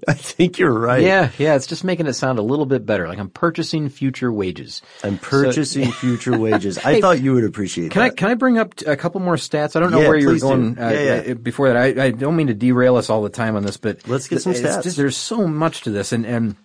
I 0.07 0.13
think 0.13 0.59
you're 0.59 0.71
right. 0.71 1.03
Yeah, 1.03 1.29
yeah. 1.37 1.55
It's 1.55 1.67
just 1.67 1.83
making 1.83 2.07
it 2.07 2.13
sound 2.13 2.39
a 2.39 2.41
little 2.41 2.65
bit 2.65 2.85
better. 2.85 3.05
Like 3.09 3.19
I'm 3.19 3.29
purchasing 3.29 3.89
future 3.89 4.31
wages. 4.31 4.81
I'm 5.03 5.17
purchasing 5.17 5.91
future 5.91 6.37
wages. 6.39 6.77
I 6.77 6.93
Hey, 6.93 7.01
thought 7.01 7.19
you 7.19 7.33
would 7.33 7.43
appreciate 7.43 7.91
Can 7.91 7.99
that. 8.01 8.11
I 8.13 8.15
can 8.15 8.29
I 8.29 8.35
bring 8.35 8.57
up 8.57 8.75
a 8.87 8.95
couple 8.95 9.19
more 9.19 9.35
stats? 9.35 9.75
I 9.75 9.81
don't 9.81 9.91
know 9.91 9.99
Yeah, 9.99 10.07
where 10.07 10.17
you 10.17 10.27
were 10.27 10.33
please 10.35 10.41
do. 10.43 10.47
going 10.47 10.79
uh, 10.79 10.89
Yeah, 10.89 11.21
yeah. 11.25 11.31
uh, 11.31 11.33
before 11.33 11.67
that. 11.73 11.77
I, 11.99 12.05
I 12.05 12.11
don't 12.11 12.37
mean 12.37 12.47
to 12.47 12.53
derail 12.53 12.95
us 12.95 13.09
all 13.09 13.21
the 13.23 13.29
time 13.29 13.57
on 13.57 13.63
this, 13.63 13.75
but 13.75 14.07
Let's 14.07 14.29
get 14.29 14.41
some 14.41 14.53
stats. 14.53 14.81
just- 14.83 14.95
there's 14.95 15.17
so 15.17 15.45
much 15.49 15.81
to 15.81 15.89
this, 15.89 16.13
and 16.13 16.25
and 16.25 16.55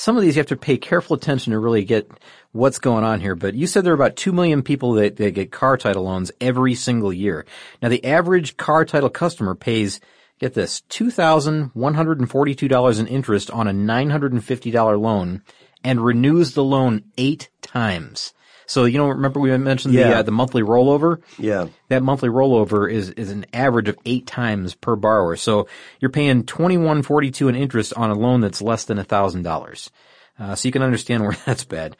some 0.00 0.16
of 0.16 0.22
these 0.22 0.34
you 0.34 0.40
have 0.40 0.46
to 0.46 0.56
pay 0.56 0.78
careful 0.78 1.14
attention 1.14 1.52
to 1.52 1.58
really 1.58 1.84
get 1.84 2.10
what's 2.52 2.78
going 2.78 3.04
on 3.04 3.20
here. 3.20 3.34
But 3.34 3.54
you 3.54 3.66
said 3.66 3.84
there 3.84 3.92
are 3.92 3.94
about 3.94 4.16
two 4.16 4.32
million 4.32 4.62
people 4.62 4.94
that, 4.94 5.16
that 5.16 5.32
get 5.32 5.52
car 5.52 5.76
title 5.76 6.04
loans 6.04 6.32
every 6.40 6.74
single 6.74 7.12
year. 7.12 7.44
Now 7.82 7.90
the 7.90 8.06
average 8.06 8.56
car 8.56 8.86
title 8.86 9.10
customer 9.10 9.54
pays. 9.54 10.00
Get 10.38 10.54
this, 10.54 10.80
$2,142 10.88 13.00
in 13.00 13.06
interest 13.08 13.50
on 13.50 13.68
a 13.68 13.72
$950 13.72 14.98
loan 14.98 15.42
and 15.84 16.02
renews 16.02 16.54
the 16.54 16.64
loan 16.64 17.04
eight 17.18 17.50
times. 17.60 18.32
So, 18.70 18.84
you 18.84 18.98
know, 18.98 19.08
remember 19.08 19.40
we 19.40 19.56
mentioned 19.58 19.94
the, 19.94 20.18
uh, 20.18 20.22
the 20.22 20.30
monthly 20.30 20.62
rollover? 20.62 21.20
Yeah. 21.40 21.66
That 21.88 22.04
monthly 22.04 22.28
rollover 22.28 22.88
is, 22.88 23.10
is 23.10 23.28
an 23.30 23.44
average 23.52 23.88
of 23.88 23.98
eight 24.06 24.28
times 24.28 24.76
per 24.76 24.94
borrower. 24.94 25.34
So 25.34 25.66
you're 25.98 26.12
paying 26.12 26.44
twenty-one 26.44 27.02
forty-two 27.02 27.48
in 27.48 27.56
interest 27.56 27.92
on 27.94 28.10
a 28.10 28.14
loan 28.14 28.40
that's 28.42 28.62
less 28.62 28.84
than 28.84 29.00
a 29.00 29.04
thousand 29.04 29.42
dollars. 29.42 29.90
Uh, 30.38 30.54
so 30.54 30.68
you 30.68 30.72
can 30.72 30.82
understand 30.82 31.24
where 31.24 31.36
that's 31.46 31.64
bad. 31.64 31.96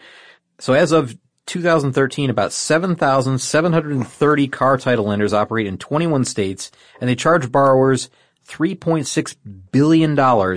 So 0.60 0.74
as 0.74 0.92
of 0.92 1.16
2013, 1.46 2.30
about 2.30 2.52
7,730 2.52 4.48
car 4.48 4.78
title 4.78 5.06
lenders 5.06 5.32
operate 5.32 5.66
in 5.66 5.76
21 5.76 6.24
states, 6.24 6.70
and 7.00 7.10
they 7.10 7.16
charge 7.16 7.50
borrowers 7.50 8.10
$3.6 8.46 9.36
billion 9.72 10.16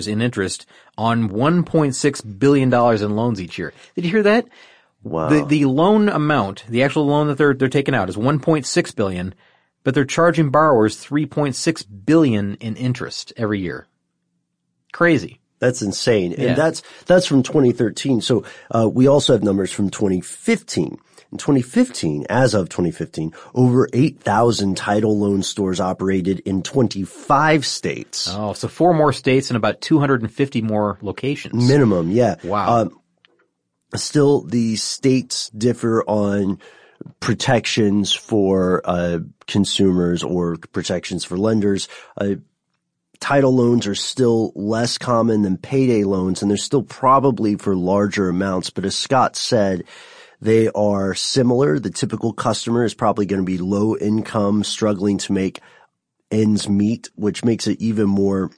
in 0.09 0.21
interest 0.21 0.67
on 0.95 1.29
$1.6 1.29 2.39
billion 2.39 2.71
in 2.71 3.15
loans 3.15 3.41
each 3.41 3.57
year. 3.57 3.73
Did 3.95 4.05
you 4.05 4.11
hear 4.11 4.23
that? 4.23 4.45
Wow. 5.03 5.29
The, 5.29 5.45
the 5.45 5.65
loan 5.65 6.09
amount, 6.09 6.65
the 6.67 6.83
actual 6.83 7.05
loan 7.05 7.27
that 7.27 7.37
they're, 7.37 7.53
they're 7.53 7.69
taking 7.69 7.95
out 7.95 8.09
is 8.09 8.15
1.6 8.15 8.95
billion, 8.95 9.35
but 9.83 9.93
they're 9.93 10.05
charging 10.05 10.49
borrowers 10.49 11.03
3.6 11.03 11.85
billion 12.05 12.55
in 12.55 12.75
interest 12.75 13.33
every 13.35 13.59
year. 13.59 13.87
Crazy. 14.93 15.41
That's 15.59 15.81
insane. 15.81 16.31
Yeah. 16.31 16.49
And 16.49 16.57
that's, 16.57 16.83
that's 17.05 17.25
from 17.25 17.43
2013. 17.43 18.21
So, 18.21 18.43
uh, 18.71 18.89
we 18.89 19.07
also 19.07 19.33
have 19.33 19.43
numbers 19.43 19.71
from 19.71 19.89
2015. 19.89 20.97
In 21.31 21.37
2015, 21.39 22.27
as 22.29 22.53
of 22.53 22.69
2015, 22.69 23.33
over 23.55 23.89
8,000 23.91 24.77
title 24.77 25.17
loan 25.17 25.41
stores 25.41 25.79
operated 25.79 26.41
in 26.41 26.61
25 26.61 27.65
states. 27.65 28.29
Oh, 28.31 28.53
so 28.53 28.67
four 28.67 28.93
more 28.93 29.11
states 29.11 29.49
and 29.49 29.57
about 29.57 29.81
250 29.81 30.61
more 30.61 30.99
locations. 31.01 31.67
Minimum, 31.67 32.11
yeah. 32.11 32.35
Wow. 32.43 32.81
Um, 32.81 32.99
still, 33.99 34.41
the 34.41 34.75
states 34.75 35.49
differ 35.49 36.03
on 36.03 36.59
protections 37.19 38.13
for 38.13 38.81
uh, 38.85 39.19
consumers 39.47 40.23
or 40.23 40.57
protections 40.71 41.25
for 41.25 41.37
lenders. 41.37 41.87
Uh, 42.17 42.35
title 43.19 43.55
loans 43.55 43.87
are 43.87 43.95
still 43.95 44.51
less 44.55 44.97
common 44.97 45.41
than 45.41 45.57
payday 45.57 46.03
loans, 46.03 46.41
and 46.41 46.49
they're 46.49 46.57
still 46.57 46.83
probably 46.83 47.55
for 47.55 47.75
larger 47.75 48.29
amounts. 48.29 48.69
But 48.69 48.85
as 48.85 48.97
Scott 48.97 49.35
said, 49.35 49.83
they 50.41 50.69
are 50.69 51.13
similar. 51.15 51.79
The 51.79 51.89
typical 51.89 52.33
customer 52.33 52.83
is 52.83 52.93
probably 52.93 53.25
going 53.25 53.41
to 53.41 53.45
be 53.45 53.57
low 53.57 53.95
income, 53.95 54.63
struggling 54.63 55.17
to 55.19 55.33
make 55.33 55.61
ends 56.31 56.67
meet, 56.67 57.09
which 57.15 57.45
makes 57.45 57.67
it 57.67 57.79
even 57.79 58.09
more 58.09 58.51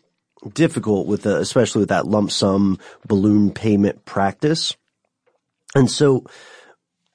difficult 0.53 1.07
with 1.07 1.23
the, 1.23 1.37
especially 1.37 1.81
with 1.81 1.89
that 1.89 2.07
lump 2.07 2.31
sum 2.31 2.79
balloon 3.07 3.51
payment 3.51 4.05
practice. 4.05 4.75
And 5.75 5.91
so 5.91 6.25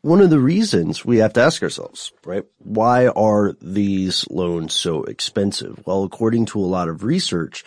one 0.03 0.21
of 0.21 0.31
the 0.31 0.39
reasons 0.39 1.05
we 1.05 1.19
have 1.19 1.33
to 1.35 1.43
ask 1.43 1.63
ourselves, 1.63 2.13
right? 2.25 2.45
Why 2.59 3.09
are 3.09 3.55
these 3.61 4.27
loans 4.31 4.75
so 4.75 5.03
expensive? 5.05 5.83
Well, 5.87 6.05
according 6.05 6.47
to 6.47 6.61
a 6.61 6.67
lot 6.67 6.89
of 6.89 7.03
research, 7.03 7.65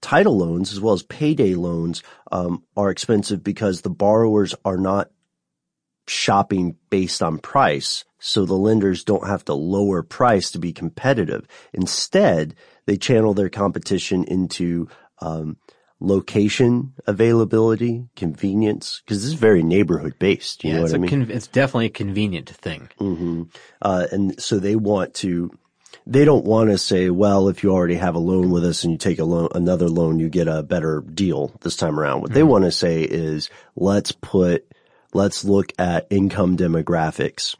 title 0.00 0.36
loans 0.36 0.72
as 0.72 0.80
well 0.80 0.94
as 0.94 1.02
payday 1.02 1.54
loans 1.54 2.02
um, 2.32 2.64
are 2.76 2.90
expensive 2.90 3.42
because 3.42 3.80
the 3.80 3.90
borrowers 3.90 4.54
are 4.64 4.78
not 4.78 5.10
shopping 6.08 6.76
based 6.90 7.22
on 7.22 7.38
price. 7.38 8.04
So 8.18 8.44
the 8.44 8.54
lenders 8.54 9.04
don't 9.04 9.26
have 9.26 9.44
to 9.46 9.54
lower 9.54 10.02
price 10.02 10.52
to 10.52 10.58
be 10.58 10.72
competitive. 10.72 11.46
Instead, 11.72 12.54
they 12.86 12.96
channel 12.96 13.34
their 13.34 13.48
competition 13.48 14.24
into 14.24 14.88
um, 15.20 15.56
location 16.00 16.92
availability, 17.06 18.06
convenience, 18.16 19.02
because 19.04 19.22
this 19.22 19.32
is 19.32 19.38
very 19.38 19.62
neighborhood 19.62 20.14
based. 20.18 20.62
You 20.62 20.70
yeah, 20.70 20.76
know 20.76 20.82
it's, 20.82 20.92
what 20.92 20.98
I 20.98 21.00
mean? 21.00 21.10
con- 21.10 21.30
it's 21.30 21.46
definitely 21.46 21.86
a 21.86 21.90
convenient 21.90 22.50
thing. 22.50 22.88
hmm 22.98 23.44
Uh, 23.80 24.06
and 24.12 24.40
so 24.40 24.58
they 24.58 24.76
want 24.76 25.14
to, 25.14 25.50
they 26.06 26.24
don't 26.24 26.44
want 26.44 26.70
to 26.70 26.78
say, 26.78 27.10
well, 27.10 27.48
if 27.48 27.62
you 27.62 27.72
already 27.72 27.94
have 27.94 28.14
a 28.14 28.20
loan 28.20 28.50
with 28.50 28.64
us 28.64 28.84
and 28.84 28.92
you 28.92 28.98
take 28.98 29.18
a 29.18 29.24
loan, 29.24 29.48
another 29.54 29.88
loan, 29.88 30.18
you 30.18 30.28
get 30.28 30.48
a 30.48 30.62
better 30.62 31.00
deal 31.00 31.52
this 31.62 31.76
time 31.76 31.98
around. 31.98 32.20
What 32.20 32.32
they 32.32 32.42
want 32.42 32.64
to 32.64 32.72
say 32.72 33.02
is, 33.02 33.48
let's 33.74 34.12
put, 34.12 34.66
let's 35.14 35.44
look 35.44 35.72
at 35.78 36.06
income 36.10 36.56
demographics. 36.56 37.56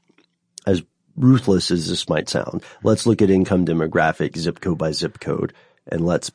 As 0.66 0.82
ruthless 1.16 1.70
as 1.70 1.88
this 1.88 2.08
might 2.08 2.28
sound, 2.28 2.62
let's 2.82 3.06
look 3.06 3.22
at 3.22 3.30
income 3.30 3.64
demographics 3.64 4.38
zip 4.38 4.60
code 4.60 4.76
by 4.76 4.92
zip 4.92 5.20
code 5.20 5.54
and 5.90 6.04
let's 6.04 6.30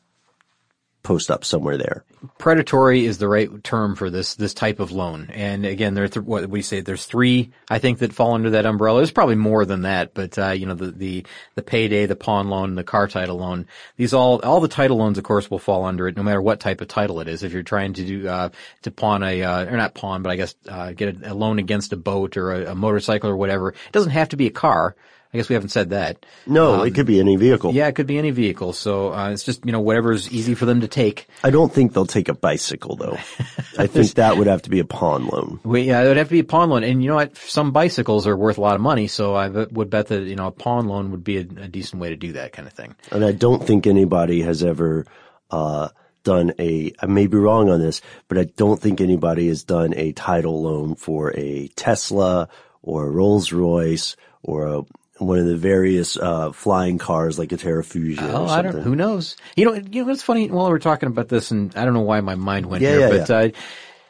post 1.02 1.30
up 1.30 1.44
somewhere 1.44 1.76
there. 1.76 2.04
predatory 2.38 3.04
is 3.04 3.18
the 3.18 3.28
right 3.28 3.64
term 3.64 3.96
for 3.96 4.10
this 4.10 4.36
this 4.36 4.54
type 4.54 4.78
of 4.80 4.92
loan. 4.92 5.28
And 5.32 5.66
again, 5.66 5.94
there 5.94 6.06
th- 6.06 6.24
what 6.24 6.48
we 6.48 6.62
say 6.62 6.80
there's 6.80 7.04
three 7.04 7.50
I 7.70 7.78
think 7.78 7.98
that 7.98 8.12
fall 8.12 8.34
under 8.34 8.50
that 8.50 8.66
umbrella. 8.66 9.00
There's 9.00 9.10
probably 9.10 9.34
more 9.34 9.64
than 9.64 9.82
that, 9.82 10.14
but 10.14 10.38
uh, 10.38 10.50
you 10.50 10.66
know 10.66 10.74
the 10.74 10.92
the 10.92 11.26
the 11.54 11.62
payday, 11.62 12.06
the 12.06 12.16
pawn 12.16 12.48
loan, 12.48 12.74
the 12.74 12.84
car 12.84 13.08
title 13.08 13.38
loan. 13.38 13.66
These 13.96 14.14
all 14.14 14.40
all 14.42 14.60
the 14.60 14.68
title 14.68 14.98
loans, 14.98 15.18
of 15.18 15.24
course, 15.24 15.50
will 15.50 15.58
fall 15.58 15.84
under 15.84 16.06
it, 16.08 16.16
no 16.16 16.22
matter 16.22 16.40
what 16.40 16.60
type 16.60 16.80
of 16.80 16.88
title 16.88 17.20
it 17.20 17.28
is. 17.28 17.42
If 17.42 17.52
you're 17.52 17.62
trying 17.62 17.94
to 17.94 18.04
do 18.04 18.28
uh, 18.28 18.50
to 18.82 18.90
pawn 18.90 19.22
a 19.22 19.42
uh, 19.42 19.64
or 19.66 19.76
not 19.76 19.94
pawn, 19.94 20.22
but 20.22 20.30
I 20.30 20.36
guess 20.36 20.54
uh, 20.68 20.92
get 20.92 21.22
a, 21.22 21.32
a 21.32 21.34
loan 21.34 21.58
against 21.58 21.92
a 21.92 21.96
boat 21.96 22.36
or 22.36 22.52
a, 22.52 22.72
a 22.72 22.74
motorcycle 22.74 23.28
or 23.28 23.36
whatever, 23.36 23.70
it 23.70 23.92
doesn't 23.92 24.12
have 24.12 24.28
to 24.30 24.36
be 24.36 24.46
a 24.46 24.50
car. 24.50 24.94
I 25.32 25.38
guess 25.38 25.48
we 25.48 25.54
haven't 25.54 25.70
said 25.70 25.90
that. 25.90 26.26
No, 26.46 26.80
Um, 26.80 26.86
it 26.86 26.94
could 26.94 27.06
be 27.06 27.18
any 27.18 27.36
vehicle. 27.36 27.72
Yeah, 27.72 27.86
it 27.88 27.94
could 27.94 28.06
be 28.06 28.18
any 28.18 28.30
vehicle. 28.32 28.74
So 28.74 29.14
uh, 29.14 29.30
it's 29.30 29.44
just 29.44 29.64
you 29.64 29.72
know 29.72 29.80
whatever's 29.80 30.30
easy 30.30 30.54
for 30.54 30.66
them 30.66 30.82
to 30.82 30.88
take. 30.88 31.26
I 31.42 31.50
don't 31.50 31.72
think 31.72 31.94
they'll 31.94 32.04
take 32.06 32.28
a 32.28 32.34
bicycle 32.34 32.96
though. 32.96 33.16
I 33.78 33.86
think 33.86 34.12
that 34.14 34.36
would 34.36 34.46
have 34.46 34.62
to 34.62 34.70
be 34.70 34.80
a 34.80 34.84
pawn 34.84 35.26
loan. 35.26 35.60
We, 35.64 35.82
yeah, 35.82 36.02
it 36.02 36.08
would 36.08 36.18
have 36.18 36.28
to 36.28 36.32
be 36.32 36.40
a 36.40 36.44
pawn 36.44 36.68
loan, 36.68 36.84
and 36.84 37.02
you 37.02 37.08
know 37.08 37.14
what? 37.14 37.36
Some 37.38 37.72
bicycles 37.72 38.26
are 38.26 38.36
worth 38.36 38.58
a 38.58 38.60
lot 38.60 38.74
of 38.74 38.82
money, 38.82 39.06
so 39.06 39.34
I 39.34 39.48
would 39.48 39.88
bet 39.88 40.08
that 40.08 40.22
you 40.22 40.36
know 40.36 40.48
a 40.48 40.52
pawn 40.52 40.86
loan 40.86 41.10
would 41.12 41.24
be 41.24 41.38
a, 41.38 41.40
a 41.40 41.68
decent 41.68 42.00
way 42.02 42.10
to 42.10 42.16
do 42.16 42.32
that 42.34 42.52
kind 42.52 42.68
of 42.68 42.74
thing. 42.74 42.94
And 43.10 43.24
I 43.24 43.32
don't 43.32 43.66
think 43.66 43.86
anybody 43.86 44.42
has 44.42 44.62
ever, 44.62 45.06
uh, 45.50 45.88
done 46.24 46.52
a, 46.58 46.92
I 47.00 47.06
may 47.06 47.26
be 47.26 47.36
wrong 47.36 47.68
on 47.68 47.80
this, 47.80 48.00
but 48.28 48.38
I 48.38 48.44
don't 48.44 48.80
think 48.80 49.00
anybody 49.00 49.48
has 49.48 49.64
done 49.64 49.92
a 49.96 50.12
title 50.12 50.62
loan 50.62 50.94
for 50.94 51.32
a 51.36 51.68
Tesla 51.74 52.48
or 52.82 53.06
a 53.06 53.10
Rolls 53.10 53.50
Royce 53.52 54.16
or 54.42 54.66
a, 54.66 54.82
one 55.26 55.38
of 55.38 55.46
the 55.46 55.56
various, 55.56 56.16
uh, 56.16 56.52
flying 56.52 56.98
cars 56.98 57.38
like 57.38 57.52
a 57.52 57.56
Terrafugia 57.56 58.18
Oh, 58.32 58.44
or 58.44 58.48
I 58.48 58.62
don't. 58.62 58.80
Who 58.82 58.94
knows? 58.96 59.36
You 59.56 59.64
know, 59.66 59.74
you 59.74 60.02
know 60.02 60.08
what's 60.08 60.22
funny? 60.22 60.50
While 60.50 60.68
we're 60.70 60.78
talking 60.78 61.08
about 61.08 61.28
this, 61.28 61.50
and 61.50 61.74
I 61.76 61.84
don't 61.84 61.94
know 61.94 62.00
why 62.00 62.20
my 62.20 62.34
mind 62.34 62.66
went 62.66 62.82
Yeah, 62.82 62.90
here, 62.90 63.00
yeah, 63.00 63.08
but 63.08 63.28
yeah. 63.30 63.36
uh, 63.36 63.48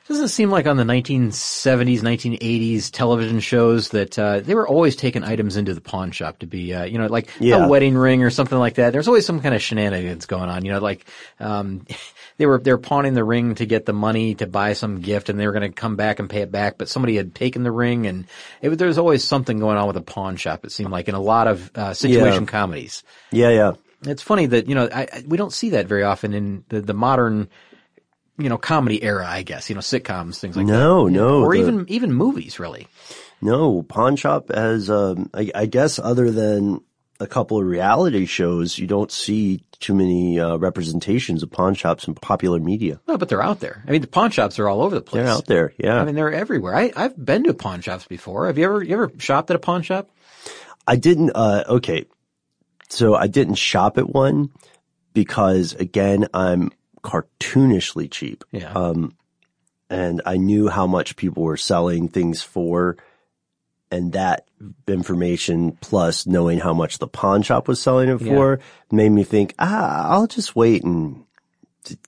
doesn't 0.08 0.24
it 0.24 0.28
seem 0.28 0.50
like 0.50 0.66
on 0.66 0.76
the 0.76 0.84
1970s, 0.84 2.00
1980s 2.00 2.90
television 2.90 3.40
shows 3.40 3.90
that 3.90 4.18
uh, 4.18 4.40
they 4.40 4.54
were 4.54 4.66
always 4.66 4.96
taking 4.96 5.24
items 5.24 5.56
into 5.56 5.74
the 5.74 5.80
pawn 5.80 6.10
shop 6.10 6.40
to 6.40 6.46
be, 6.46 6.74
uh, 6.74 6.84
you 6.84 6.98
know, 6.98 7.06
like 7.06 7.28
Yeah. 7.40 7.64
a 7.64 7.68
wedding 7.68 7.94
ring 7.96 8.22
or 8.22 8.30
something 8.30 8.58
like 8.58 8.74
that. 8.74 8.92
There's 8.92 9.08
always 9.08 9.24
some 9.26 9.40
kind 9.40 9.54
of 9.54 9.62
shenanigans 9.62 10.26
going 10.26 10.48
on. 10.50 10.64
You 10.64 10.72
know, 10.72 10.80
like 10.80 11.06
um, 11.40 11.86
they 12.36 12.46
were 12.46 12.58
they 12.58 12.72
were 12.72 12.78
pawning 12.78 13.14
the 13.14 13.24
ring 13.24 13.54
to 13.56 13.66
get 13.66 13.86
the 13.86 13.92
money 13.92 14.34
to 14.36 14.46
buy 14.46 14.72
some 14.72 15.00
gift, 15.00 15.28
and 15.28 15.38
they 15.38 15.46
were 15.46 15.52
going 15.52 15.70
to 15.70 15.74
come 15.74 15.96
back 15.96 16.18
and 16.18 16.28
pay 16.28 16.40
it 16.42 16.50
back, 16.50 16.78
but 16.78 16.88
somebody 16.88 17.16
had 17.16 17.34
taken 17.34 17.62
the 17.62 17.70
ring, 17.72 18.06
and 18.06 18.26
it, 18.60 18.68
was- 18.68 18.78
there 18.78 18.88
was 18.88 18.98
always 18.98 19.22
something 19.24 19.58
going 19.58 19.76
on 19.78 19.86
with 19.86 19.96
a 19.96 20.02
pawn 20.02 20.36
shop. 20.36 20.64
It 20.64 20.72
seemed 20.72 20.90
like 20.90 21.08
in 21.08 21.14
a 21.14 21.20
lot 21.20 21.46
of 21.46 21.70
uh, 21.74 21.94
situation 21.94 22.44
Yeah. 22.44 22.50
comedies. 22.50 23.02
Yeah, 23.30 23.50
yeah. 23.50 23.72
It's 24.04 24.22
funny 24.22 24.46
that 24.46 24.66
you 24.68 24.74
know 24.74 24.88
I, 24.92 25.02
I, 25.02 25.24
we 25.28 25.36
don't 25.36 25.52
see 25.52 25.70
that 25.70 25.86
very 25.86 26.02
often 26.02 26.34
in 26.34 26.64
the, 26.70 26.80
the 26.80 26.94
modern, 26.94 27.48
you 28.38 28.48
know, 28.48 28.58
comedy 28.58 29.02
era. 29.02 29.26
I 29.28 29.42
guess 29.42 29.68
you 29.68 29.74
know 29.74 29.80
sitcoms, 29.80 30.38
things 30.38 30.56
like 30.56 30.66
No, 30.66 31.06
that. 31.06 31.12
no, 31.12 31.38
no. 31.40 31.44
or 31.44 31.52
the- 31.54 31.60
even 31.60 31.84
even 31.88 32.12
movies. 32.12 32.58
Really, 32.58 32.86
No, 33.40 33.82
pawn 33.82 34.16
shop 34.16 34.50
has, 34.54 34.88
um, 34.90 35.28
I, 35.34 35.50
I 35.54 35.66
guess 35.66 35.98
other 35.98 36.30
than 36.30 36.80
a 37.20 37.26
couple 37.26 37.58
of 37.58 37.64
reality 37.66 38.26
shows, 38.26 38.78
you 38.78 38.86
don't 38.86 39.12
see 39.12 39.62
too 39.78 39.94
many, 39.94 40.38
uh, 40.40 40.56
representations 40.56 41.42
of 41.42 41.50
pawn 41.50 41.74
shops 41.74 42.06
in 42.08 42.14
popular 42.14 42.58
media. 42.58 43.00
no, 43.06 43.16
but 43.18 43.28
they're 43.28 43.42
out 43.42 43.60
there. 43.60 43.84
I 43.86 43.90
mean, 43.92 44.00
the 44.00 44.06
pawn 44.08 44.30
shops 44.30 44.58
are 44.58 44.68
all 44.68 44.80
over 44.82 44.94
the 44.94 45.00
place. 45.02 45.22
They're 45.24 45.32
out 45.32 45.46
there. 45.46 45.72
Yeah. 45.78 46.00
I 46.00 46.04
mean, 46.04 46.14
they're 46.16 46.32
everywhere. 46.32 46.74
I, 46.74 46.92
I've 46.96 47.16
been 47.22 47.44
to 47.44 47.54
pawn 47.54 47.80
shops 47.80 48.06
before. 48.06 48.46
Have 48.46 48.58
you 48.58 48.64
ever 48.64 48.82
you 48.82 48.94
ever 48.94 49.12
shopped 49.18 49.50
at 49.50 49.56
a 49.56 49.60
pawn 49.60 49.82
shop? 49.82 50.08
I 50.86 50.96
didn't, 50.96 51.30
uh, 51.34 51.64
okay. 51.68 52.06
So 52.88 53.14
I 53.14 53.26
didn't 53.26 53.54
shop 53.56 53.98
at 53.98 54.08
one 54.08 54.50
because 55.14 55.74
again, 55.74 56.26
I'm 56.34 56.72
cartoonishly 57.02 58.10
cheap. 58.10 58.44
Yeah. 58.50 58.72
Um, 58.72 59.14
and 59.90 60.22
I 60.24 60.36
knew 60.36 60.68
how 60.68 60.86
much 60.86 61.16
people 61.16 61.42
were 61.42 61.56
selling 61.56 62.08
things 62.08 62.42
for. 62.42 62.96
And 63.90 64.12
that 64.14 64.46
information 64.88 65.72
plus 65.82 66.26
knowing 66.26 66.60
how 66.60 66.72
much 66.72 66.98
the 66.98 67.06
pawn 67.08 67.42
shop 67.42 67.68
was 67.68 67.80
selling 67.80 68.08
it 68.08 68.22
Yeah. 68.22 68.34
for 68.34 68.60
made 68.90 69.10
me 69.10 69.22
think, 69.22 69.54
ah, 69.58 70.08
I'll 70.10 70.26
just 70.26 70.56
wait 70.56 70.82
and 70.82 71.24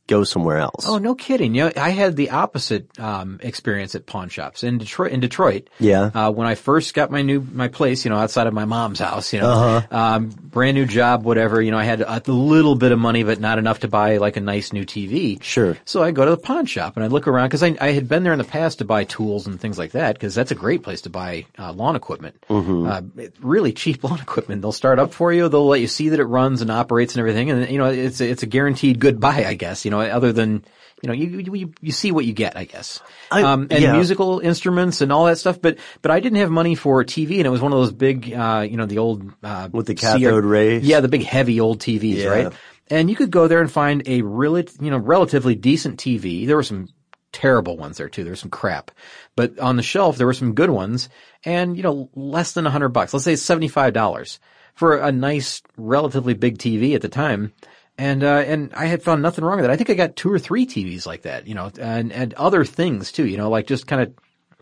go 0.07 0.25
somewhere 0.25 0.59
else. 0.59 0.87
Oh, 0.87 0.99
no 0.99 1.15
kidding. 1.15 1.55
You 1.55 1.65
know, 1.65 1.73
I 1.77 1.91
had 1.91 2.17
the 2.17 2.31
opposite 2.31 2.99
um, 2.99 3.41
experience 3.43 3.95
at 3.95 4.07
pawn 4.07 4.29
shops 4.29 4.63
in 4.63 4.79
Detroit. 4.79 5.13
In 5.13 5.21
Detroit, 5.21 5.69
Yeah. 5.81 6.11
Uh, 6.15 6.31
when 6.31 6.47
I 6.47 6.55
first 6.55 6.95
got 6.95 7.11
my 7.11 7.23
new 7.23 7.41
my 7.53 7.69
place, 7.69 8.05
you 8.05 8.11
know, 8.11 8.17
outside 8.17 8.47
of 8.47 8.55
my 8.55 8.65
mom's 8.65 8.99
house, 9.01 9.33
you 9.33 9.41
know, 9.41 9.51
Uh-huh. 9.51 9.97
um, 9.97 10.29
brand 10.29 10.77
new 10.77 10.87
job, 10.87 11.25
whatever. 11.25 11.61
You 11.61 11.71
know, 11.71 11.79
I 11.79 11.85
had 11.85 12.01
a 12.03 12.23
little 12.27 12.75
bit 12.77 12.93
of 12.93 12.99
money, 12.99 13.23
but 13.25 13.41
not 13.41 13.59
enough 13.59 13.81
to 13.81 13.89
buy 13.89 14.19
like 14.19 14.37
a 14.37 14.41
nice 14.41 14.73
new 14.73 14.85
TV. 14.85 15.43
Sure. 15.43 15.77
So 15.85 16.03
I 16.03 16.11
go 16.11 16.25
to 16.25 16.31
the 16.31 16.37
pawn 16.37 16.67
shop 16.67 16.97
and 16.97 17.05
I 17.05 17.09
look 17.09 17.27
around 17.27 17.47
because 17.49 17.63
I, 17.63 17.77
I 17.81 17.91
had 17.93 18.09
been 18.09 18.23
there 18.23 18.33
in 18.33 18.39
the 18.39 18.45
past 18.45 18.79
to 18.79 18.85
buy 18.85 19.05
tools 19.05 19.47
and 19.47 19.61
things 19.61 19.79
like 19.79 19.93
that 19.93 20.15
because 20.15 20.35
that's 20.35 20.51
a 20.51 20.55
great 20.55 20.83
place 20.83 21.03
to 21.03 21.11
buy 21.11 21.47
uh, 21.59 21.73
lawn 21.73 21.97
equipment. 21.97 22.37
Mhm. 22.49 22.89
Uh, 22.89 23.29
really 23.41 23.73
cheap 23.73 24.05
lawn 24.09 24.21
equipment. 24.21 24.63
They'll 24.63 24.73
start 24.73 24.99
up 24.99 25.13
for 25.13 25.33
you. 25.33 25.49
They'll 25.49 25.67
let 25.67 25.81
you 25.81 25.89
see 25.89 26.11
that 26.11 26.21
it 26.21 26.25
runs 26.25 26.63
and 26.63 26.71
operates 26.71 27.15
and 27.15 27.21
everything, 27.21 27.51
and 27.51 27.69
you 27.71 27.79
know, 27.79 27.87
it's 27.87 28.21
it's 28.21 28.43
a 28.43 28.47
guaranteed 28.47 28.99
good 29.01 29.19
buy, 29.19 29.45
I 29.47 29.55
guess. 29.55 29.64
Guess. 29.65 29.85
You 29.85 29.91
know, 29.91 30.01
other 30.01 30.33
than 30.33 30.65
you 31.03 31.09
know, 31.09 31.13
you 31.13 31.27
you, 31.55 31.73
you 31.81 31.93
see 31.93 32.13
what 32.13 32.25
you 32.25 32.33
get, 32.33 32.57
I 32.57 32.65
guess. 32.65 33.01
I- 33.31 33.43
um, 33.43 33.69
and 33.71 33.83
yeah. 33.83 33.93
musical 33.93 34.41
instruments 34.41 35.01
and 35.01 35.13
all 35.13 35.25
that 35.27 35.39
stuff. 35.39 35.61
But 35.61 35.79
but 36.03 36.11
I 36.11 36.21
didn't 36.21 36.39
have 36.39 36.51
money 36.51 36.75
for 36.75 37.05
TV, 37.05 37.39
and 37.39 37.47
it 37.47 37.51
was 37.51 37.61
one 37.61 37.73
of 37.73 37.79
those 37.79 37.93
big, 37.93 38.33
uh, 38.33 38.67
you 38.69 38.77
know, 38.77 38.87
the 38.87 38.99
old 38.99 39.31
uh, 39.43 39.69
With 39.73 39.87
the 39.87 39.95
cathode 39.95 40.45
rays? 40.45 40.85
Yeah, 40.85 41.01
the 41.01 41.09
big 41.09 41.23
heavy 41.25 41.61
old 41.61 41.81
TVs, 41.81 42.17
Yeah. 42.17 42.27
right? 42.29 42.53
And 42.89 43.09
you 43.09 43.17
could 43.17 43.31
go 43.31 43.49
there 43.49 43.61
and 43.63 43.71
find 43.71 44.07
a 44.07 44.21
really, 44.23 44.69
you 44.81 44.91
know, 44.91 44.99
relatively 44.99 45.55
decent 45.55 45.99
TV. 45.99 46.47
There 46.47 46.57
were 46.57 46.63
some 46.63 46.89
terrible 47.33 47.77
ones 47.77 47.97
there 47.97 48.09
too. 48.09 48.23
There 48.25 48.33
was 48.33 48.41
some 48.41 48.51
crap, 48.51 48.91
but 49.37 49.59
on 49.59 49.77
the 49.77 49.83
shelf 49.83 50.17
there 50.17 50.27
were 50.27 50.35
some 50.35 50.55
good 50.55 50.71
ones, 50.71 51.09
and 51.45 51.77
you 51.77 51.83
know, 51.83 52.09
less 52.15 52.53
than 52.53 52.67
a 52.67 52.71
hundred 52.71 52.91
bucks. 52.91 53.13
Let's 53.13 53.25
say 53.25 53.37
seventy 53.37 53.69
five 53.69 53.93
dollars 53.93 54.39
for 54.75 54.97
a 54.99 55.11
nice, 55.13 55.63
relatively 55.77 56.35
big 56.35 56.59
TV 56.59 56.95
at 56.95 57.03
the 57.03 57.09
time. 57.09 57.53
And 57.97 58.25
uh, 58.25 58.43
and 58.47 58.75
I 58.75 58.87
had 58.87 59.03
found 59.03 59.23
nothing 59.23 59.45
wrong 59.45 59.57
with 59.57 59.67
it. 59.67 59.71
I 59.71 59.77
think 59.77 59.89
I 59.89 59.95
got 59.95 60.17
two 60.17 60.33
or 60.33 60.39
three 60.39 60.67
TVs 60.67 61.07
like 61.07 61.23
that, 61.23 61.47
you 61.47 61.55
know, 61.55 61.71
and 61.81 62.13
and 62.13 62.35
other 62.35 62.65
things 62.65 63.13
too, 63.13 63.27
you 63.27 63.37
know, 63.37 63.51
like 63.51 63.69
just 63.69 63.87
kind 63.87 64.03
of 64.03 64.15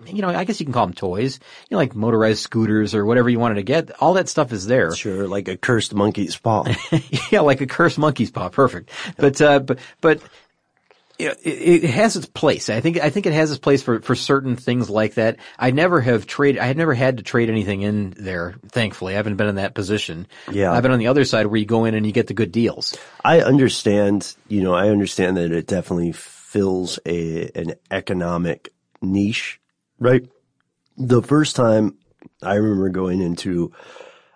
you 0.06 0.22
know, 0.22 0.28
I 0.28 0.44
guess 0.44 0.60
you 0.60 0.66
can 0.66 0.72
call 0.72 0.86
them 0.86 0.94
toys, 0.94 1.38
you 1.68 1.74
know, 1.74 1.78
like 1.78 1.94
motorized 1.94 2.40
scooters 2.40 2.94
or 2.94 3.04
whatever 3.04 3.28
you 3.28 3.38
wanted 3.38 3.56
to 3.56 3.62
get. 3.62 3.90
All 4.00 4.14
that 4.14 4.28
stuff 4.28 4.52
is 4.52 4.66
there. 4.66 4.94
Sure, 4.94 5.28
like 5.28 5.48
a 5.48 5.56
cursed 5.56 5.94
monkey's 5.94 6.36
paw. 6.36 6.64
yeah, 7.30 7.40
like 7.40 7.60
a 7.60 7.66
cursed 7.66 7.98
monkey's 7.98 8.30
paw. 8.30 8.48
Perfect. 8.48 8.90
But, 9.16 9.40
uh, 9.40 9.60
but, 9.60 9.78
but, 10.00 10.22
you 11.22 11.28
know, 11.28 11.34
it, 11.44 11.84
it 11.84 11.90
has 11.90 12.16
its 12.16 12.26
place. 12.26 12.68
I 12.68 12.80
think, 12.80 12.98
I 12.98 13.10
think 13.10 13.26
it 13.26 13.32
has 13.32 13.52
its 13.52 13.60
place 13.60 13.80
for, 13.80 14.00
for 14.00 14.16
certain 14.16 14.56
things 14.56 14.90
like 14.90 15.14
that. 15.14 15.36
I 15.56 15.70
never 15.70 16.00
have 16.00 16.26
traded, 16.26 16.60
I 16.60 16.66
had 16.66 16.76
never 16.76 16.94
had 16.94 17.18
to 17.18 17.22
trade 17.22 17.48
anything 17.48 17.82
in 17.82 18.12
there, 18.18 18.56
thankfully. 18.66 19.14
I 19.14 19.18
haven't 19.18 19.36
been 19.36 19.46
in 19.46 19.54
that 19.54 19.72
position. 19.72 20.26
Yeah. 20.50 20.72
I've 20.72 20.82
been 20.82 20.90
on 20.90 20.98
the 20.98 21.06
other 21.06 21.24
side 21.24 21.46
where 21.46 21.58
you 21.58 21.64
go 21.64 21.84
in 21.84 21.94
and 21.94 22.04
you 22.04 22.10
get 22.10 22.26
the 22.26 22.34
good 22.34 22.50
deals. 22.50 22.98
I 23.24 23.40
understand, 23.40 24.34
you 24.48 24.62
know, 24.62 24.74
I 24.74 24.88
understand 24.88 25.36
that 25.36 25.52
it 25.52 25.68
definitely 25.68 26.10
fills 26.10 26.98
a 27.06 27.50
an 27.54 27.74
economic 27.90 28.72
niche, 29.00 29.60
right? 30.00 30.28
The 30.96 31.22
first 31.22 31.54
time 31.54 31.98
I 32.42 32.54
remember 32.54 32.88
going 32.88 33.20
into 33.22 33.72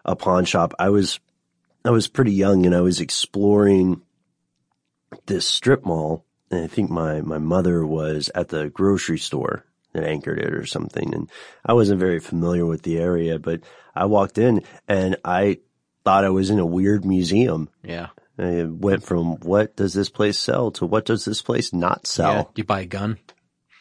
a 0.05 0.14
pawn 0.14 0.45
shop, 0.45 0.72
I 0.78 0.91
was 0.91 1.18
I 1.84 1.91
was 1.91 2.07
pretty 2.07 2.32
young 2.32 2.64
and 2.64 2.76
I 2.76 2.80
was 2.80 3.01
exploring 3.01 4.03
this 5.26 5.49
strip 5.49 5.84
mall 5.84 6.25
and 6.51 6.64
I 6.64 6.66
think 6.66 6.90
my 6.90 7.20
my 7.20 7.38
mother 7.38 7.86
was 7.86 8.30
at 8.34 8.49
the 8.49 8.68
grocery 8.68 9.18
store 9.18 9.64
that 9.92 10.05
anchored 10.05 10.38
it 10.38 10.53
or 10.53 10.66
something 10.66 11.14
and 11.14 11.30
I 11.64 11.72
wasn't 11.72 12.01
very 12.01 12.20
familiar 12.20 12.66
with 12.66 12.82
the 12.82 12.99
area, 12.99 13.38
but 13.38 13.61
I 13.94 14.05
walked 14.07 14.36
in 14.38 14.62
and 14.86 15.16
I 15.24 15.59
thought 16.05 16.24
I 16.24 16.28
was 16.30 16.51
in 16.51 16.59
a 16.59 16.66
weird 16.66 17.05
museum. 17.05 17.68
Yeah. 17.82 18.09
I 18.38 18.64
went 18.64 19.03
from 19.03 19.36
what 19.40 19.74
does 19.76 19.94
this 19.94 20.11
place 20.11 20.38
sell 20.38 20.70
to 20.72 20.84
what 20.86 21.07
does 21.07 21.24
this 21.24 21.40
place 21.40 21.72
not 21.72 22.01
Yeah. 22.05 22.09
sell? 22.09 22.53
You 22.55 22.64
buy 22.64 22.80
a 22.82 22.86
gun. 22.86 23.18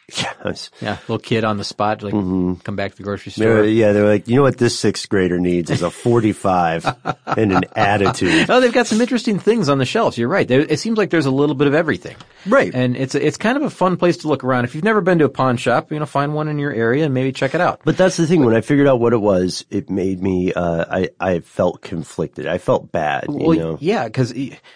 Yeah. 0.18 0.32
Was- 0.46 0.70
Yeah. 0.82 0.98
Little 1.08 1.18
kid 1.20 1.44
on 1.44 1.58
the 1.58 1.64
spot, 1.64 2.04
like 2.04 2.14
come 2.14 2.76
back 2.76 2.92
to 2.92 2.98
the 2.98 3.04
grocery 3.04 3.32
store. 3.32 3.64
yeah, 3.64 3.92
they're 3.92 4.08
like, 4.08 4.28
you 4.28 4.36
know 4.36 4.44
what 4.44 4.58
this 4.60 4.78
sixth 4.78 5.10
grader 5.10 5.40
needs 5.40 5.72
is 5.72 5.82
a 5.82 5.90
45 5.90 6.86
and 7.26 7.52
an 7.52 7.64
attitude. 7.76 8.50
Oh, 8.50 8.62
they've 8.62 8.72
got 8.74 8.86
some 8.88 9.02
interesting 9.02 9.40
things 9.40 9.68
on 9.68 9.80
the 9.80 9.86
shelves. 9.86 10.18
You're 10.18 10.28
right. 10.30 10.48
There, 10.48 10.60
it 10.62 10.80
seems 10.80 10.98
like 10.98 11.10
there's 11.10 11.26
a 11.26 11.32
little 11.32 11.56
bit 11.56 11.68
of 11.68 11.74
everything. 11.74 12.16
Right. 12.46 12.72
And 12.76 12.96
it's 12.96 13.16
a, 13.16 13.26
it's 13.26 13.38
kind 13.38 13.58
of 13.58 13.64
a 13.64 13.70
fun 13.72 13.98
place 13.98 14.18
to 14.18 14.28
look 14.28 14.44
around. 14.44 14.66
If 14.66 14.76
you've 14.76 14.84
never 14.84 15.02
been 15.02 15.18
to 15.20 15.26
a 15.26 15.30
pawn 15.30 15.58
shop, 15.58 15.92
you 15.92 15.98
know, 16.00 16.06
find 16.06 16.36
one 16.36 16.48
in 16.48 16.60
your 16.60 16.72
area 16.72 17.06
and 17.06 17.14
maybe 17.14 17.32
check 17.32 17.56
it 17.56 17.62
out. 17.62 17.82
But 17.84 17.98
that's 17.98 18.18
the 18.18 18.28
thing. 18.28 18.46
When 18.46 18.56
I 18.56 18.62
figured 18.62 18.88
out 18.88 19.00
what 19.00 19.14
it 19.14 19.22
was, 19.22 19.66
it 19.72 19.90
made 19.90 20.22
me, 20.22 20.54
uh, 20.54 20.86
I, 20.88 21.10
I 21.20 21.40
felt 21.40 21.82
conflicted. 21.82 22.46
I 22.46 22.60
felt 22.60 22.92
bad, 22.92 23.26
you 23.30 23.36
Well, 23.38 23.58
know? 23.58 23.78
yeah, 23.82 24.06
because 24.06 24.32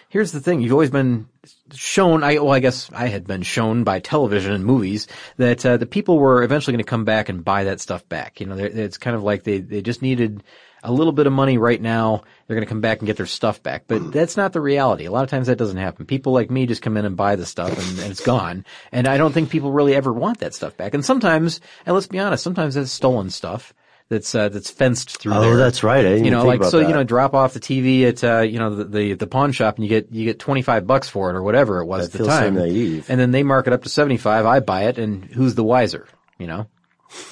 here's 0.08 0.32
the 0.32 0.40
thing: 0.40 0.60
you've 0.60 0.72
always 0.72 0.90
been 0.90 1.28
shown. 1.72 2.22
I 2.22 2.38
well, 2.38 2.52
I 2.52 2.60
guess 2.60 2.90
I 2.92 3.08
had 3.08 3.26
been 3.26 3.42
shown 3.42 3.84
by 3.84 4.00
television 4.00 4.52
and 4.52 4.64
movies 4.64 5.06
that 5.36 5.64
uh, 5.64 5.76
the 5.76 5.86
people 5.86 6.18
were 6.18 6.42
eventually 6.42 6.72
going 6.72 6.84
to 6.84 6.90
come 6.90 7.04
back 7.04 7.28
and 7.28 7.44
buy 7.44 7.64
that 7.64 7.80
stuff 7.80 8.08
back. 8.08 8.40
You 8.40 8.46
know, 8.46 8.56
it's 8.56 8.98
kind 8.98 9.16
of 9.16 9.22
like 9.22 9.44
they 9.44 9.58
they 9.58 9.82
just 9.82 10.02
needed 10.02 10.42
a 10.82 10.92
little 10.92 11.12
bit 11.12 11.26
of 11.26 11.32
money 11.32 11.58
right 11.58 11.80
now. 11.80 12.22
They're 12.46 12.56
going 12.56 12.66
to 12.66 12.68
come 12.68 12.80
back 12.80 12.98
and 12.98 13.06
get 13.06 13.16
their 13.16 13.26
stuff 13.26 13.62
back, 13.62 13.84
but 13.86 14.12
that's 14.12 14.36
not 14.36 14.52
the 14.52 14.60
reality. 14.60 15.04
A 15.04 15.10
lot 15.10 15.24
of 15.24 15.30
times 15.30 15.46
that 15.46 15.58
doesn't 15.58 15.76
happen. 15.76 16.06
People 16.06 16.32
like 16.32 16.50
me 16.50 16.66
just 16.66 16.82
come 16.82 16.96
in 16.96 17.04
and 17.04 17.16
buy 17.16 17.36
the 17.36 17.46
stuff 17.46 17.70
and, 17.70 18.00
and 18.00 18.10
it's 18.10 18.24
gone. 18.24 18.64
And 18.92 19.06
I 19.06 19.18
don't 19.18 19.32
think 19.32 19.50
people 19.50 19.72
really 19.72 19.94
ever 19.94 20.12
want 20.12 20.38
that 20.38 20.54
stuff 20.54 20.76
back. 20.76 20.94
And 20.94 21.04
sometimes, 21.04 21.60
and 21.86 21.94
let's 21.94 22.06
be 22.06 22.18
honest, 22.18 22.42
sometimes 22.42 22.74
that's 22.74 22.90
stolen 22.90 23.30
stuff. 23.30 23.74
That's 24.10 24.34
uh, 24.34 24.48
that's 24.48 24.70
fenced 24.70 25.18
through 25.18 25.34
Oh, 25.34 25.40
there. 25.40 25.56
that's 25.56 25.82
right. 25.84 26.04
I 26.04 26.14
you 26.16 26.32
know, 26.32 26.44
like 26.44 26.64
so, 26.64 26.80
that. 26.80 26.88
you 26.88 26.92
know, 26.94 27.04
drop 27.04 27.32
off 27.32 27.54
the 27.54 27.60
TV 27.60 28.02
at 28.08 28.22
uh, 28.24 28.40
you 28.40 28.58
know 28.58 28.74
the, 28.74 28.84
the 28.84 29.12
the 29.14 29.26
pawn 29.28 29.52
shop 29.52 29.76
and 29.76 29.84
you 29.84 29.88
get 29.88 30.10
you 30.12 30.24
get 30.24 30.40
twenty 30.40 30.62
five 30.62 30.84
bucks 30.86 31.08
for 31.08 31.30
it 31.30 31.36
or 31.36 31.42
whatever 31.44 31.80
it 31.80 31.86
was 31.86 32.06
at 32.06 32.12
the 32.12 32.18
feels 32.18 32.30
so 32.30 32.40
time. 32.40 32.54
naive. 32.56 33.08
And 33.08 33.20
then 33.20 33.30
they 33.30 33.44
mark 33.44 33.68
it 33.68 33.72
up 33.72 33.84
to 33.84 33.88
seventy 33.88 34.16
five. 34.16 34.46
I 34.46 34.58
buy 34.60 34.86
it, 34.86 34.98
and 34.98 35.24
who's 35.24 35.54
the 35.54 35.62
wiser? 35.62 36.08
You 36.38 36.48
know, 36.48 36.66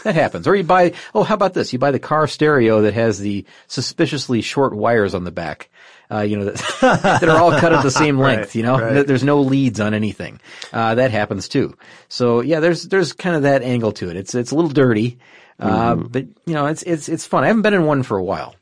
that 0.05 0.15
happens. 0.15 0.47
Or 0.47 0.55
you 0.55 0.63
buy 0.63 0.93
oh, 1.17 1.25
how 1.25 1.35
about 1.35 1.53
this? 1.53 1.73
You 1.73 1.81
buy 1.81 1.91
the 1.91 1.99
car 1.99 2.29
stereo 2.29 2.83
that 2.83 2.95
has 2.95 3.19
the 3.19 3.45
suspiciously 3.67 4.41
short 4.41 4.73
wires 4.75 5.15
on 5.15 5.25
the 5.25 5.33
back. 5.33 5.71
Uh, 6.11 6.21
you 6.21 6.39
know, 6.39 6.45
that, 6.47 6.57
that 7.21 7.29
are 7.29 7.39
all 7.39 7.51
cut 7.59 7.73
at 7.73 7.83
the 7.83 7.91
same 7.91 8.19
length, 8.21 8.41
Right, 8.41 8.55
you 8.55 8.63
know, 8.63 8.79
right. 8.79 9.07
There's 9.07 9.25
no 9.25 9.43
leads 9.43 9.79
on 9.79 9.93
anything. 9.93 10.41
Uh, 10.73 10.95
that 10.95 11.11
happens 11.11 11.49
too. 11.49 11.77
So 12.09 12.41
yeah, 12.41 12.61
there's, 12.61 12.85
there's 12.85 13.13
kind 13.13 13.37
of 13.37 13.43
that 13.43 13.63
angle 13.63 13.93
to 13.93 14.09
it. 14.09 14.17
It's, 14.17 14.35
it's 14.35 14.51
a 14.51 14.55
little 14.55 14.71
dirty. 14.71 15.19
Uh, 15.61 15.95
Mm-hmm. 15.97 16.07
but 16.09 16.25
you 16.47 16.55
know, 16.55 16.67
it's, 16.67 16.83
it's, 16.85 17.09
it's 17.09 17.27
fun. 17.27 17.45
I 17.45 17.49
haven't 17.49 17.63
been 17.63 17.75
in 17.75 17.85
one 17.85 18.03
for 18.03 18.17
a 18.17 18.23
while. 18.25 18.55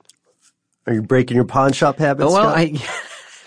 Are 0.86 0.94
you 0.94 1.03
breaking 1.03 1.34
your 1.36 1.44
pawn 1.44 1.72
shop 1.72 1.99
habits? 1.99 2.30
Oh, 2.30 2.34
well? 2.34 2.49
I, 2.49 2.74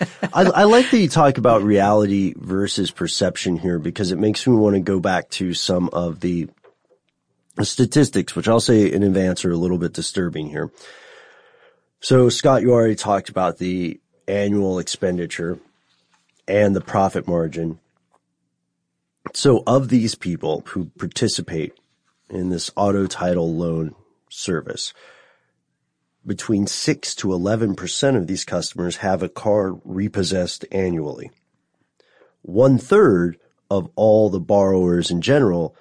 I, 0.32 0.42
I 0.44 0.64
like 0.64 0.90
that 0.90 0.98
you 0.98 1.08
talk 1.08 1.36
about 1.38 1.62
reality 1.62 2.34
versus 2.36 2.90
perception 2.90 3.56
here 3.56 3.78
because 3.78 4.12
it 4.12 4.18
makes 4.18 4.46
me 4.46 4.54
want 4.54 4.74
to 4.74 4.80
go 4.80 5.00
back 5.00 5.30
to 5.30 5.52
some 5.54 5.88
of 5.92 6.20
the 6.20 6.48
statistics, 7.62 8.34
which 8.36 8.48
I'll 8.48 8.60
say 8.60 8.90
in 8.90 9.02
advance 9.02 9.44
are 9.44 9.50
a 9.50 9.56
little 9.56 9.78
bit 9.78 9.92
disturbing 9.92 10.48
here. 10.48 10.70
So 12.00 12.28
Scott, 12.28 12.62
you 12.62 12.72
already 12.72 12.94
talked 12.94 13.28
about 13.28 13.58
the 13.58 14.00
annual 14.28 14.78
expenditure 14.78 15.58
and 16.48 16.74
the 16.74 16.80
profit 16.80 17.26
margin. 17.26 17.78
So 19.34 19.62
of 19.66 19.88
these 19.88 20.14
people 20.14 20.62
who 20.66 20.86
participate 20.98 21.74
in 22.30 22.48
this 22.50 22.70
auto 22.76 23.06
title 23.06 23.54
loan 23.54 23.94
service, 24.28 24.92
between 26.26 26.66
6 26.66 27.14
to 27.16 27.28
11% 27.28 28.16
of 28.16 28.26
these 28.26 28.44
customers 28.44 28.96
have 28.96 29.22
a 29.22 29.28
car 29.28 29.72
repossessed 29.84 30.64
annually. 30.70 31.30
One 32.42 32.78
third 32.78 33.38
of 33.70 33.88
all 33.96 34.30
the 34.30 34.40
borrowers 34.40 35.10
in 35.10 35.20
general 35.22 35.74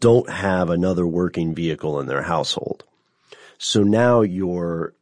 don't 0.00 0.28
have 0.28 0.70
another 0.70 1.06
working 1.06 1.54
vehicle 1.54 2.00
in 2.00 2.06
their 2.06 2.22
household. 2.22 2.84
So 3.58 3.82
now 3.82 4.22
you're, 4.22 4.94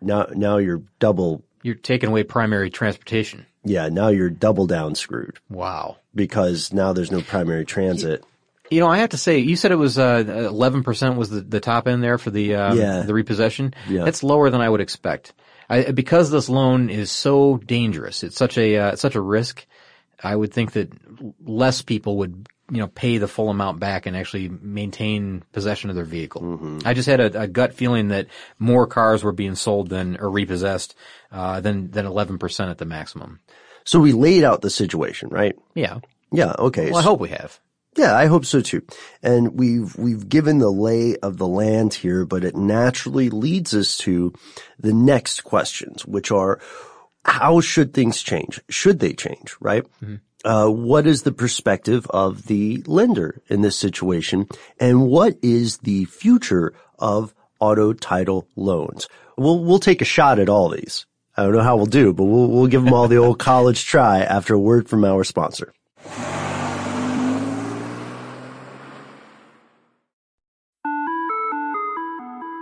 now, 0.00 0.26
now 0.34 0.56
you're 0.58 0.82
double, 0.98 1.44
you're 1.62 1.74
taking 1.74 2.08
away 2.10 2.24
primary 2.24 2.70
transportation. 2.70 3.46
yeah, 3.64 3.88
now 3.88 4.08
you're 4.08 4.30
double 4.30 4.66
down 4.66 4.94
screwed 4.96 5.38
Wow. 5.48 5.98
because 6.14 6.72
now 6.72 6.92
there's 6.92 7.12
no 7.12 7.20
primary 7.20 7.64
transit. 7.64 8.24
You 8.72 8.80
know, 8.80 8.88
I 8.88 8.98
have 8.98 9.10
to 9.10 9.18
say, 9.18 9.38
you 9.38 9.54
said 9.56 9.70
it 9.70 9.76
was 9.76 9.98
uh, 9.98 10.24
11% 10.24 11.16
was 11.16 11.30
the, 11.30 11.40
the 11.42 11.60
top 11.60 11.86
end 11.86 12.02
there 12.02 12.18
for 12.18 12.30
the 12.30 12.54
um, 12.54 12.78
Yeah. 12.78 13.02
the 13.02 13.14
repossession. 13.14 13.74
Yeah. 13.88 14.04
That's 14.04 14.22
lower 14.22 14.50
than 14.50 14.60
I 14.60 14.68
would 14.68 14.80
expect. 14.80 15.34
I, 15.68 15.90
because 15.92 16.30
this 16.30 16.48
loan 16.48 16.90
is 16.90 17.10
so 17.10 17.58
dangerous, 17.58 18.22
it's 18.22 18.36
such 18.36 18.58
a 18.58 18.76
uh, 18.76 18.96
such 18.96 19.14
a 19.14 19.20
risk. 19.20 19.66
I 20.22 20.34
would 20.36 20.52
think 20.52 20.72
that 20.72 20.90
less 21.44 21.82
people 21.82 22.18
would 22.18 22.46
you 22.70 22.78
know 22.78 22.88
pay 22.88 23.18
the 23.18 23.28
full 23.28 23.48
amount 23.50 23.80
back 23.80 24.06
and 24.06 24.16
actually 24.16 24.48
maintain 24.48 25.42
possession 25.52 25.90
of 25.90 25.96
their 25.96 26.04
vehicle. 26.04 26.42
Mm-hmm. 26.42 26.78
I 26.84 26.94
just 26.94 27.08
had 27.08 27.20
a, 27.20 27.42
a 27.42 27.46
gut 27.46 27.74
feeling 27.74 28.08
that 28.08 28.26
more 28.58 28.86
cars 28.86 29.22
were 29.22 29.32
being 29.32 29.54
sold 29.54 29.88
than 29.88 30.16
or 30.18 30.30
repossessed 30.30 30.94
uh, 31.30 31.60
than 31.60 31.90
than 31.90 32.06
11% 32.06 32.70
at 32.70 32.78
the 32.78 32.86
maximum. 32.86 33.40
So 33.84 34.00
we 34.00 34.12
laid 34.12 34.44
out 34.44 34.62
the 34.62 34.70
situation, 34.70 35.28
right? 35.28 35.56
Yeah. 35.74 36.00
Yeah. 36.30 36.54
Okay. 36.58 36.90
Well, 36.90 37.00
I 37.00 37.02
hope 37.02 37.20
we 37.20 37.30
have. 37.30 37.60
Yeah, 37.96 38.16
I 38.16 38.26
hope 38.26 38.46
so 38.46 38.60
too. 38.62 38.82
And 39.22 39.58
we've, 39.58 39.94
we've 39.96 40.28
given 40.28 40.58
the 40.58 40.70
lay 40.70 41.16
of 41.16 41.36
the 41.36 41.46
land 41.46 41.92
here, 41.94 42.24
but 42.24 42.42
it 42.42 42.56
naturally 42.56 43.28
leads 43.28 43.74
us 43.74 43.98
to 43.98 44.32
the 44.78 44.94
next 44.94 45.42
questions, 45.42 46.06
which 46.06 46.30
are, 46.30 46.58
how 47.24 47.60
should 47.60 47.92
things 47.92 48.22
change? 48.22 48.60
Should 48.70 48.98
they 48.98 49.12
change, 49.12 49.56
right? 49.60 49.84
Uh, 50.44 50.68
what 50.68 51.06
is 51.06 51.22
the 51.22 51.32
perspective 51.32 52.06
of 52.10 52.46
the 52.46 52.82
lender 52.86 53.42
in 53.48 53.60
this 53.60 53.76
situation? 53.76 54.48
And 54.80 55.06
what 55.06 55.36
is 55.42 55.78
the 55.78 56.06
future 56.06 56.72
of 56.98 57.34
auto 57.60 57.92
title 57.92 58.48
loans? 58.56 59.06
We'll, 59.36 59.62
we'll 59.62 59.78
take 59.78 60.00
a 60.00 60.06
shot 60.06 60.38
at 60.38 60.48
all 60.48 60.70
these. 60.70 61.06
I 61.36 61.44
don't 61.44 61.52
know 61.52 61.62
how 61.62 61.76
we'll 61.76 61.86
do, 61.86 62.12
but 62.12 62.24
we'll, 62.24 62.48
we'll 62.48 62.66
give 62.66 62.84
them 62.84 62.92
all 62.92 63.06
the 63.06 63.16
old 63.18 63.38
college 63.50 63.84
try 63.84 64.20
after 64.20 64.54
a 64.54 64.58
word 64.58 64.88
from 64.88 65.04
our 65.04 65.24
sponsor. 65.24 65.72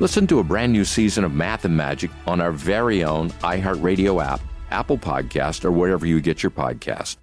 Listen 0.00 0.28
to 0.28 0.38
a 0.38 0.44
brand 0.44 0.72
new 0.72 0.84
season 0.84 1.24
of 1.24 1.34
Math 1.34 1.64
and 1.64 1.76
Magic 1.76 2.12
on 2.24 2.40
our 2.40 2.52
very 2.52 3.02
own 3.02 3.30
iHeartRadio 3.42 4.22
app, 4.24 4.40
Apple 4.70 4.96
Podcast, 4.96 5.64
or 5.64 5.72
wherever 5.72 6.06
you 6.06 6.20
get 6.20 6.40
your 6.40 6.50
podcast. 6.50 7.16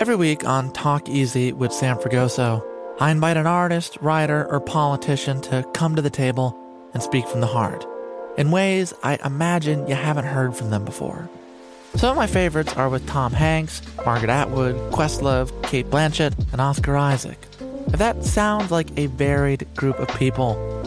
Every 0.00 0.16
week 0.16 0.44
on 0.44 0.72
Talk 0.72 1.08
Easy 1.08 1.52
with 1.52 1.72
Sam 1.72 1.98
Fragoso, 1.98 2.66
I 2.98 3.12
invite 3.12 3.36
an 3.36 3.46
artist, 3.46 3.96
writer, 4.00 4.44
or 4.50 4.58
politician 4.58 5.40
to 5.42 5.64
come 5.72 5.94
to 5.94 6.02
the 6.02 6.10
table 6.10 6.58
and 6.94 7.00
speak 7.00 7.28
from 7.28 7.40
the 7.40 7.46
heart 7.46 7.86
in 8.36 8.50
ways 8.50 8.92
I 9.04 9.20
imagine 9.24 9.86
you 9.86 9.94
haven't 9.94 10.24
heard 10.24 10.56
from 10.56 10.70
them 10.70 10.84
before. 10.84 11.28
Some 11.94 12.10
of 12.10 12.16
my 12.16 12.26
favorites 12.26 12.74
are 12.74 12.88
with 12.88 13.06
Tom 13.06 13.32
Hanks, 13.32 13.82
Margaret 14.04 14.30
Atwood, 14.30 14.74
Questlove, 14.90 15.62
Cate 15.62 15.88
Blanchett, 15.88 16.34
and 16.50 16.60
Oscar 16.60 16.96
Isaac. 16.96 17.38
If 17.86 18.00
that 18.00 18.24
sounds 18.24 18.72
like 18.72 18.88
a 18.98 19.06
varied 19.06 19.72
group 19.76 20.00
of 20.00 20.08
people, 20.18 20.56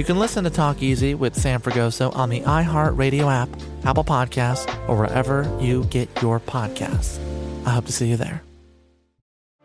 You 0.00 0.04
can 0.04 0.18
listen 0.18 0.44
to 0.44 0.50
Talk 0.50 0.80
Easy 0.80 1.14
with 1.14 1.38
Sam 1.38 1.60
Fragoso 1.60 2.16
on 2.16 2.30
the 2.30 2.40
iHeartRadio 2.40 3.30
app, 3.30 3.50
Apple 3.84 4.02
Podcasts, 4.02 4.66
or 4.88 4.96
wherever 4.96 5.46
you 5.60 5.84
get 5.90 6.08
your 6.22 6.40
podcasts. 6.40 7.18
I 7.66 7.72
hope 7.72 7.84
to 7.84 7.92
see 7.92 8.08
you 8.08 8.16
there. 8.16 8.42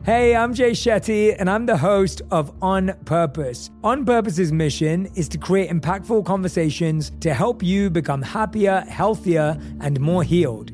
Hey, 0.03 0.35
I'm 0.35 0.53
Jay 0.53 0.71
Shetty, 0.71 1.33
and 1.39 1.49
I'm 1.49 1.65
the 1.65 1.77
host 1.77 2.21
of 2.31 2.51
On 2.61 2.93
Purpose. 3.05 3.71
On 3.81 4.03
Purpose's 4.03 4.51
mission 4.51 5.05
is 5.15 5.29
to 5.29 5.37
create 5.37 5.69
impactful 5.69 6.25
conversations 6.25 7.13
to 7.21 7.33
help 7.33 7.63
you 7.63 7.89
become 7.89 8.21
happier, 8.21 8.81
healthier, 8.89 9.57
and 9.79 10.01
more 10.01 10.23
healed. 10.23 10.73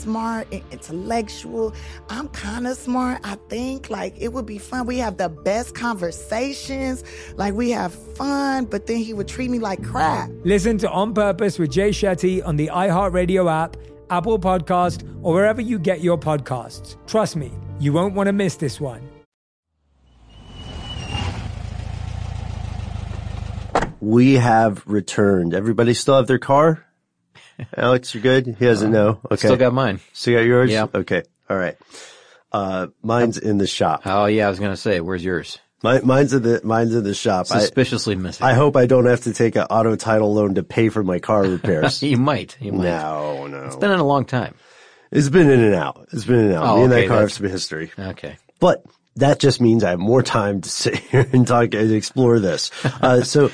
smart 0.01 0.47
and 0.51 0.63
intellectual. 0.71 1.73
I'm 2.09 2.27
kind 2.29 2.65
of 2.67 2.75
smart, 2.75 3.19
I 3.23 3.35
think. 3.49 3.89
Like, 3.89 4.15
it 4.17 4.33
would 4.33 4.45
be 4.45 4.57
fun. 4.57 4.85
We 4.85 4.97
have 4.97 5.17
the 5.17 5.29
best 5.29 5.75
conversations. 5.75 7.03
Like, 7.35 7.53
we 7.53 7.69
have 7.71 7.93
fun, 7.93 8.65
but 8.65 8.87
then 8.87 8.97
he 8.97 9.13
would 9.13 9.27
treat 9.27 9.49
me 9.49 9.59
like 9.59 9.83
crap. 9.83 10.29
Listen 10.43 10.77
to 10.79 10.89
On 10.89 11.13
Purpose 11.13 11.59
with 11.59 11.71
Jay 11.71 11.89
Shetty 11.89 12.45
on 12.45 12.55
the 12.55 12.67
iHeartRadio 12.67 13.49
app, 13.51 13.77
Apple 14.09 14.39
Podcast, 14.39 15.07
or 15.21 15.33
wherever 15.33 15.61
you 15.61 15.77
get 15.79 16.01
your 16.01 16.17
podcasts. 16.17 16.97
Trust 17.07 17.35
me, 17.35 17.51
you 17.79 17.93
won't 17.93 18.15
want 18.15 18.27
to 18.27 18.33
miss 18.33 18.55
this 18.55 18.81
one. 18.81 19.07
We 24.01 24.33
have 24.33 24.81
returned. 24.87 25.53
Everybody 25.53 25.93
still 25.93 26.15
have 26.15 26.25
their 26.25 26.39
car? 26.39 26.83
Alex, 27.75 28.13
you're 28.13 28.23
good? 28.23 28.45
He 28.47 28.65
doesn't 28.65 28.91
know. 28.91 29.19
Okay. 29.25 29.35
Still 29.47 29.57
got 29.57 29.73
mine. 29.73 29.99
Still 30.13 30.35
got 30.39 30.45
yours? 30.45 30.71
Yeah. 30.71 30.87
Okay. 30.93 31.23
All 31.49 31.57
right. 31.57 31.77
Uh, 32.51 32.87
mine's 33.01 33.37
in 33.37 33.57
the 33.57 33.67
shop. 33.67 34.01
Oh 34.05 34.25
yeah, 34.25 34.47
I 34.47 34.49
was 34.49 34.59
gonna 34.59 34.75
say, 34.77 34.99
where's 34.99 35.23
yours? 35.23 35.57
My, 35.83 35.99
mine's 36.01 36.31
in 36.33 36.43
the 36.43 36.61
mine's 36.63 36.93
in 36.93 37.03
the 37.03 37.13
shop. 37.13 37.47
I- 37.49 37.59
Suspiciously 37.59 38.15
missing. 38.15 38.45
I 38.45 38.53
hope 38.53 38.75
I 38.75 38.85
don't 38.85 39.05
have 39.05 39.21
to 39.21 39.33
take 39.33 39.55
an 39.55 39.63
auto 39.63 39.95
title 39.95 40.33
loan 40.33 40.55
to 40.55 40.63
pay 40.63 40.89
for 40.89 41.03
my 41.03 41.19
car 41.19 41.43
repairs. 41.43 42.03
you 42.03 42.17
might. 42.17 42.57
You 42.59 42.73
might. 42.73 42.83
No, 42.83 43.47
no. 43.47 43.63
It's 43.65 43.77
been 43.77 43.91
in 43.91 43.99
a 43.99 44.03
long 44.05 44.25
time. 44.25 44.53
It's 45.11 45.29
been 45.29 45.49
in 45.49 45.59
and 45.61 45.73
out. 45.75 46.07
It's 46.11 46.25
been 46.25 46.39
in 46.39 46.45
and 46.47 46.53
out. 46.55 46.63
Oh, 46.65 46.75
Me 46.77 46.83
and 46.83 46.93
okay, 46.93 47.01
that 47.01 47.07
car 47.07 47.19
have 47.21 47.31
some 47.33 47.47
history. 47.49 47.91
Okay. 47.97 48.37
But 48.59 48.83
that 49.17 49.39
just 49.39 49.59
means 49.59 49.83
I 49.83 49.89
have 49.91 49.99
more 49.99 50.21
time 50.23 50.61
to 50.61 50.69
sit 50.69 50.95
here 51.09 51.27
and 51.33 51.47
talk 51.47 51.73
and 51.73 51.91
explore 51.91 52.39
this. 52.39 52.69
Uh, 52.85 53.21
so 53.23 53.49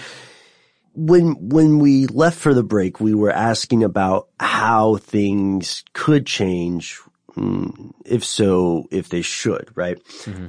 when, 1.00 1.36
when 1.50 1.78
we 1.80 2.08
left 2.08 2.40
for 2.40 2.54
the 2.56 2.64
break, 2.64 3.00
we 3.00 3.14
were 3.14 3.32
asking 3.32 3.84
about 3.84 4.30
how 4.40 4.96
things 4.98 5.84
could 5.94 6.26
change. 6.26 7.00
mm, 7.36 7.92
If 8.04 8.26
so, 8.26 8.88
if 8.90 9.10
they 9.10 9.22
should, 9.22 9.70
right? 9.76 10.00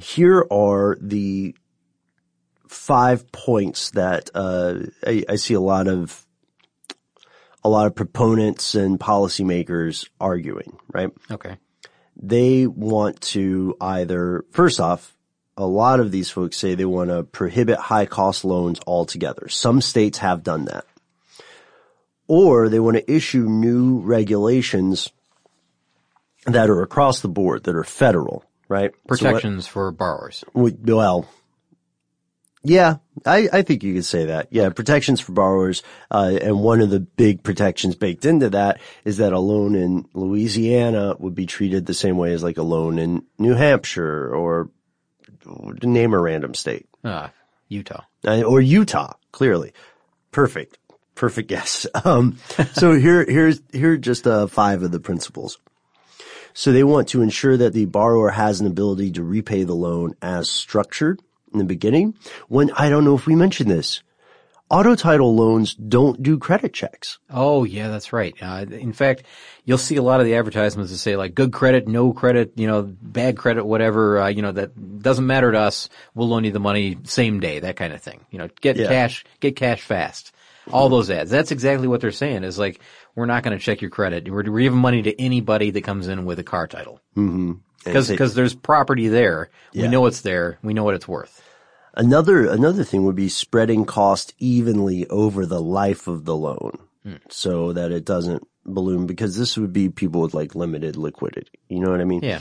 Here 0.01 0.43
are 0.51 0.97
the 0.99 1.55
five 2.67 3.31
points 3.31 3.91
that, 3.91 4.29
uh, 4.33 4.79
I, 5.05 5.23
I 5.29 5.35
see 5.35 5.53
a 5.53 5.59
lot 5.61 5.87
of, 5.87 6.25
a 7.63 7.69
lot 7.69 7.85
of 7.87 7.93
proponents 7.95 8.73
and 8.73 8.99
policymakers 8.99 10.07
arguing, 10.19 10.77
right? 10.93 11.11
Okay. 11.29 11.57
they 12.15 12.65
want 12.67 13.21
to 13.21 13.75
either, 13.79 14.45
first 14.51 14.79
off, 14.79 15.15
a 15.59 15.65
lot 15.67 15.99
of 15.99 16.11
these 16.11 16.29
folks 16.29 16.57
say 16.57 16.73
they 16.73 16.85
want 16.85 17.09
to 17.09 17.23
prohibit 17.23 17.77
high 17.77 18.05
cost 18.05 18.45
loans 18.45 18.79
altogether. 18.87 19.49
Some 19.49 19.81
states 19.81 20.17
have 20.19 20.41
done 20.43 20.65
that. 20.65 20.85
Or 22.27 22.69
they 22.69 22.79
want 22.79 22.95
to 22.97 23.11
issue 23.11 23.43
new 23.49 23.99
regulations 23.99 25.09
that 26.45 26.69
are 26.69 26.81
across 26.81 27.19
the 27.19 27.27
board, 27.27 27.63
that 27.65 27.75
are 27.75 27.83
federal, 27.83 28.45
right? 28.67 28.91
So 28.91 28.97
what- 28.97 29.19
Protections 29.19 29.67
for 29.67 29.91
borrowers. 29.91 30.43
we- 30.53 30.75
Well, 30.81 31.27
yeah, 32.63 32.97
I, 33.25 33.49
I 33.51 33.61
think 33.61 33.83
you 33.83 33.93
could 33.93 34.05
say 34.05 34.25
that. 34.25 34.47
Yeah, 34.51 34.69
protections 34.69 35.19
for 35.21 35.31
borrowers. 35.31 35.81
Uh, 36.11 36.37
and 36.41 36.59
one 36.61 36.81
of 36.81 36.89
the 36.89 36.99
big 36.99 37.41
protections 37.43 37.95
baked 37.95 38.25
into 38.25 38.49
that 38.51 38.79
is 39.05 39.17
that 39.17 39.33
a 39.33 39.39
loan 39.39 39.75
in 39.75 40.05
Louisiana 40.13 41.15
would 41.19 41.35
be 41.35 41.45
treated 41.45 41.85
the 41.85 41.93
same 41.93 42.17
way 42.17 42.33
as 42.33 42.43
like 42.43 42.57
a 42.57 42.63
loan 42.63 42.99
in 42.99 43.23
New 43.37 43.55
Hampshire 43.55 44.33
or 44.33 44.69
name 45.83 46.13
a 46.13 46.19
random 46.19 46.53
state. 46.53 46.87
Ah, 47.03 47.31
Utah. 47.67 48.03
Uh, 48.25 48.41
or 48.43 48.61
Utah, 48.61 49.13
clearly. 49.31 49.73
Perfect. 50.31 50.77
Perfect 51.15 51.49
guess. 51.49 51.85
Um, 52.05 52.37
so 52.73 52.93
here, 52.93 53.25
here's, 53.25 53.61
here 53.71 53.93
are 53.93 53.97
just, 53.97 54.25
uh, 54.25 54.47
five 54.47 54.83
of 54.83 54.91
the 54.91 54.99
principles. 54.99 55.59
So 56.53 56.71
they 56.71 56.83
want 56.83 57.09
to 57.09 57.21
ensure 57.21 57.57
that 57.57 57.73
the 57.73 57.85
borrower 57.85 58.31
has 58.31 58.59
an 58.59 58.67
ability 58.67 59.11
to 59.13 59.23
repay 59.23 59.63
the 59.63 59.75
loan 59.75 60.15
as 60.21 60.49
structured 60.49 61.21
in 61.53 61.59
the 61.59 61.65
beginning. 61.65 62.15
When, 62.47 62.71
I 62.71 62.89
don't 62.89 63.05
know 63.05 63.15
if 63.15 63.27
we 63.27 63.35
mentioned 63.35 63.69
this, 63.69 64.01
auto 64.69 64.95
title 64.95 65.35
loans 65.35 65.73
don't 65.75 66.21
do 66.21 66.37
credit 66.37 66.73
checks. 66.73 67.19
Oh 67.29 67.63
yeah, 67.63 67.87
that's 67.89 68.13
right. 68.13 68.35
Uh, 68.41 68.65
in 68.69 68.93
fact, 68.93 69.23
you'll 69.65 69.77
see 69.77 69.95
a 69.95 70.01
lot 70.01 70.19
of 70.19 70.25
the 70.25 70.35
advertisements 70.35 70.91
that 70.91 70.97
say 70.97 71.15
like 71.15 71.35
good 71.35 71.51
credit, 71.53 71.87
no 71.87 72.13
credit, 72.13 72.53
you 72.55 72.67
know, 72.67 72.83
bad 73.01 73.37
credit, 73.37 73.65
whatever. 73.65 74.19
Uh, 74.21 74.27
you 74.27 74.41
know 74.41 74.51
that 74.51 75.01
doesn't 75.01 75.25
matter 75.27 75.51
to 75.51 75.59
us. 75.59 75.89
We'll 76.15 76.29
loan 76.29 76.43
you 76.43 76.51
the 76.51 76.59
money 76.59 76.97
same 77.03 77.39
day, 77.39 77.59
that 77.59 77.75
kind 77.75 77.93
of 77.93 78.01
thing. 78.01 78.25
You 78.31 78.39
know, 78.39 78.49
get 78.61 78.77
Yeah. 78.77 78.87
cash, 78.87 79.25
get 79.39 79.55
cash 79.55 79.81
fast. 79.81 80.31
All 80.71 80.87
those 80.89 81.09
ads. 81.09 81.31
That's 81.31 81.49
exactly 81.51 81.87
what 81.87 81.99
they're 81.99 82.11
saying. 82.11 82.43
Is 82.43 82.59
like 82.59 82.79
we're 83.15 83.25
not 83.25 83.41
going 83.43 83.57
to 83.57 83.63
check 83.63 83.81
your 83.81 83.89
credit. 83.89 84.29
We're, 84.29 84.43
we're 84.51 84.61
giving 84.61 84.77
money 84.79 85.01
to 85.01 85.19
anybody 85.19 85.71
that 85.71 85.81
comes 85.83 86.07
in 86.07 86.25
with 86.25 86.37
a 86.37 86.43
car 86.43 86.67
title 86.67 87.01
Mm-hmm. 87.17 87.53
because 87.83 88.35
there's 88.35 88.53
property 88.53 89.07
there. 89.07 89.49
We 89.73 89.87
know 89.87 90.05
it's 90.05 90.21
there. 90.21 90.59
We 90.61 90.73
know 90.75 90.83
what 90.83 90.93
it's 90.93 91.07
worth. 91.07 91.41
Another 91.99 92.47
another 92.49 92.83
thing 92.85 93.03
would 93.05 93.15
be 93.15 93.27
spreading 93.29 93.83
cost 93.85 94.33
evenly 94.39 95.05
over 95.09 95.45
the 95.45 95.61
life 95.61 96.07
of 96.07 96.23
the 96.25 96.35
loan, 96.35 96.79
Hmm. 97.03 97.15
so 97.29 97.73
that 97.73 97.91
it 97.91 98.05
doesn't 98.05 98.47
balloon. 98.65 99.05
Because 99.05 99.37
this 99.37 99.57
would 99.57 99.73
be 99.73 99.89
people 99.89 100.21
with 100.21 100.33
like 100.33 100.55
limited 100.55 100.95
liquidity. 100.95 101.51
You 101.67 101.79
know 101.81 101.91
what 101.91 101.99
I 102.01 102.05
mean? 102.05 102.21
Yeah. 102.23 102.39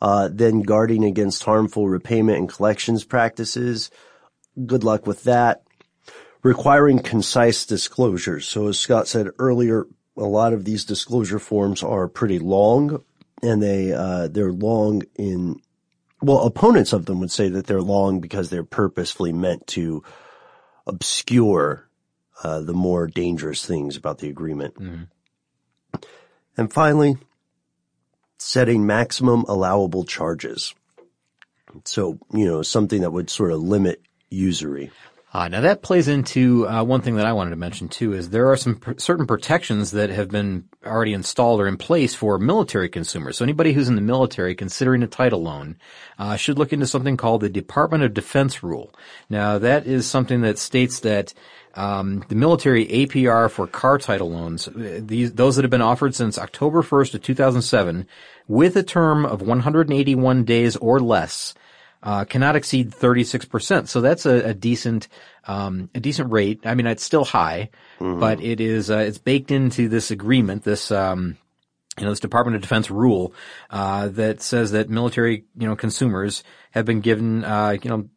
Uh, 0.00 0.28
then 0.32 0.60
guarding 0.62 1.04
against 1.04 1.42
harmful 1.44 1.88
repayment 1.88 2.38
and 2.38 2.48
collections 2.48 3.04
practices. 3.04 3.90
Good 4.64 4.84
luck 4.84 5.06
with 5.06 5.24
that. 5.24 5.62
Requiring 6.42 7.00
concise 7.00 7.66
disclosures. 7.66 8.46
So 8.46 8.68
as 8.68 8.78
Scott 8.78 9.08
said 9.08 9.28
earlier, 9.38 9.86
a 10.16 10.24
lot 10.24 10.52
of 10.52 10.64
these 10.64 10.84
disclosure 10.84 11.38
forms 11.38 11.82
are 11.82 12.08
pretty 12.08 12.38
long, 12.38 13.02
and 13.42 13.62
they 13.62 13.92
uh, 13.92 14.28
they're 14.28 14.52
long 14.52 15.02
in 15.16 15.56
well, 16.22 16.40
opponents 16.40 16.92
of 16.92 17.06
them 17.06 17.20
would 17.20 17.30
say 17.30 17.48
that 17.48 17.66
they're 17.66 17.80
long 17.82 18.20
because 18.20 18.50
they're 18.50 18.64
purposefully 18.64 19.32
meant 19.32 19.66
to 19.68 20.02
obscure 20.86 21.88
uh, 22.42 22.60
the 22.60 22.72
more 22.74 23.06
dangerous 23.06 23.64
things 23.64 23.96
about 23.96 24.18
the 24.18 24.28
agreement. 24.28 24.74
And 26.56 26.72
finally, 26.72 27.16
setting 28.38 28.86
maximum 28.86 29.44
allowable 29.48 30.04
charges. 30.04 30.74
So, 31.84 32.18
you 32.32 32.46
know, 32.46 32.62
something 32.62 33.02
that 33.02 33.12
would 33.12 33.30
sort 33.30 33.52
of 33.52 33.60
limit 33.60 34.02
usury. 34.30 34.90
Uh, 35.32 35.46
now 35.46 35.60
that 35.60 35.82
plays 35.82 36.08
into 36.08 36.66
uh, 36.66 36.82
one 36.82 37.02
thing 37.02 37.14
that 37.14 37.26
I 37.26 37.32
wanted 37.32 37.50
to 37.50 37.56
mention 37.56 37.88
too 37.88 38.12
is 38.12 38.30
there 38.30 38.50
are 38.50 38.56
some 38.56 38.76
pr- 38.76 38.98
certain 38.98 39.26
protections 39.26 39.92
that 39.92 40.10
have 40.10 40.28
been 40.28 40.64
already 40.84 41.12
installed 41.12 41.60
or 41.60 41.68
in 41.68 41.76
place 41.76 42.16
for 42.16 42.36
military 42.36 42.88
consumers. 42.88 43.38
So 43.38 43.44
anybody 43.44 43.72
who's 43.72 43.88
in 43.88 43.94
the 43.94 44.00
military 44.00 44.56
considering 44.56 45.04
a 45.04 45.06
title 45.06 45.42
loan 45.42 45.76
uh, 46.18 46.34
should 46.34 46.58
look 46.58 46.72
into 46.72 46.86
something 46.86 47.16
called 47.16 47.42
the 47.42 47.48
Department 47.48 48.02
of 48.02 48.12
Defense 48.12 48.64
rule. 48.64 48.92
Now 49.28 49.58
that 49.58 49.86
is 49.86 50.04
something 50.04 50.40
that 50.40 50.58
states 50.58 51.00
that 51.00 51.32
um, 51.74 52.24
the 52.28 52.34
military 52.34 52.86
APR 52.86 53.48
for 53.48 53.68
car 53.68 53.98
title 53.98 54.32
loans, 54.32 54.66
uh, 54.66 55.00
these 55.00 55.32
those 55.34 55.54
that 55.54 55.62
have 55.62 55.70
been 55.70 55.80
offered 55.80 56.16
since 56.16 56.38
October 56.38 56.82
1st 56.82 57.14
of 57.14 57.22
2007, 57.22 58.08
with 58.48 58.74
a 58.74 58.82
term 58.82 59.24
of 59.24 59.42
181 59.42 60.44
days 60.44 60.74
or 60.76 60.98
less 60.98 61.54
uh, 62.02 62.24
cannot 62.24 62.56
exceed 62.56 62.90
36%. 62.90 63.88
So 63.88 64.00
that's 64.00 64.26
a, 64.26 64.50
a 64.50 64.54
decent, 64.54 65.08
um, 65.46 65.90
a 65.94 66.00
decent 66.00 66.32
rate. 66.32 66.60
I 66.64 66.74
mean, 66.74 66.86
it's 66.86 67.04
still 67.04 67.24
high, 67.24 67.70
but 68.18 68.40
it 68.42 68.60
is, 68.60 68.90
uh, 68.90 68.98
it's 68.98 69.18
baked 69.18 69.50
into 69.50 69.88
this 69.88 70.10
agreement, 70.10 70.64
this, 70.64 70.90
um, 70.90 71.36
you 71.98 72.04
know, 72.04 72.10
this 72.10 72.20
Department 72.20 72.56
of 72.56 72.62
Defense 72.62 72.90
rule, 72.90 73.34
uh, 73.70 74.08
that 74.08 74.40
says 74.40 74.72
that 74.72 74.88
military, 74.88 75.44
you 75.58 75.68
know, 75.68 75.76
consumers 75.76 76.42
have 76.70 76.86
been 76.86 77.00
given, 77.00 77.44
uh, 77.44 77.76
you 77.82 77.90
know, 77.90 78.08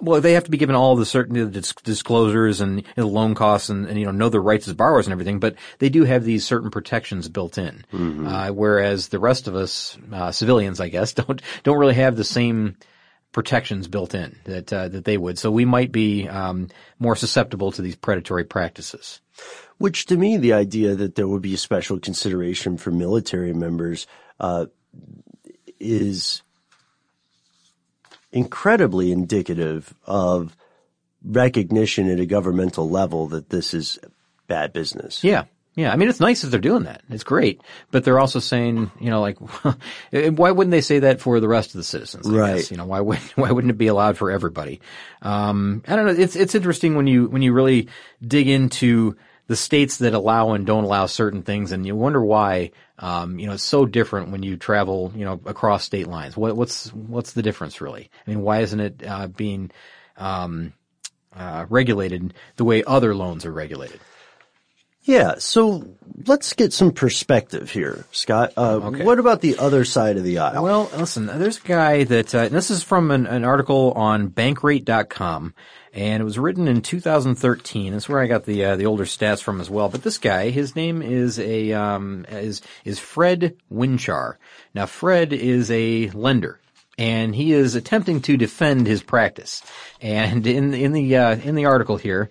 well, 0.00 0.20
they 0.20 0.32
have 0.32 0.44
to 0.44 0.50
be 0.50 0.58
given 0.58 0.74
all 0.74 0.96
the 0.96 1.06
certain 1.06 1.50
disclosures 1.84 2.60
and 2.60 2.78
you 2.78 2.84
know, 2.96 3.08
loan 3.08 3.34
costs 3.34 3.68
and, 3.68 3.86
and 3.86 3.98
you 3.98 4.06
know 4.06 4.12
know 4.12 4.28
their 4.28 4.40
rights 4.40 4.68
as 4.68 4.74
borrowers 4.74 5.06
and 5.06 5.12
everything, 5.12 5.38
but 5.40 5.56
they 5.78 5.88
do 5.88 6.04
have 6.04 6.24
these 6.24 6.46
certain 6.46 6.70
protections 6.70 7.28
built 7.28 7.58
in. 7.58 7.84
Uh, 8.26 8.50
whereas 8.50 9.08
the 9.08 9.18
rest 9.18 9.48
of 9.48 9.54
us, 9.54 9.98
uh, 10.12 10.32
civilians, 10.32 10.80
I 10.80 10.88
guess, 10.88 11.12
don't 11.14 11.40
don't 11.62 11.78
really 11.78 11.94
have 11.94 12.16
the 12.16 12.24
same 12.24 12.76
protections 13.32 13.88
built 13.88 14.14
in 14.14 14.38
that 14.44 14.72
uh, 14.72 14.88
that 14.88 15.04
they 15.04 15.16
would. 15.18 15.38
So 15.38 15.50
we 15.50 15.64
might 15.64 15.92
be 15.92 16.28
um, 16.28 16.68
more 16.98 17.16
susceptible 17.16 17.72
to 17.72 17.82
these 17.82 17.96
predatory 17.96 18.44
practices. 18.44 19.20
Which 19.78 20.06
to 20.06 20.16
me, 20.16 20.36
the 20.36 20.52
idea 20.52 20.94
that 20.94 21.16
there 21.16 21.26
would 21.26 21.42
be 21.42 21.54
a 21.54 21.58
special 21.58 21.98
consideration 21.98 22.78
for 22.78 22.92
military 22.92 23.52
members, 23.52 24.06
uh, 24.38 24.66
is 25.80 26.42
incredibly 28.34 29.12
indicative 29.12 29.94
of 30.06 30.56
recognition 31.24 32.10
at 32.10 32.20
a 32.20 32.26
governmental 32.26 32.90
level 32.90 33.28
that 33.28 33.48
this 33.48 33.72
is 33.72 33.98
bad 34.46 34.72
business. 34.72 35.24
Yeah. 35.24 35.44
Yeah, 35.76 35.92
I 35.92 35.96
mean 35.96 36.08
it's 36.08 36.20
nice 36.20 36.42
that 36.42 36.50
they're 36.50 36.60
doing 36.60 36.84
that. 36.84 37.02
It's 37.10 37.24
great, 37.24 37.60
but 37.90 38.04
they're 38.04 38.20
also 38.20 38.38
saying, 38.38 38.92
you 39.00 39.10
know, 39.10 39.20
like, 39.20 39.36
why 40.10 40.52
wouldn't 40.52 40.70
they 40.70 40.80
say 40.80 41.00
that 41.00 41.20
for 41.20 41.40
the 41.40 41.48
rest 41.48 41.70
of 41.70 41.78
the 41.78 41.82
citizens? 41.82 42.28
I 42.28 42.32
Right. 42.32 42.56
Guess? 42.58 42.70
You 42.70 42.76
know, 42.76 42.86
why 42.86 43.00
would 43.00 43.18
why 43.34 43.50
wouldn't 43.50 43.72
it 43.72 43.78
be 43.78 43.88
allowed 43.88 44.16
for 44.16 44.30
everybody? 44.30 44.80
Um, 45.22 45.82
I 45.88 45.96
don't 45.96 46.06
know. 46.06 46.12
It's 46.12 46.36
it's 46.36 46.54
interesting 46.54 46.94
when 46.94 47.08
you 47.08 47.26
when 47.26 47.42
you 47.42 47.52
really 47.52 47.88
dig 48.24 48.46
into 48.48 49.16
the 49.46 49.56
states 49.56 49.98
that 49.98 50.14
allow 50.14 50.52
and 50.52 50.66
don't 50.66 50.84
allow 50.84 51.06
certain 51.06 51.42
things, 51.42 51.72
and 51.72 51.86
you 51.86 51.94
wonder 51.94 52.24
why. 52.24 52.70
Um, 52.98 53.38
you 53.38 53.46
know, 53.46 53.54
it's 53.54 53.62
so 53.62 53.86
different 53.86 54.30
when 54.30 54.42
you 54.42 54.56
travel, 54.56 55.12
you 55.16 55.24
know, 55.24 55.40
across 55.46 55.84
state 55.84 56.06
lines. 56.06 56.36
What, 56.36 56.56
what's 56.56 56.92
what's 56.92 57.32
the 57.32 57.42
difference 57.42 57.80
really? 57.80 58.08
I 58.26 58.30
mean, 58.30 58.42
why 58.42 58.60
isn't 58.60 58.80
it 58.80 59.02
uh, 59.06 59.26
being 59.26 59.72
um, 60.16 60.72
uh, 61.34 61.66
regulated 61.68 62.34
the 62.56 62.64
way 62.64 62.84
other 62.84 63.14
loans 63.14 63.44
are 63.44 63.52
regulated? 63.52 64.00
Yeah, 65.06 65.34
so 65.38 65.86
let's 66.26 66.54
get 66.54 66.72
some 66.72 66.90
perspective 66.90 67.70
here, 67.70 68.06
Scott. 68.10 68.54
Uh, 68.56 68.80
Okay. 68.82 69.04
What 69.04 69.18
about 69.18 69.42
the 69.42 69.58
other 69.58 69.84
side 69.84 70.16
of 70.16 70.24
the 70.24 70.38
aisle? 70.38 70.62
Well, 70.62 70.90
listen, 70.96 71.26
there's 71.26 71.58
a 71.58 71.66
guy 71.66 72.04
that, 72.04 72.34
uh, 72.34 72.48
this 72.48 72.70
is 72.70 72.82
from 72.82 73.10
an, 73.10 73.26
an 73.26 73.44
article 73.44 73.92
on 73.92 74.30
bankrate.com, 74.30 75.52
and 75.92 76.20
it 76.22 76.24
was 76.24 76.38
written 76.38 76.68
in 76.68 76.80
2013. 76.80 77.92
That's 77.92 78.08
where 78.08 78.20
I 78.20 78.26
got 78.26 78.46
the, 78.46 78.64
uh, 78.64 78.76
the 78.76 78.86
older 78.86 79.04
stats 79.04 79.42
from 79.42 79.60
as 79.60 79.68
well. 79.68 79.90
But 79.90 80.02
this 80.02 80.16
guy, 80.16 80.48
his 80.48 80.74
name 80.74 81.02
is 81.02 81.38
a, 81.38 81.72
um, 81.74 82.24
is, 82.30 82.62
is 82.86 82.98
Fred 82.98 83.56
Winchar. 83.70 84.36
Now, 84.74 84.86
Fred 84.86 85.34
is 85.34 85.70
a 85.70 86.08
lender. 86.10 86.60
And 86.96 87.34
he 87.34 87.52
is 87.52 87.74
attempting 87.74 88.20
to 88.22 88.36
defend 88.36 88.86
his 88.86 89.02
practice. 89.02 89.62
And 90.00 90.46
in, 90.46 90.72
in 90.74 90.92
the, 90.92 91.16
uh, 91.16 91.34
in 91.34 91.56
the 91.56 91.64
article 91.64 91.96
here, 91.96 92.30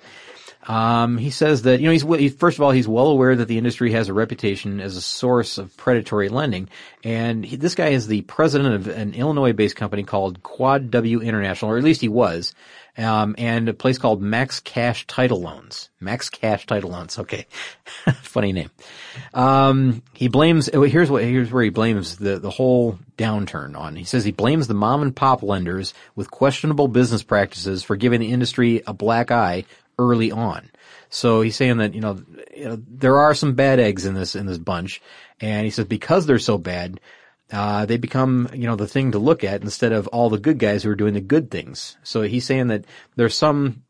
um, 0.68 1.18
he 1.18 1.30
says 1.30 1.64
that, 1.64 1.80
you 1.82 1.88
know, 1.88 1.91
he's, 1.91 2.03
he, 2.03 2.30
first 2.30 2.57
of 2.57 2.64
all, 2.64 2.72
he's 2.72 2.88
well 2.88 3.07
aware 3.07 3.36
that 3.36 3.47
the 3.47 3.57
industry 3.57 3.91
has 3.91 4.07
a 4.07 4.14
reputation 4.14 4.80
as 4.80 4.95
a 4.95 5.01
source 5.01 5.57
of 5.57 5.76
predatory 5.76 6.30
lending. 6.30 6.70
And 7.03 7.45
he, 7.45 7.57
this 7.57 7.76
guy 7.76 7.89
is 7.89 8.07
the 8.07 8.22
president 8.22 8.74
of 8.76 8.88
an 8.88 9.14
Illinois-based 9.14 9.76
company 9.76 10.03
called 10.03 10.41
Quad 10.41 10.89
W 10.91 11.20
International, 11.20 11.72
or 11.72 11.78
at 11.78 11.84
least 11.84 12.01
he 12.01 12.09
was. 12.09 12.53
Um, 12.95 13.34
and 13.39 13.68
a 13.70 13.74
place 13.74 13.97
called 13.97 14.22
Max 14.22 14.59
Cash 14.59 15.07
Title 15.07 15.41
Loans. 15.41 15.89
Max 15.99 16.30
Cash 16.30 16.68
Title 16.68 16.91
Loans. 16.91 17.18
Okay. 17.18 17.47
Funny 18.22 18.53
name. 18.53 18.70
Um, 19.34 20.03
he 20.14 20.28
blames, 20.28 20.70
oh, 20.74 20.84
here's 20.84 21.09
what, 21.09 21.24
here's 21.24 21.51
where 21.51 21.64
he 21.64 21.72
blames 21.72 22.18
the, 22.18 22.38
the 22.38 22.51
whole 22.51 22.99
downturn 23.18 23.76
on. 23.76 23.95
He 23.95 24.03
says 24.03 24.24
he 24.24 24.32
blames 24.32 24.68
the 24.68 24.76
mom 24.76 25.01
and 25.01 25.16
pop 25.16 25.41
lenders 25.41 25.95
with 26.16 26.30
questionable 26.30 26.88
business 26.88 27.24
practices 27.24 27.84
for 27.84 27.95
giving 27.95 28.20
the 28.20 28.32
industry 28.32 28.84
a 28.86 28.93
black 28.93 29.32
eye 29.32 29.66
early 29.98 30.32
on. 30.32 30.70
So 31.10 31.41
he's 31.41 31.56
saying 31.56 31.78
that, 31.78 31.94
you 31.94 32.02
know, 32.02 32.22
you 32.56 32.66
know, 32.66 32.78
there 32.88 33.20
are 33.20 33.34
some 33.36 33.54
bad 33.54 33.80
eggs 33.80 34.06
in 34.06 34.14
this, 34.14 34.36
in 34.36 34.46
this 34.46 34.58
bunch. 34.58 35.02
And 35.39 35.66
he 35.66 35.70
says 35.70 35.86
because 35.86 36.26
they're 36.26 36.39
so 36.39 36.58
bad, 36.58 37.00
uh, 37.52 37.86
they 37.86 37.98
become, 37.98 38.50
you 38.54 38.66
know, 38.66 38.76
the 38.76 38.88
thing 38.88 39.12
to 39.12 39.20
look 39.20 39.44
at 39.44 39.62
instead 39.62 39.91
of 39.91 40.08
all 40.08 40.30
the 40.30 40.39
good 40.39 40.58
guys 40.58 40.82
who 40.82 40.89
are 40.89 40.96
doing 40.96 41.14
the 41.14 41.22
good 41.22 41.52
things. 41.52 41.98
So 42.04 42.24
he's 42.24 42.46
saying 42.46 42.68
that 42.68 42.86
there's 43.16 43.36
some 43.36 43.84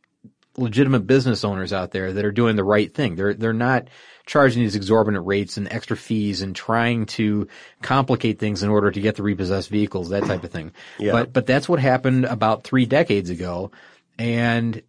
legitimate 0.58 1.08
business 1.08 1.44
owners 1.44 1.72
out 1.72 1.92
there 1.92 2.12
that 2.12 2.26
are 2.26 2.32
doing 2.32 2.56
the 2.56 2.64
right 2.64 2.94
thing. 2.94 3.16
They're, 3.16 3.34
they're 3.34 3.54
not 3.54 3.88
charging 4.26 4.62
these 4.62 4.76
exorbitant 4.76 5.26
rates 5.26 5.58
and 5.58 5.72
extra 5.72 5.98
fees 5.98 6.42
and 6.42 6.56
trying 6.56 7.06
to 7.06 7.48
complicate 7.82 8.40
things 8.40 8.64
in 8.64 8.70
order 8.70 8.92
to 8.92 9.02
get 9.02 9.16
the 9.16 9.24
repossessed 9.24 9.70
vehicles, 9.70 10.10
that 10.10 10.26
type 10.26 10.44
of 10.44 10.52
thing. 10.52 10.72
Yeah. 11.00 11.14
But, 11.14 11.34
but 11.34 11.46
that's 11.46 11.68
what 11.70 11.80
happened 11.80 12.26
about 12.26 12.64
three 12.64 12.86
decades 12.86 13.30
ago. 13.30 13.72
And 14.18 14.82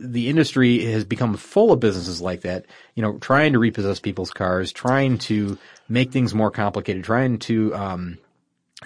the 0.00 0.28
industry 0.28 0.84
has 0.84 1.04
become 1.04 1.36
full 1.36 1.72
of 1.72 1.80
businesses 1.80 2.20
like 2.20 2.42
that, 2.42 2.66
you 2.94 3.02
know, 3.02 3.18
trying 3.18 3.52
to 3.54 3.58
repossess 3.58 4.00
people's 4.00 4.30
cars, 4.30 4.72
trying 4.72 5.18
to 5.18 5.58
make 5.88 6.12
things 6.12 6.34
more 6.34 6.50
complicated, 6.50 7.04
trying 7.04 7.38
to, 7.38 7.74
um, 7.74 8.18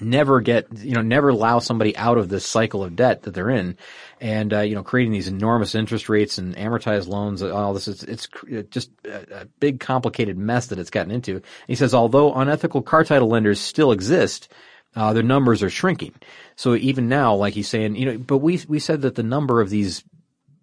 never 0.00 0.40
get, 0.40 0.66
you 0.78 0.94
know, 0.94 1.02
never 1.02 1.28
allow 1.28 1.58
somebody 1.58 1.94
out 1.96 2.16
of 2.16 2.28
this 2.28 2.46
cycle 2.46 2.82
of 2.82 2.96
debt 2.96 3.22
that 3.22 3.34
they're 3.34 3.50
in. 3.50 3.76
And, 4.20 4.52
uh, 4.54 4.60
you 4.60 4.74
know, 4.74 4.82
creating 4.82 5.12
these 5.12 5.28
enormous 5.28 5.74
interest 5.74 6.08
rates 6.08 6.38
and 6.38 6.56
amortized 6.56 7.08
loans, 7.08 7.42
all 7.42 7.74
this, 7.74 7.88
it's, 7.88 8.02
it's 8.04 8.28
just 8.70 8.90
a, 9.04 9.42
a 9.42 9.44
big 9.60 9.80
complicated 9.80 10.38
mess 10.38 10.68
that 10.68 10.78
it's 10.78 10.90
gotten 10.90 11.12
into. 11.12 11.36
And 11.36 11.44
he 11.66 11.74
says, 11.74 11.92
although 11.92 12.32
unethical 12.32 12.82
car 12.82 13.04
title 13.04 13.28
lenders 13.28 13.60
still 13.60 13.92
exist, 13.92 14.48
uh, 14.96 15.12
their 15.12 15.22
numbers 15.22 15.62
are 15.62 15.70
shrinking. 15.70 16.14
So 16.56 16.74
even 16.74 17.08
now, 17.08 17.34
like 17.34 17.54
he's 17.54 17.68
saying, 17.68 17.96
you 17.96 18.06
know, 18.06 18.18
but 18.18 18.38
we, 18.38 18.60
we 18.68 18.78
said 18.78 19.02
that 19.02 19.14
the 19.14 19.22
number 19.22 19.60
of 19.60 19.68
these 19.68 20.04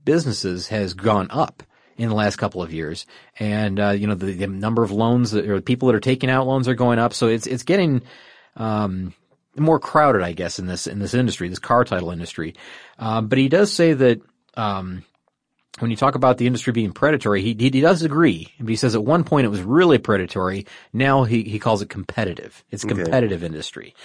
businesses 0.09 0.69
has 0.69 0.95
gone 0.95 1.27
up 1.29 1.61
in 1.95 2.09
the 2.09 2.15
last 2.15 2.37
couple 2.37 2.63
of 2.63 2.73
years, 2.73 3.05
and 3.37 3.79
uh, 3.79 3.91
you 3.91 4.07
know 4.07 4.15
the, 4.15 4.33
the 4.33 4.47
number 4.47 4.81
of 4.81 4.89
loans 4.89 5.29
that, 5.31 5.47
or 5.47 5.61
people 5.61 5.87
that 5.87 5.95
are 5.95 5.99
taking 5.99 6.31
out 6.31 6.47
loans 6.47 6.67
are 6.67 6.73
going 6.73 6.97
up. 6.97 7.13
So 7.13 7.27
it's 7.27 7.45
it's 7.45 7.61
getting 7.61 8.01
um, 8.55 9.13
more 9.55 9.79
crowded, 9.79 10.23
I 10.23 10.31
guess, 10.31 10.57
in 10.57 10.65
this 10.65 10.87
in 10.87 10.97
this 10.97 11.13
industry, 11.13 11.47
this 11.47 11.59
car 11.59 11.83
title 11.83 12.09
industry. 12.09 12.55
Um, 12.97 13.27
but 13.27 13.37
he 13.37 13.49
does 13.49 13.71
say 13.71 13.93
that 13.93 14.19
um, 14.55 15.03
when 15.79 15.91
you 15.91 15.97
talk 15.97 16.15
about 16.15 16.37
the 16.37 16.47
industry 16.47 16.71
being 16.73 16.91
predatory, 16.91 17.41
he, 17.41 17.55
he, 17.57 17.69
he 17.69 17.81
does 17.81 18.03
agree. 18.03 18.53
But 18.59 18.69
he 18.69 18.75
says 18.75 18.95
at 18.95 19.03
one 19.03 19.23
point 19.23 19.45
it 19.45 19.49
was 19.49 19.61
really 19.61 19.97
predatory. 19.97 20.65
Now 20.93 21.23
he, 21.23 21.43
he 21.43 21.59
calls 21.59 21.81
it 21.81 21.89
competitive. 21.89 22.63
It's 22.71 22.83
a 22.83 22.87
Okay. 22.87 23.03
competitive 23.03 23.43
industry. 23.43 23.95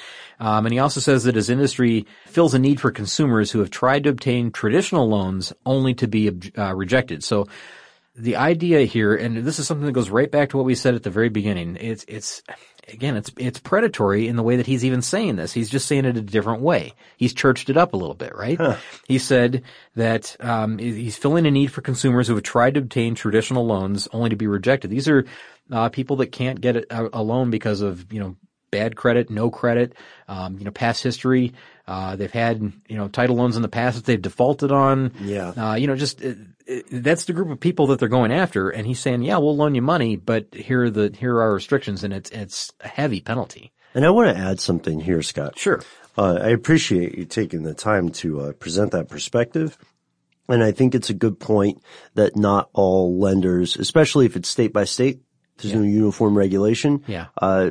Um, 0.40 0.66
and 0.66 0.72
he 0.72 0.78
also 0.78 1.00
says 1.00 1.24
that 1.24 1.34
his 1.36 1.48
industry 1.50 2.06
fills 2.26 2.54
a 2.54 2.58
need 2.58 2.80
for 2.80 2.90
consumers 2.90 3.50
who 3.50 3.60
have 3.60 3.70
tried 3.70 4.04
to 4.04 4.10
obtain 4.10 4.50
traditional 4.50 5.08
loans 5.08 5.52
only 5.64 5.94
to 5.94 6.08
be 6.08 6.30
uh, 6.58 6.74
rejected. 6.74 7.22
So 7.22 7.46
the 8.16 8.36
idea 8.36 8.80
here, 8.82 9.14
and 9.14 9.38
this 9.38 9.58
is 9.58 9.66
something 9.66 9.86
that 9.86 9.92
goes 9.92 10.10
right 10.10 10.30
back 10.30 10.50
to 10.50 10.56
what 10.56 10.66
we 10.66 10.74
said 10.74 10.94
at 10.94 11.02
the 11.02 11.10
very 11.10 11.28
beginning. 11.28 11.76
It's, 11.80 12.04
it's, 12.08 12.42
again, 12.88 13.16
it's, 13.16 13.30
it's 13.38 13.58
predatory 13.58 14.28
in 14.28 14.36
the 14.36 14.42
way 14.42 14.56
that 14.56 14.66
he's 14.66 14.84
even 14.84 15.02
saying 15.02 15.36
this. 15.36 15.52
He's 15.52 15.70
just 15.70 15.86
saying 15.86 16.04
it 16.04 16.16
a 16.16 16.22
different 16.22 16.62
way. 16.62 16.92
He's 17.16 17.34
churched 17.34 17.70
it 17.70 17.76
up 17.76 17.94
a 17.94 17.96
little 17.96 18.14
bit, 18.14 18.34
right? 18.36 18.58
He 19.06 19.18
said 19.18 19.62
that, 19.96 20.36
um, 20.40 20.78
he's 20.78 21.16
filling 21.16 21.46
a 21.46 21.50
need 21.50 21.72
for 21.72 21.80
consumers 21.80 22.28
who 22.28 22.34
have 22.34 22.42
tried 22.42 22.74
to 22.74 22.80
obtain 22.80 23.14
traditional 23.14 23.66
loans 23.66 24.08
only 24.12 24.30
to 24.30 24.36
be 24.36 24.46
rejected. 24.46 24.90
These 24.90 25.08
are, 25.08 25.24
uh, 25.70 25.88
people 25.88 26.16
that 26.16 26.32
can't 26.32 26.60
get 26.60 26.76
a, 26.76 27.18
a 27.18 27.22
loan 27.22 27.50
because 27.50 27.80
of, 27.80 28.12
you 28.12 28.20
know, 28.20 28.36
bad 28.70 28.96
credit, 28.96 29.30
no 29.30 29.50
credit, 29.50 29.94
um, 30.26 30.58
you 30.58 30.64
know, 30.64 30.70
past 30.72 31.02
history. 31.02 31.52
Uh, 31.86 32.16
they've 32.16 32.32
had, 32.32 32.72
you 32.88 32.96
know, 32.96 33.08
title 33.08 33.36
loans 33.36 33.56
in 33.56 33.62
the 33.62 33.68
past 33.68 33.96
that 33.96 34.04
they've 34.06 34.22
defaulted 34.22 34.72
on. 34.72 35.12
Yeah. 35.20 35.48
Uh, 35.50 35.74
you 35.74 35.86
know, 35.86 35.96
just, 35.96 36.24
uh, 36.24 36.32
uh, 36.70 36.80
that's 36.90 37.26
the 37.26 37.34
group 37.34 37.50
of 37.50 37.60
people 37.60 37.88
that 37.88 37.98
they're 37.98 38.08
going 38.08 38.32
after. 38.32 38.70
And 38.70 38.86
he's 38.86 39.00
saying, 39.00 39.22
yeah, 39.22 39.36
we'll 39.36 39.56
loan 39.56 39.74
you 39.74 39.82
money, 39.82 40.16
but 40.16 40.54
here 40.54 40.84
are 40.84 40.90
the, 40.90 41.14
here 41.18 41.34
are 41.36 41.42
our 41.42 41.52
restrictions 41.52 42.02
and 42.02 42.14
it's, 42.14 42.30
it's 42.30 42.72
a 42.80 42.88
heavy 42.88 43.20
penalty. 43.20 43.72
And 43.94 44.04
I 44.06 44.10
want 44.10 44.34
to 44.34 44.42
add 44.42 44.60
something 44.60 45.00
here, 45.00 45.22
Scott. 45.22 45.58
Sure. 45.58 45.82
Uh, 46.16 46.38
I 46.40 46.48
appreciate 46.48 47.18
you 47.18 47.26
taking 47.26 47.64
the 47.64 47.74
time 47.74 48.08
to 48.10 48.40
uh, 48.40 48.52
present 48.52 48.92
that 48.92 49.08
perspective. 49.08 49.76
And 50.48 50.62
I 50.62 50.72
think 50.72 50.94
it's 50.94 51.10
a 51.10 51.14
good 51.14 51.38
point 51.38 51.82
that 52.14 52.36
not 52.36 52.70
all 52.72 53.18
lenders, 53.18 53.76
especially 53.76 54.26
if 54.26 54.36
it's 54.36 54.48
state 54.48 54.72
by 54.72 54.84
state, 54.84 55.20
there's 55.58 55.74
no 55.74 55.82
uniform 55.82 56.36
regulation. 56.36 57.04
Yeah. 57.06 57.26
Uh, 57.40 57.70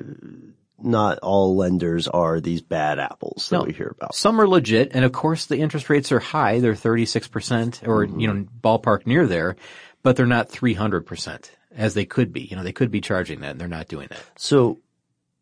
not 0.84 1.20
all 1.20 1.56
lenders 1.56 2.08
are 2.08 2.40
these 2.40 2.62
bad 2.62 3.00
apples 3.00 3.50
that 3.50 3.58
No. 3.60 3.64
we 3.64 3.74
hear 3.74 3.94
about. 3.98 4.16
Some 4.16 4.40
are 4.40 4.48
legit, 4.48 4.92
and 4.94 5.04
of 5.06 5.12
course 5.12 5.46
the 5.46 5.58
interest 5.58 5.90
rates 5.90 6.12
are 6.12 6.20
high. 6.20 6.60
They're 6.60 6.74
36% 6.76 7.88
or, 7.88 8.04
you 8.06 8.28
know, 8.28 8.46
ballpark 8.62 9.06
near 9.08 9.26
there, 9.28 9.56
but 10.04 10.16
they're 10.16 10.26
not 10.26 10.50
300% 10.50 11.50
as 11.76 11.94
they 11.94 12.06
could 12.06 12.32
be. 12.34 12.42
You 12.42 12.56
know, 12.56 12.64
they 12.64 12.72
could 12.74 12.92
be 12.92 13.02
charging 13.02 13.40
that 13.42 13.52
and 13.52 13.60
they're 13.62 13.68
not 13.68 13.88
doing 13.88 14.08
that. 14.10 14.24
So 14.38 14.82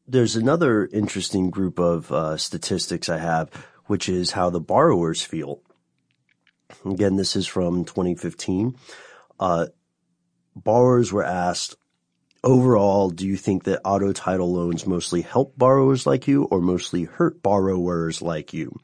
there's 0.07 0.35
another 0.35 0.85
interesting 0.91 1.49
group 1.49 1.79
of 1.79 2.11
uh, 2.11 2.37
statistics 2.37 3.09
I 3.09 3.17
have, 3.17 3.49
which 3.85 4.07
is 4.09 4.31
how 4.31 4.49
the 4.49 4.61
borrowers 4.61 5.21
feel. 5.23 5.61
Again, 6.85 7.15
this 7.17 7.35
is 7.35 7.47
from 7.47 7.83
2015. 7.85 8.75
Uh, 9.39 9.67
borrowers 10.55 11.11
were 11.11 11.23
asked, 11.23 11.75
overall, 12.43 13.09
do 13.09 13.27
you 13.27 13.37
think 13.37 13.63
that 13.63 13.81
auto 13.85 14.13
title 14.13 14.53
loans 14.53 14.85
mostly 14.85 15.21
help 15.21 15.57
borrowers 15.57 16.05
like 16.05 16.27
you 16.27 16.43
or 16.45 16.61
mostly 16.61 17.03
hurt 17.03 17.41
borrowers 17.41 18.21
like 18.21 18.53
you? 18.53 18.79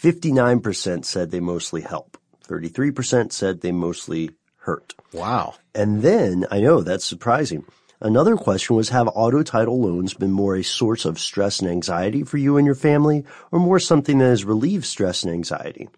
59% 0.00 1.04
said 1.04 1.30
they 1.30 1.40
mostly 1.40 1.82
help. 1.82 2.18
33% 2.48 3.32
said 3.32 3.60
they 3.60 3.72
mostly 3.72 4.30
hurt. 4.56 4.94
Wow. 5.12 5.54
And 5.74 6.02
then, 6.02 6.46
I 6.50 6.60
know 6.60 6.80
that's 6.80 7.04
surprising. 7.04 7.64
Another 8.00 8.36
question 8.36 8.74
was, 8.74 8.88
have 8.88 9.08
auto 9.14 9.44
title 9.44 9.80
loans 9.80 10.14
been 10.14 10.32
more 10.32 10.56
a 10.56 10.64
source 10.64 11.04
of 11.04 11.20
stress 11.20 11.60
and 11.60 11.70
anxiety 11.70 12.24
for 12.24 12.36
you 12.36 12.56
and 12.56 12.66
your 12.66 12.74
family, 12.74 13.24
or 13.52 13.60
more 13.60 13.78
something 13.78 14.18
that 14.18 14.24
has 14.24 14.44
relieved 14.44 14.84
stress 14.84 15.22
and 15.22 15.32
anxiety? 15.32 15.88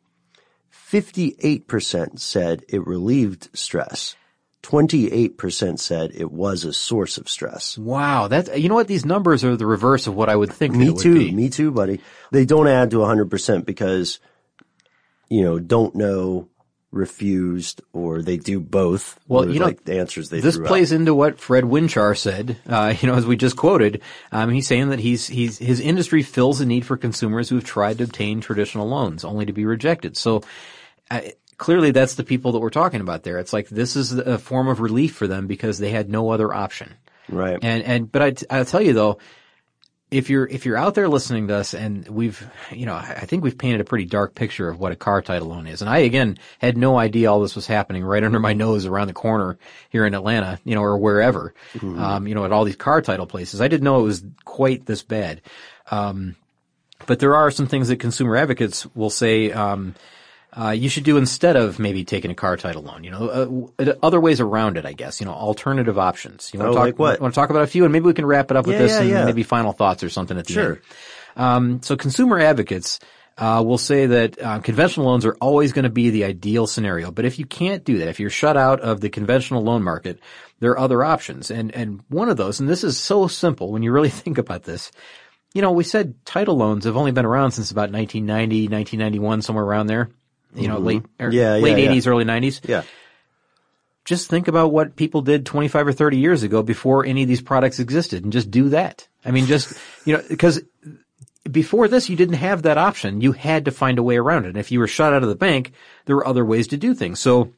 58% 0.72 2.18
said 2.20 2.64
it 2.68 2.86
relieved 2.86 3.48
stress. 3.54 4.16
28% 4.64 5.78
said 5.78 6.12
it 6.14 6.32
was 6.32 6.64
a 6.64 6.72
source 6.72 7.18
of 7.18 7.28
stress. 7.28 7.76
Wow. 7.76 8.28
That, 8.28 8.58
you 8.58 8.68
know 8.68 8.74
what? 8.74 8.88
These 8.88 9.04
numbers 9.04 9.44
are 9.44 9.56
the 9.56 9.66
reverse 9.66 10.06
of 10.06 10.14
what 10.14 10.30
I 10.30 10.36
would 10.36 10.52
think 10.52 10.74
Me 10.74 10.94
too. 10.94 11.14
be. 11.14 11.30
Me 11.32 11.50
too, 11.50 11.70
buddy. 11.70 12.00
They 12.32 12.46
don't 12.46 12.66
add 12.66 12.90
to 12.92 12.96
100% 12.96 13.66
because, 13.66 14.20
you 15.28 15.42
know, 15.42 15.58
don't 15.58 15.94
know, 15.94 16.48
refused, 16.90 17.82
or 17.92 18.22
they 18.22 18.38
do 18.38 18.58
both. 18.58 19.18
Well, 19.28 19.50
you 19.50 19.58
know, 19.58 19.66
like 19.66 19.84
the 19.84 19.98
answers 19.98 20.30
they 20.30 20.40
this 20.40 20.56
plays 20.56 20.92
out. 20.92 20.96
into 20.96 21.14
what 21.14 21.38
Fred 21.38 21.64
Winchar 21.64 22.16
said. 22.16 22.56
Uh, 22.66 22.94
you 23.00 23.08
know, 23.08 23.16
as 23.16 23.26
we 23.26 23.36
just 23.36 23.56
quoted, 23.56 24.00
um, 24.32 24.50
he's 24.50 24.66
saying 24.66 24.90
that 24.90 25.00
he's 25.00 25.26
he's 25.26 25.58
his 25.58 25.80
industry 25.80 26.22
fills 26.22 26.60
a 26.60 26.66
need 26.66 26.86
for 26.86 26.96
consumers 26.96 27.48
who 27.48 27.56
have 27.56 27.64
tried 27.64 27.98
to 27.98 28.04
obtain 28.04 28.40
traditional 28.40 28.88
loans 28.88 29.24
only 29.24 29.44
to 29.44 29.52
be 29.52 29.66
rejected. 29.66 30.16
So. 30.16 30.42
Uh, 31.10 31.20
Clearly, 31.58 31.90
that's 31.90 32.14
the 32.14 32.24
people 32.24 32.52
that 32.52 32.58
we're 32.60 32.70
talking 32.70 33.00
about 33.00 33.22
there. 33.22 33.38
It's 33.38 33.52
like 33.52 33.68
this 33.68 33.96
is 33.96 34.12
a 34.12 34.38
form 34.38 34.68
of 34.68 34.80
relief 34.80 35.14
for 35.14 35.26
them 35.26 35.46
because 35.46 35.78
they 35.78 35.90
had 35.90 36.08
no 36.10 36.30
other 36.30 36.52
option. 36.52 36.94
Right. 37.28 37.58
And 37.62 37.82
and 37.84 38.10
but 38.12 38.22
I 38.50 38.58
I'll 38.58 38.64
tell 38.64 38.82
you 38.82 38.92
though, 38.92 39.18
if 40.10 40.28
you're 40.30 40.46
if 40.46 40.66
you're 40.66 40.76
out 40.76 40.94
there 40.94 41.08
listening 41.08 41.48
to 41.48 41.54
us 41.56 41.72
and 41.74 42.06
we've 42.08 42.46
you 42.70 42.86
know 42.86 42.94
I 42.94 43.24
think 43.26 43.42
we've 43.42 43.56
painted 43.56 43.80
a 43.80 43.84
pretty 43.84 44.04
dark 44.04 44.34
picture 44.34 44.68
of 44.68 44.78
what 44.78 44.92
a 44.92 44.96
car 44.96 45.22
title 45.22 45.48
loan 45.48 45.66
is, 45.66 45.80
and 45.80 45.88
I 45.88 45.98
again 45.98 46.38
had 46.58 46.76
no 46.76 46.98
idea 46.98 47.30
all 47.30 47.40
this 47.40 47.56
was 47.56 47.66
happening 47.66 48.04
right 48.04 48.22
under 48.22 48.38
my 48.40 48.52
nose 48.52 48.84
around 48.86 49.06
the 49.06 49.14
corner 49.14 49.58
here 49.90 50.04
in 50.06 50.14
Atlanta, 50.14 50.60
you 50.64 50.74
know, 50.74 50.82
or 50.82 50.98
wherever, 50.98 51.54
Mhm. 51.74 51.98
um, 51.98 52.26
you 52.28 52.34
know, 52.34 52.44
at 52.44 52.52
all 52.52 52.64
these 52.64 52.76
car 52.76 53.00
title 53.00 53.26
places. 53.26 53.60
I 53.60 53.68
didn't 53.68 53.84
know 53.84 54.00
it 54.00 54.04
was 54.04 54.22
quite 54.44 54.86
this 54.86 55.02
bad. 55.02 55.40
Um, 55.90 56.36
but 57.06 57.18
there 57.18 57.34
are 57.34 57.50
some 57.50 57.66
things 57.66 57.88
that 57.88 57.96
consumer 57.96 58.36
advocates 58.36 58.86
will 58.94 59.10
say. 59.10 59.50
Um, 59.50 59.94
uh, 60.56 60.70
you 60.70 60.88
should 60.88 61.04
do 61.04 61.16
instead 61.16 61.56
of 61.56 61.78
maybe 61.78 62.04
taking 62.04 62.30
a 62.30 62.34
car 62.34 62.56
title 62.56 62.82
loan. 62.82 63.02
You 63.04 63.10
know, 63.10 63.68
uh, 63.78 63.94
other 64.02 64.20
ways 64.20 64.40
around 64.40 64.76
it, 64.76 64.86
I 64.86 64.92
guess. 64.92 65.20
You 65.20 65.26
know, 65.26 65.32
alternative 65.32 65.98
options. 65.98 66.50
You 66.52 66.60
want 66.60 66.68
Oh, 66.70 66.72
to 66.72 66.76
talk? 66.78 66.84
like 66.86 66.98
what? 66.98 67.20
Want 67.20 67.34
to 67.34 67.40
talk 67.40 67.50
about 67.50 67.62
a 67.62 67.66
few, 67.66 67.84
and 67.84 67.92
maybe 67.92 68.06
we 68.06 68.14
can 68.14 68.26
wrap 68.26 68.50
it 68.50 68.56
up 68.56 68.66
with 68.66 68.76
Yeah, 68.76 68.82
this 68.82 68.92
yeah, 68.92 69.00
and 69.00 69.08
yeah. 69.10 69.24
maybe 69.24 69.42
final 69.42 69.72
thoughts 69.72 70.02
or 70.04 70.08
something 70.10 70.38
at 70.38 70.46
the 70.46 70.52
Sure. 70.52 70.72
end. 70.74 70.80
Um, 71.36 71.82
so 71.82 71.96
consumer 71.96 72.38
advocates 72.38 73.00
uh, 73.36 73.60
will 73.66 73.78
say 73.78 74.06
that 74.06 74.40
uh, 74.40 74.60
conventional 74.60 75.06
loans 75.06 75.24
are 75.26 75.36
always 75.40 75.72
going 75.72 75.82
to 75.82 75.90
be 75.90 76.10
the 76.10 76.22
ideal 76.24 76.68
scenario. 76.68 77.10
But 77.10 77.24
if 77.24 77.40
you 77.40 77.46
can't 77.46 77.82
do 77.84 77.98
that, 77.98 78.06
if 78.08 78.20
you're 78.20 78.30
shut 78.30 78.56
out 78.56 78.78
of 78.80 79.00
the 79.00 79.10
conventional 79.10 79.62
loan 79.64 79.82
market, 79.82 80.20
there 80.60 80.70
are 80.70 80.78
other 80.78 81.02
options. 81.02 81.50
And 81.50 81.74
and 81.74 82.00
one 82.08 82.28
of 82.28 82.36
those, 82.36 82.60
and 82.60 82.68
this 82.68 82.84
is 82.84 82.96
so 82.96 83.26
simple 83.26 83.72
when 83.72 83.82
you 83.82 83.90
really 83.90 84.08
think 84.22 84.38
about 84.38 84.62
this. 84.62 84.92
You 85.52 85.62
know, 85.62 85.72
we 85.72 85.82
said 85.84 86.14
title 86.24 86.56
loans 86.56 86.84
have 86.84 86.96
only 86.96 87.10
been 87.12 87.24
around 87.26 87.50
since 87.52 87.70
about 87.72 87.90
1990, 87.90 88.68
1991, 88.68 89.42
somewhere 89.42 89.64
around 89.64 89.86
there. 89.88 90.10
You 90.54 90.68
know, 90.68 90.78
Mhm. 90.78 90.84
late 90.84 91.02
Yeah, 91.18 91.54
late 91.56 91.78
yeah, 91.78 91.84
yeah. 91.84 91.90
80s, 91.92 92.06
early 92.06 92.24
90s. 92.24 92.60
Yeah. 92.66 92.82
Just 94.04 94.28
think 94.28 94.48
about 94.48 94.72
what 94.72 94.96
people 94.96 95.22
did 95.22 95.46
25 95.46 95.86
or 95.86 95.92
30 95.92 96.18
years 96.18 96.42
ago 96.42 96.62
before 96.62 97.06
any 97.06 97.22
of 97.22 97.28
these 97.28 97.40
products 97.40 97.78
existed 97.78 98.22
and 98.22 98.32
just 98.32 98.50
do 98.50 98.68
that. 98.68 99.08
I 99.24 99.30
mean, 99.30 99.46
just, 99.46 99.72
you 100.04 100.14
know, 100.16 100.22
because 100.28 100.60
before 101.50 101.88
this, 101.88 102.10
you 102.10 102.16
didn't 102.16 102.36
have 102.36 102.62
that 102.62 102.76
option. 102.78 103.20
You 103.22 103.32
had 103.32 103.64
to 103.64 103.70
find 103.70 103.98
a 103.98 104.02
way 104.02 104.16
around 104.16 104.44
it. 104.44 104.48
And 104.50 104.58
if 104.58 104.70
you 104.70 104.78
were 104.78 104.86
shut 104.86 105.12
out 105.14 105.22
of 105.22 105.28
the 105.28 105.34
bank, 105.34 105.72
there 106.04 106.16
were 106.16 106.26
other 106.26 106.44
ways 106.44 106.68
to 106.68 106.76
do 106.76 106.94
things. 106.94 107.18
So 107.20 107.52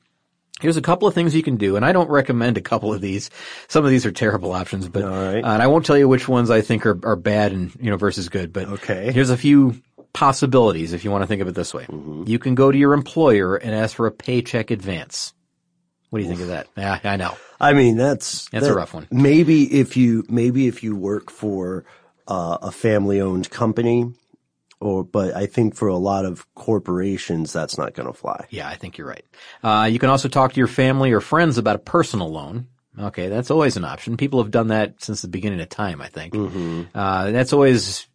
here's 0.61 0.77
a 0.77 0.83
couple 0.83 1.09
of 1.09 1.15
things 1.15 1.35
you 1.35 1.43
can 1.43 1.57
do. 1.57 1.75
And 1.75 1.85
I 1.85 1.91
don't 1.93 2.09
recommend 2.09 2.57
a 2.57 2.63
couple 2.63 2.95
of 2.95 3.01
these. 3.01 3.29
Some 3.67 3.85
of 3.85 3.91
these 3.91 4.07
are 4.07 4.13
terrible 4.13 4.53
options, 4.53 4.89
but, 4.89 5.03
uh, 5.03 5.37
and 5.37 5.47
I 5.63 5.67
won't 5.67 5.85
tell 5.85 5.99
you 5.99 6.09
which 6.09 6.29
ones 6.29 6.49
I 6.51 6.61
think 6.61 6.87
are, 6.87 6.99
are 7.05 7.17
bad 7.17 7.53
and, 7.53 7.73
you 7.81 7.91
know, 7.91 7.97
versus 7.97 8.29
good, 8.29 8.53
but 8.53 8.69
okay. 8.69 9.11
here's 9.13 9.31
a 9.31 9.37
few 9.37 9.81
possibilities 10.13 10.93
if 10.93 11.05
you 11.05 11.11
want 11.11 11.23
to 11.23 11.27
think 11.27 11.43
of 11.43 11.49
it 11.49 11.55
this 11.55 11.75
way. 11.75 11.87
You 12.27 12.39
can 12.39 12.55
go 12.55 12.71
to 12.71 12.79
your 12.79 12.93
employer 12.93 13.57
and 13.57 13.75
ask 13.75 13.97
for 13.97 14.07
a 14.07 14.13
paycheck 14.13 14.71
advance. 14.71 15.33
What 16.11 16.21
do 16.21 16.25
you 16.25 16.31
think 16.31 16.43
of 16.43 16.49
that? 16.49 16.69
Yeah, 16.77 16.99
I 17.05 17.17
know. 17.17 17.37
I 17.61 17.73
mean, 17.73 17.97
that's 17.97 18.49
That's 18.51 18.67
a 18.67 18.75
rough 18.75 18.95
one. 18.95 19.09
Maybe 19.11 19.81
if 19.81 19.97
you 19.97 20.25
maybe 20.29 20.67
if 20.69 20.83
you 20.83 20.95
work 20.97 21.31
for 21.31 21.85
uh, 22.29 22.59
a 22.63 22.71
family 22.71 23.21
owned 23.21 23.51
company, 23.51 24.13
or 24.81 25.05
but 25.05 25.35
I 25.35 25.47
think 25.47 25.75
for 25.75 25.89
a 25.89 25.97
lot 25.97 26.25
of 26.25 26.47
corporations 26.55 27.53
that's 27.53 27.77
not 27.79 27.95
going 27.95 28.07
to 28.07 28.13
fly. 28.13 28.47
Yeah, 28.51 28.69
I 28.69 28.77
think 28.77 28.99
you're 28.99 29.09
right. 29.09 29.25
Uh, 29.63 29.89
you 29.91 29.99
can 29.99 30.11
also 30.11 30.29
talk 30.29 30.53
to 30.53 30.59
your 30.59 30.69
family 30.69 31.13
or 31.13 31.21
friends 31.21 31.59
about 31.59 31.77
a 31.77 31.81
personal 31.81 32.31
loan. 32.31 32.69
Okay, 32.99 33.29
that's 33.29 33.51
always 33.51 33.77
an 33.77 33.85
option. 33.85 34.17
People 34.17 34.43
have 34.43 34.51
done 34.51 34.69
that 34.69 35.03
since 35.03 35.21
the 35.23 35.29
beginning 35.29 35.61
of 35.61 35.69
time, 35.69 36.01
I 36.01 36.09
think. 36.09 36.35
Uh, 36.95 37.31
that's 37.31 37.53
always 37.53 38.07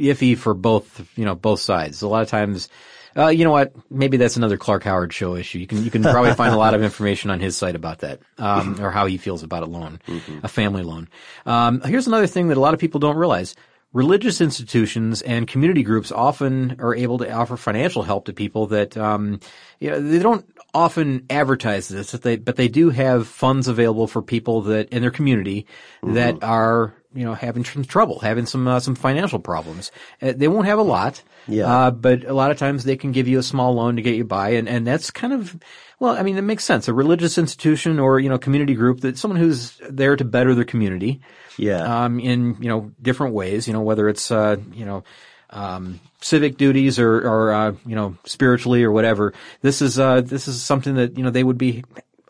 iffy 0.00 0.36
for 0.36 0.54
both, 0.54 1.06
you 1.16 1.24
know, 1.24 1.34
both 1.34 1.60
sides. 1.60 2.02
A 2.02 2.08
lot 2.08 2.22
of 2.22 2.28
times, 2.28 2.68
uh, 3.16 3.28
you 3.28 3.44
know 3.44 3.50
what? 3.50 3.72
Maybe 3.90 4.16
that's 4.16 4.36
another 4.36 4.56
Clark 4.56 4.84
Howard 4.84 5.12
show 5.12 5.34
issue. 5.36 5.58
You 5.58 5.66
can, 5.66 5.84
you 5.84 5.90
can 5.90 6.02
probably 6.02 6.32
find 6.34 6.54
a 6.54 6.58
lot 6.58 6.74
of 6.74 6.82
information 6.82 7.30
on 7.30 7.40
his 7.40 7.56
site 7.56 7.74
about 7.74 7.98
that, 8.00 8.20
um, 8.38 8.80
or 8.84 8.90
how 8.90 9.06
he 9.06 9.18
feels 9.18 9.42
about 9.42 9.62
a 9.62 9.66
loan, 9.66 10.00
a 10.42 10.48
family 10.48 10.82
loan. 10.82 11.08
Um, 11.44 11.80
here's 11.82 12.06
another 12.06 12.26
thing 12.28 12.48
that 12.48 12.56
a 12.56 12.60
lot 12.60 12.72
of 12.74 12.80
people 12.80 13.00
don't 13.00 13.16
realize. 13.16 13.54
religious 13.92 14.40
institutions 14.40 15.20
and 15.22 15.48
community 15.48 15.82
groups 15.82 16.12
often 16.12 16.76
are 16.78 16.94
able 16.94 17.18
to 17.18 17.30
offer 17.30 17.56
financial 17.56 18.02
help 18.02 18.26
to 18.26 18.32
people 18.32 18.68
that, 18.68 18.96
um, 18.96 19.40
you 19.80 19.90
know, 19.90 20.00
they 20.00 20.20
don't 20.20 20.46
often 20.72 21.26
advertise 21.28 21.88
this, 21.88 22.12
but 22.12 22.22
they, 22.22 22.36
but 22.36 22.56
they 22.56 22.68
do 22.68 22.90
have 22.90 23.26
funds 23.26 23.66
available 23.66 24.06
for 24.06 24.22
people 24.22 24.62
that 24.62 24.88
in 24.90 25.02
their 25.02 25.10
community 25.10 25.66
that 26.02 26.42
are, 26.44 26.94
you 27.12 27.24
know, 27.24 27.34
having 27.34 27.64
some 27.64 27.84
trouble, 27.84 28.20
having 28.20 28.46
some, 28.46 28.68
uh, 28.68 28.80
some 28.80 28.94
financial 28.94 29.38
problems. 29.38 29.90
Uh, 30.22 30.32
they 30.36 30.48
won't 30.48 30.66
have 30.66 30.78
a 30.78 30.82
lot. 30.82 31.22
Yeah. 31.48 31.66
Uh, 31.66 31.90
but 31.90 32.24
a 32.24 32.32
lot 32.32 32.50
of 32.50 32.58
times 32.58 32.84
they 32.84 32.96
can 32.96 33.12
give 33.12 33.26
you 33.26 33.38
a 33.38 33.42
small 33.42 33.74
loan 33.74 33.96
to 33.96 34.02
get 34.02 34.14
you 34.14 34.24
by 34.24 34.50
and, 34.50 34.68
and 34.68 34.86
that's 34.86 35.10
kind 35.10 35.32
of, 35.32 35.56
well, 35.98 36.16
I 36.16 36.22
mean, 36.22 36.38
it 36.38 36.42
makes 36.42 36.64
sense. 36.64 36.88
A 36.88 36.94
religious 36.94 37.36
institution 37.36 37.98
or, 37.98 38.20
you 38.20 38.28
know, 38.28 38.38
community 38.38 38.74
group 38.74 39.00
that 39.00 39.18
someone 39.18 39.40
who's 39.40 39.76
there 39.88 40.16
to 40.16 40.24
better 40.24 40.54
their 40.54 40.64
community. 40.64 41.20
Yeah. 41.58 42.04
Um, 42.04 42.20
in, 42.20 42.56
you 42.60 42.68
know, 42.68 42.92
different 43.02 43.34
ways, 43.34 43.66
you 43.66 43.72
know, 43.72 43.82
whether 43.82 44.08
it's, 44.08 44.30
uh, 44.30 44.56
you 44.72 44.86
know, 44.86 45.04
um, 45.50 46.00
civic 46.20 46.56
duties 46.56 46.98
or, 46.98 47.16
or, 47.16 47.52
uh, 47.52 47.72
you 47.84 47.96
know, 47.96 48.16
spiritually 48.24 48.84
or 48.84 48.92
whatever. 48.92 49.34
This 49.62 49.82
is, 49.82 49.98
uh, 49.98 50.20
this 50.20 50.48
is 50.48 50.62
something 50.62 50.94
that, 50.94 51.18
you 51.18 51.24
know, 51.24 51.30
they 51.30 51.44
would 51.44 51.58
be 51.58 51.84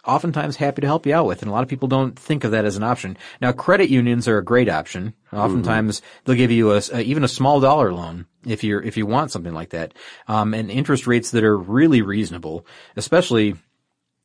oftentimes 0.06 0.56
happy 0.56 0.80
to 0.82 0.86
help 0.86 1.06
you 1.06 1.14
out 1.14 1.26
with. 1.26 1.42
And 1.42 1.50
a 1.50 1.52
lot 1.52 1.62
of 1.62 1.68
people 1.68 1.88
don't 1.88 2.18
think 2.18 2.44
of 2.44 2.50
that 2.52 2.64
as 2.64 2.76
an 2.76 2.82
option. 2.82 3.16
Now, 3.40 3.52
credit 3.52 3.90
unions 3.90 4.26
are 4.28 4.38
a 4.38 4.44
great 4.44 4.68
option. 4.68 5.14
Oftentimes 5.32 6.02
they'll 6.24 6.36
give 6.36 6.50
you 6.50 6.72
a, 6.72 6.80
a- 6.92 7.00
even 7.02 7.24
a 7.24 7.28
small 7.28 7.60
dollar 7.60 7.92
loan 7.92 8.26
if 8.46 8.64
you're, 8.64 8.82
if 8.82 8.96
you 8.96 9.06
want 9.06 9.30
something 9.30 9.54
like 9.54 9.70
that. 9.70 9.94
Um, 10.28 10.54
and 10.54 10.70
interest 10.70 11.06
rates 11.06 11.30
that 11.32 11.44
are 11.44 11.56
really 11.56 12.02
reasonable, 12.02 12.66
especially 12.96 13.56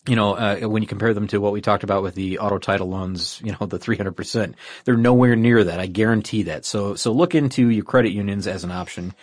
you 0.08 0.16
know, 0.16 0.36
uh, 0.36 0.60
when 0.68 0.84
you 0.84 0.88
compare 0.88 1.16
them 1.16 1.26
to 1.26 1.40
what 1.42 1.52
we 1.52 1.62
talked 1.62 1.84
about 1.84 2.04
with 2.04 2.14
the 2.14 2.38
auto 2.38 2.60
title 2.60 2.88
loans, 2.88 3.42
you 3.44 3.52
know, 3.60 3.66
the 3.66 3.80
300%, 3.80 4.54
they're 4.84 4.96
nowhere 4.98 5.36
near 5.36 5.64
that. 5.64 5.80
I 5.80 5.88
guarantee 5.88 6.44
that. 6.44 6.64
So, 6.64 6.94
so 6.94 7.12
look 7.12 7.34
into 7.34 7.70
your 7.72 7.84
credit 7.84 8.12
unions 8.12 8.46
as 8.46 8.64
an 8.64 8.70
option. 8.70 9.16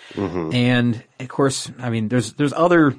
And 0.53 1.01
of 1.21 1.29
course, 1.29 1.71
I 1.79 1.89
mean, 1.89 2.09
there's, 2.09 2.33
there's 2.33 2.53
other, 2.53 2.97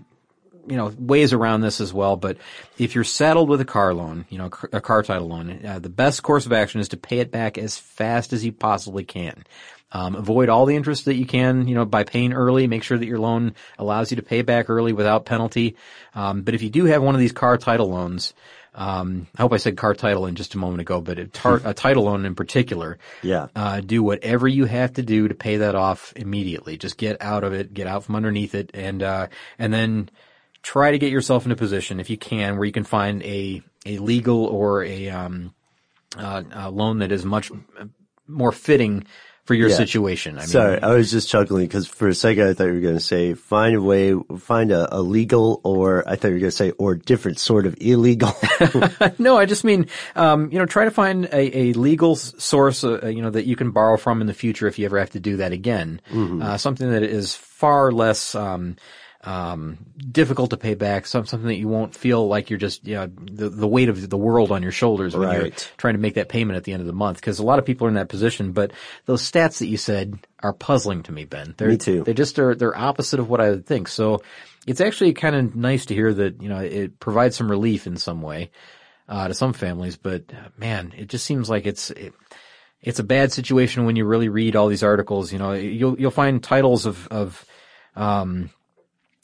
you 0.67 0.75
know, 0.77 0.93
ways 0.97 1.33
around 1.33 1.61
this 1.61 1.81
as 1.81 1.93
well. 1.93 2.15
But 2.15 2.37
if 2.77 2.95
you're 2.95 3.03
saddled 3.03 3.49
with 3.49 3.61
a 3.61 3.65
car 3.65 3.93
loan, 3.93 4.25
you 4.29 4.37
know, 4.37 4.49
a 4.71 4.81
car 4.81 5.03
title 5.03 5.27
loan, 5.27 5.65
uh, 5.65 5.79
the 5.79 5.89
best 5.89 6.23
course 6.23 6.45
of 6.45 6.53
action 6.53 6.79
is 6.81 6.89
to 6.89 6.97
pay 6.97 7.19
it 7.19 7.31
back 7.31 7.57
as 7.57 7.77
fast 7.77 8.33
as 8.33 8.43
you 8.45 8.51
possibly 8.51 9.03
can. 9.03 9.43
Um, 9.95 10.15
avoid 10.15 10.49
all 10.49 10.65
the 10.65 10.75
interest 10.75 11.05
that 11.05 11.15
you 11.15 11.27
can, 11.27 11.67
you 11.67 11.75
know, 11.75 11.85
by 11.85 12.03
paying 12.03 12.33
early. 12.33 12.65
Make 12.65 12.81
sure 12.81 12.97
that 12.97 13.05
your 13.05 13.19
loan 13.19 13.53
allows 13.77 14.11
you 14.11 14.15
to 14.15 14.23
pay 14.23 14.41
back 14.41 14.67
early 14.69 14.91
without 14.91 15.25
penalty. 15.25 15.75
Um, 16.15 16.41
but 16.41 16.55
if 16.55 16.63
you 16.63 16.71
do 16.71 16.85
have 16.85 17.03
one 17.03 17.13
of 17.13 17.21
these 17.21 17.31
car 17.31 17.57
title 17.59 17.89
loans, 17.91 18.33
um, 18.73 19.27
I 19.37 19.43
hope 19.43 19.53
I 19.53 19.57
said 19.57 19.77
car 19.77 19.93
title 19.93 20.25
in 20.25 20.33
just 20.33 20.55
a 20.55 20.57
moment 20.57 20.81
ago, 20.81 20.99
but 20.99 21.19
a, 21.19 21.27
tar- 21.27 21.61
a 21.63 21.75
title 21.75 22.05
loan 22.05 22.25
in 22.25 22.33
particular, 22.33 22.97
Yeah. 23.21 23.49
uh, 23.55 23.81
do 23.81 24.01
whatever 24.01 24.47
you 24.47 24.65
have 24.65 24.93
to 24.93 25.03
do 25.03 25.27
to 25.27 25.35
pay 25.35 25.57
that 25.57 25.75
off 25.75 26.11
immediately. 26.15 26.75
Just 26.77 26.97
get 26.97 27.21
out 27.21 27.43
of 27.43 27.53
it, 27.53 27.71
get 27.75 27.85
out 27.85 28.03
from 28.03 28.15
underneath 28.15 28.55
it, 28.55 28.71
and 28.73 29.03
uh, 29.03 29.27
and 29.59 29.71
then 29.71 30.09
try 30.63 30.91
to 30.91 30.97
get 30.97 31.11
yourself 31.11 31.45
in 31.45 31.51
a 31.51 31.55
position, 31.55 31.99
if 31.99 32.09
you 32.09 32.17
can, 32.17 32.55
where 32.57 32.65
you 32.65 32.71
can 32.71 32.83
find 32.85 33.21
a 33.23 33.61
a 33.85 33.97
legal 33.99 34.45
or 34.45 34.83
a 34.83 35.09
um, 35.09 35.53
uh, 36.17 36.41
a 36.53 36.71
loan 36.71 36.99
that 36.99 37.11
is 37.11 37.23
much 37.25 37.51
more 38.27 38.51
fitting 38.51 39.05
for 39.45 39.55
your 39.55 39.67
Yeah. 39.67 39.75
situation. 39.75 40.37
I 40.37 40.41
mean, 40.41 40.47
Sorry, 40.47 40.81
I 40.81 40.93
was 40.93 41.11
just 41.11 41.27
chuckling 41.27 41.65
because 41.67 41.85
for 41.85 42.07
a 42.07 42.15
second 42.15 42.47
I 42.47 42.53
thought 42.53 42.67
you 42.67 42.75
were 42.75 42.79
going 42.79 42.93
to 42.95 43.01
say 43.01 43.33
find 43.33 43.75
a 43.75 43.81
way, 43.81 44.13
find 44.39 44.71
a, 44.71 44.95
a 44.95 45.01
legal, 45.01 45.59
or 45.65 46.07
I 46.07 46.15
thought 46.15 46.29
you 46.29 46.35
were 46.35 46.39
going 46.39 46.51
to 46.51 46.55
say 46.55 46.71
or 46.71 46.95
different 46.95 47.39
sort 47.39 47.65
of 47.65 47.75
illegal. 47.81 48.31
no, 49.17 49.37
I 49.37 49.45
just 49.45 49.65
mean, 49.65 49.87
um, 50.15 50.49
you 50.49 50.59
know, 50.59 50.65
try 50.65 50.85
to 50.85 50.91
find 50.91 51.25
a, 51.25 51.57
a 51.57 51.73
legal 51.73 52.15
source, 52.15 52.85
uh, 52.85 53.05
you 53.07 53.21
know, 53.21 53.31
that 53.31 53.45
you 53.45 53.57
can 53.57 53.71
borrow 53.71 53.97
from 53.97 54.21
in 54.21 54.27
the 54.27 54.33
future 54.33 54.67
if 54.67 54.79
you 54.79 54.85
ever 54.85 54.97
have 54.97 55.09
to 55.09 55.19
do 55.19 55.35
that 55.37 55.51
again. 55.51 55.99
Mhm. 56.13 56.41
Uh, 56.41 56.57
something 56.57 56.89
that 56.91 57.03
is 57.03 57.35
far 57.35 57.91
less, 57.91 58.35
um, 58.35 58.77
um, 59.23 59.77
difficult 60.11 60.49
to 60.49 60.57
pay 60.57 60.73
back. 60.73 61.05
Some, 61.05 61.25
something 61.25 61.47
that 61.47 61.57
you 61.57 61.67
won't 61.67 61.95
feel 61.95 62.27
like 62.27 62.49
you're 62.49 62.59
just, 62.59 62.85
you 62.85 62.95
know, 62.95 63.07
the, 63.07 63.49
the 63.49 63.67
weight 63.67 63.89
of 63.89 64.09
the 64.09 64.17
world 64.17 64.51
on 64.51 64.61
your 64.61 64.71
shoulders 64.71 65.15
when 65.15 65.31
you're 65.31 65.49
trying 65.77 65.93
to 65.93 65.99
make 65.99 66.15
that 66.15 66.29
payment 66.29 66.57
at 66.57 66.65
the 66.65 66.73
end 66.73 66.81
of 66.81 66.87
the 66.87 66.93
month. 66.93 67.21
Cause 67.21 67.39
a 67.39 67.43
lot 67.43 67.59
of 67.59 67.65
people 67.65 67.87
are 67.87 67.89
in 67.89 67.95
that 67.95 68.09
position, 68.09 68.51
but 68.51 68.71
those 69.05 69.21
stats 69.21 69.59
that 69.59 69.67
you 69.67 69.77
said 69.77 70.19
are 70.41 70.53
puzzling 70.53 71.03
to 71.03 71.11
me, 71.11 71.25
Ben. 71.25 71.55
They're, 71.57 71.69
Me 71.69 71.77
too. 71.77 72.03
They 72.03 72.13
just 72.13 72.37
are, 72.37 72.53
they're 72.53 72.77
opposite 72.77 73.19
of 73.19 73.29
what 73.29 73.39
I 73.39 73.51
would 73.51 73.65
think. 73.65 73.87
So 73.87 74.21
it's 74.67 74.81
actually 74.81 75.13
kind 75.13 75.35
of 75.35 75.55
nice 75.55 75.85
to 75.87 75.93
hear 75.93 76.13
that, 76.13 76.41
you 76.41 76.49
know, 76.49 76.59
it 76.59 76.99
provides 76.99 77.37
some 77.37 77.49
relief 77.49 77.87
in 77.87 77.97
some 77.97 78.21
way 78.21 78.51
uh, 79.07 79.27
to 79.27 79.33
some 79.33 79.53
families, 79.53 79.97
but 79.97 80.23
uh, 80.31 80.49
man, 80.57 80.93
it 80.97 81.07
just 81.07 81.25
seems 81.25 81.49
like 81.49 81.65
it's 81.65 81.91
it, 81.91 82.13
it's 82.81 82.99
a 82.99 83.03
bad 83.03 83.31
situation 83.31 83.85
when 83.85 83.95
you 83.95 84.05
really 84.05 84.29
read 84.29 84.55
all 84.55 84.67
these 84.67 84.83
articles. 84.83 85.31
You 85.31 85.39
know, 85.39 85.53
you'll 85.53 85.99
you'll 85.99 86.11
find 86.11 86.43
titles 86.43 86.85
of 86.85 87.07
of 87.09 87.45
um, 87.95 88.49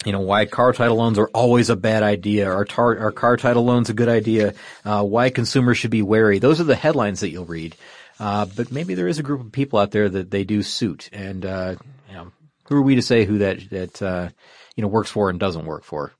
you 0.06 0.12
know 0.12 0.22
why 0.22 0.46
car 0.46 0.72
title 0.74 0.98
loans 0.98 1.18
are 1.18 1.28
always 1.28 1.70
a 1.70 1.76
bad 1.76 2.04
idea, 2.04 2.52
or 2.52 2.66
tar, 2.66 2.98
are 2.98 3.12
car 3.12 3.38
title 3.38 3.66
loans 3.66 3.90
a 3.90 3.94
good 3.94 4.10
idea? 4.10 4.54
Uh, 4.86 5.04
why 5.04 5.30
consumers 5.30 5.78
should 5.78 5.92
be 5.92 6.02
wary. 6.02 6.40
Those 6.40 6.62
are 6.62 6.66
the 6.66 6.76
headlines 6.76 7.20
that 7.20 7.30
you'll 7.30 7.46
read. 7.46 7.76
Uh, 8.20 8.46
but 8.46 8.72
maybe 8.72 8.96
there 8.96 9.08
is 9.08 9.20
a 9.20 9.24
group 9.24 9.42
of 9.42 9.52
people 9.52 9.80
out 9.80 9.92
there 9.92 10.10
that 10.10 10.30
they 10.30 10.44
do 10.44 10.62
suit, 10.64 11.10
and 11.14 11.46
uh, 11.46 11.76
you 12.08 12.16
know, 12.16 12.32
who 12.68 12.76
are 12.76 12.82
we 12.82 12.96
to 12.96 13.02
say 13.02 13.26
who 13.26 13.40
that 13.40 13.70
that 13.70 14.02
uh, 14.02 14.30
you 14.76 14.82
know 14.82 14.88
works 14.88 15.10
for 15.10 15.30
and 15.30 15.40
doesn't 15.40 15.66
work 15.66 15.84
for? 15.84 16.14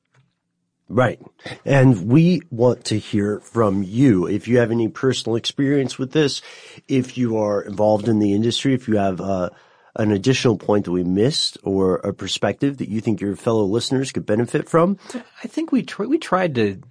Right. 0.90 1.22
And 1.66 2.10
we 2.10 2.42
want 2.50 2.86
to 2.86 2.98
hear 2.98 3.40
from 3.42 3.84
you. 3.84 4.26
If 4.26 4.48
you 4.48 4.58
have 4.58 4.72
any 4.72 4.88
personal 4.88 5.36
experience 5.36 6.00
with 6.00 6.12
this, 6.12 6.42
if 6.88 7.16
you 7.16 7.38
are 7.38 7.62
involved 7.62 8.08
in 8.08 8.18
the 8.18 8.34
industry, 8.34 8.74
if 8.74 8.88
you 8.88 8.98
have 8.98 9.22
uh, 9.22 9.52
an 9.96 10.12
additional 10.12 10.58
point 10.58 10.86
that 10.86 10.92
we 10.92 11.04
missed 11.04 11.58
or 11.64 11.96
a 11.98 12.14
perspective 12.14 12.78
that 12.78 12.90
you 12.90 13.02
think 13.02 13.22
your 13.22 13.36
fellow 13.36 13.64
listeners 13.64 14.12
could 14.12 14.26
benefit 14.26 14.70
from, 14.70 14.98
I 15.44 15.48
think 15.48 15.72
we 15.72 15.84
tr- 15.84 16.06
we 16.06 16.18
tried 16.18 16.56
to 16.56 16.82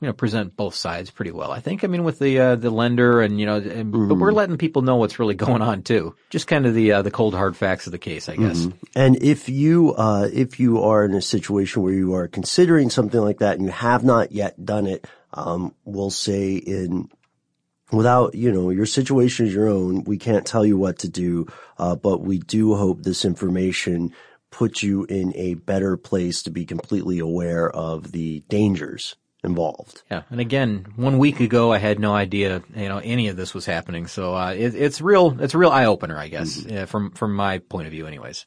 you 0.00 0.08
know 0.08 0.12
present 0.12 0.56
both 0.56 0.74
sides 0.74 1.10
pretty 1.12 1.30
well. 1.30 1.52
I 1.52 1.60
think 1.60 1.84
I 1.84 1.86
mean 1.86 2.02
with 2.02 2.18
the 2.18 2.38
uh, 2.38 2.56
the 2.56 2.70
lender 2.70 3.20
and 3.20 3.38
you 3.38 3.46
know, 3.46 3.56
and, 3.56 3.92
but 3.92 4.16
we're 4.16 4.32
letting 4.32 4.58
people 4.58 4.82
know 4.82 4.96
what's 4.96 5.18
really 5.18 5.34
going 5.36 5.62
on 5.62 5.82
too. 5.82 6.14
Just 6.28 6.46
kind 6.48 6.66
of 6.66 6.74
the 6.74 6.92
uh, 6.92 7.02
the 7.02 7.10
cold 7.10 7.34
hard 7.34 7.56
facts 7.56 7.86
of 7.86 7.92
the 7.92 7.98
case, 7.98 8.28
I 8.28 8.36
guess. 8.36 8.66
Mhm. 8.66 8.72
And 8.96 9.22
if 9.22 9.48
you, 9.48 9.94
uh, 9.94 10.28
if 10.32 10.58
you 10.58 10.82
are 10.82 11.04
in 11.04 11.14
a 11.14 11.22
situation 11.22 11.82
where 11.82 11.92
you 11.92 12.14
are 12.14 12.26
considering 12.28 12.90
something 12.90 13.20
like 13.20 13.38
that 13.38 13.56
and 13.56 13.64
you 13.64 13.70
have 13.72 14.02
not 14.04 14.32
yet 14.32 14.62
done 14.64 14.86
it, 14.86 15.06
um, 15.34 15.72
we'll 15.84 16.10
say 16.10 16.54
in, 16.56 17.08
without, 17.92 18.34
you 18.34 18.50
know, 18.50 18.70
your 18.70 18.86
situation 18.86 19.46
is 19.46 19.54
your 19.54 19.68
own. 19.68 20.04
We 20.04 20.18
can't 20.18 20.46
tell 20.46 20.64
you 20.64 20.76
what 20.76 20.98
to 21.00 21.08
do, 21.08 21.46
uh, 21.78 21.96
but 21.96 22.22
we 22.22 22.38
do 22.38 22.74
hope 22.74 23.02
this 23.02 23.24
information 23.24 24.12
puts 24.50 24.82
you 24.82 25.04
in 25.04 25.32
a 25.36 25.54
better 25.54 25.96
place 25.96 26.42
to 26.42 26.50
be 26.50 26.64
completely 26.64 27.18
aware 27.18 27.70
of 27.70 28.12
the 28.12 28.40
dangers 28.48 29.16
involved. 29.44 30.02
Yeah, 30.10 30.22
and 30.30 30.40
again, 30.40 30.86
one 30.96 31.18
week 31.18 31.40
ago, 31.40 31.72
I 31.72 31.78
had 31.78 31.98
no 31.98 32.14
idea 32.14 32.62
you 32.76 32.88
know 32.88 32.98
any 32.98 33.28
of 33.28 33.36
this 33.36 33.54
was 33.54 33.66
happening. 33.66 34.06
So 34.06 34.34
uh, 34.34 34.52
it, 34.52 34.74
it's 34.74 35.00
real. 35.00 35.36
It's 35.40 35.54
a 35.54 35.58
real 35.58 35.70
eye 35.70 35.86
opener, 35.86 36.16
I 36.16 36.28
guess, 36.28 36.64
uh, 36.66 36.86
from 36.86 37.10
from 37.12 37.34
my 37.34 37.58
point 37.58 37.86
of 37.86 37.92
view, 37.92 38.06
anyways. 38.06 38.46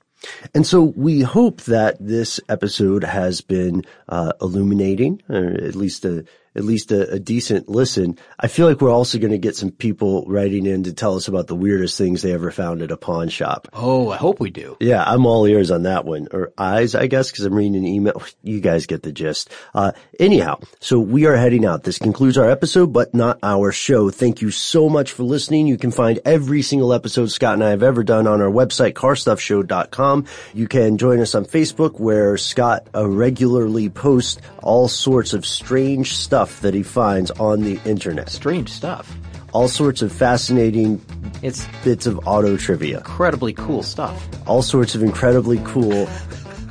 And 0.53 0.65
so 0.65 0.81
we 0.81 1.21
hope 1.21 1.61
that 1.63 1.97
this 1.99 2.39
episode 2.49 3.03
has 3.03 3.41
been 3.41 3.83
uh, 4.07 4.33
illuminating, 4.41 5.21
or 5.29 5.45
at 5.45 5.75
least 5.75 6.05
a 6.05 6.25
at 6.55 6.63
least 6.63 6.91
a, 6.91 7.11
a 7.13 7.19
decent 7.19 7.67
listen. 7.67 8.17
I 8.39 8.47
feel 8.47 8.67
like 8.67 8.81
we're 8.81 8.91
also 8.91 9.19
going 9.19 9.31
to 9.31 9.37
get 9.37 9.55
some 9.55 9.71
people 9.71 10.25
writing 10.27 10.65
in 10.65 10.83
to 10.83 10.93
tell 10.93 11.15
us 11.15 11.27
about 11.27 11.47
the 11.47 11.55
weirdest 11.55 11.97
things 11.97 12.21
they 12.21 12.33
ever 12.33 12.51
found 12.51 12.81
at 12.81 12.91
a 12.91 12.97
pawn 12.97 13.29
shop. 13.29 13.67
Oh, 13.73 14.09
I 14.09 14.17
hope 14.17 14.39
we 14.39 14.49
do. 14.49 14.77
Yeah, 14.79 15.03
I'm 15.03 15.25
all 15.25 15.45
ears 15.45 15.71
on 15.71 15.83
that 15.83 16.05
one, 16.05 16.27
or 16.31 16.53
eyes, 16.57 16.95
I 16.95 17.07
guess, 17.07 17.31
because 17.31 17.45
I'm 17.45 17.53
reading 17.53 17.75
an 17.75 17.85
email. 17.85 18.21
You 18.43 18.61
guys 18.61 18.85
get 18.85 19.03
the 19.03 19.11
gist. 19.11 19.49
Uh, 19.73 19.91
anyhow, 20.19 20.59
so 20.79 20.99
we 20.99 21.25
are 21.25 21.35
heading 21.35 21.65
out. 21.65 21.83
This 21.83 21.97
concludes 21.97 22.37
our 22.37 22.49
episode, 22.49 22.93
but 22.93 23.13
not 23.13 23.39
our 23.43 23.71
show. 23.71 24.09
Thank 24.09 24.41
you 24.41 24.51
so 24.51 24.87
much 24.87 25.11
for 25.11 25.23
listening. 25.23 25.67
You 25.67 25.77
can 25.77 25.91
find 25.91 26.19
every 26.25 26.61
single 26.61 26.93
episode 26.93 27.31
Scott 27.31 27.55
and 27.55 27.63
I 27.63 27.71
have 27.71 27.83
ever 27.83 28.03
done 28.03 28.27
on 28.27 28.41
our 28.41 28.51
website, 28.51 28.93
carstuffshow.com. 28.93 30.25
You 30.53 30.67
can 30.67 30.97
join 30.97 31.19
us 31.19 31.35
on 31.35 31.45
Facebook, 31.45 31.99
where 31.99 32.37
Scott 32.37 32.87
uh, 32.93 33.07
regularly 33.07 33.89
posts 33.89 34.41
all 34.61 34.87
sorts 34.87 35.33
of 35.33 35.45
strange 35.45 36.15
stuff 36.15 36.44
that 36.61 36.73
he 36.73 36.83
finds 36.83 37.31
on 37.31 37.61
the 37.61 37.79
internet. 37.85 38.29
Strange 38.29 38.69
stuff. 38.69 39.15
All 39.53 39.67
sorts 39.67 40.01
of 40.01 40.11
fascinating 40.11 41.01
it's 41.41 41.67
bits 41.83 42.07
of 42.07 42.27
auto 42.27 42.57
trivia. 42.57 42.97
Incredibly 42.97 43.53
cool 43.53 43.83
stuff. 43.83 44.27
All 44.47 44.61
sorts 44.61 44.95
of 44.95 45.03
incredibly 45.03 45.61
cool 45.63 46.07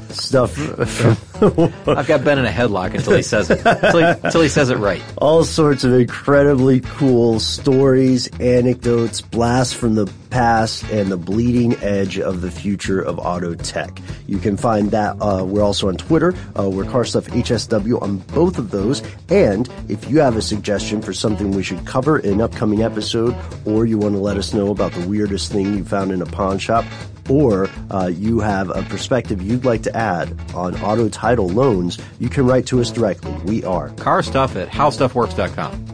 stuff 0.09 0.53
from, 0.53 1.17
I've 1.87 2.07
got 2.07 2.25
Ben 2.25 2.39
in 2.39 2.47
a 2.47 2.51
headlock 2.51 2.95
until 2.95 3.17
he 3.17 3.23
says 3.23 3.51
it. 3.51 3.61
Until 3.65 3.99
he, 3.99 4.21
until 4.25 4.41
he 4.41 4.49
says 4.49 4.71
it 4.71 4.79
right. 4.79 5.03
All 5.19 5.45
sorts 5.45 5.85
of 5.85 5.93
incredibly 5.93 6.81
cool 6.81 7.41
stories, 7.41 8.29
anecdotes, 8.41 9.21
blasts 9.21 9.75
from 9.75 9.95
the 9.95 10.11
past, 10.31 10.85
and 10.91 11.13
the 11.13 11.17
bleeding 11.17 11.75
edge 11.77 12.19
of 12.19 12.41
the 12.41 12.51
future 12.51 13.01
of 13.01 13.19
auto 13.19 13.55
tech. 13.55 14.01
You 14.27 14.39
can 14.39 14.57
find 14.57 14.91
that. 14.91 15.17
Uh, 15.21 15.45
we're 15.45 15.63
also 15.63 15.89
on 15.89 15.97
Twitter. 15.97 16.35
Uh, 16.59 16.71
we're 16.71 16.85
Car 16.85 17.05
Stuff 17.05 17.27
HSW 17.27 18.01
on 18.03 18.19
both 18.19 18.59
of 18.59 18.71
those. 18.71 19.03
And 19.29 19.69
if 19.89 20.09
you 20.09 20.21
have 20.21 20.37
a 20.37 20.43
suggestion 20.43 21.03
for 21.03 21.13
something 21.13 21.53
we 21.53 21.63
should 21.63 21.87
cover 21.87 22.19
in 22.19 22.35
an 22.35 22.41
upcoming 22.41 22.83
episode, 22.83 23.37
or 23.65 23.87
you 23.87 23.99
want 23.99 24.15
to 24.15 24.21
let 24.21 24.37
us 24.37 24.55
know 24.55 24.71
about 24.71 24.93
the 24.93 25.07
weirdest 25.07 25.53
thing 25.53 25.77
you 25.77 25.85
found 25.85 26.11
in 26.11 26.21
a 26.23 26.27
pawn 26.27 26.59
shop, 26.59 26.85
or 27.29 27.69
uh, 27.91 28.07
you 28.07 28.41
have 28.41 28.71
a 28.71 28.83
perspective 28.83 29.41
you'd 29.41 29.65
like 29.65 29.83
to 29.83 29.97
add 29.97 30.39
on 30.55 30.75
auto 30.83 31.09
title 31.35 31.49
loans, 31.49 31.99
you 32.21 32.29
can 32.29 32.47
write 32.47 32.65
to 32.65 32.81
us 32.81 32.93
directly. 32.93 33.33
We 33.45 33.65
are 33.65 33.89
car 33.91 34.23
stuff 34.23 34.55
at 34.55 34.69
howstuffworks.com. 34.69 35.87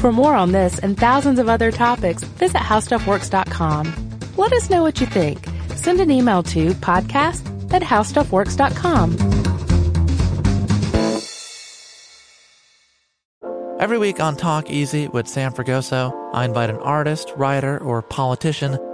For 0.00 0.10
more 0.10 0.34
on 0.34 0.50
this 0.50 0.80
and 0.80 0.98
thousands 0.98 1.38
of 1.38 1.48
other 1.48 1.70
topics, 1.70 2.24
visit 2.24 2.58
howstuffworks.com. 2.58 4.18
Let 4.36 4.52
us 4.52 4.68
know 4.68 4.82
what 4.82 5.00
you 5.00 5.06
think. 5.06 5.46
Send 5.76 6.00
an 6.00 6.10
email 6.10 6.42
to 6.42 6.72
podcast 6.74 7.72
at 7.72 7.82
howstuffworks.com. 7.82 9.16
Every 13.78 13.98
week 13.98 14.18
on 14.18 14.36
Talk 14.36 14.70
Easy 14.70 15.06
with 15.06 15.28
Sam 15.28 15.52
Fragoso, 15.52 16.12
I 16.32 16.44
invite 16.44 16.70
an 16.70 16.76
artist, 16.78 17.32
writer, 17.36 17.78
or 17.78 18.02
politician 18.02 18.76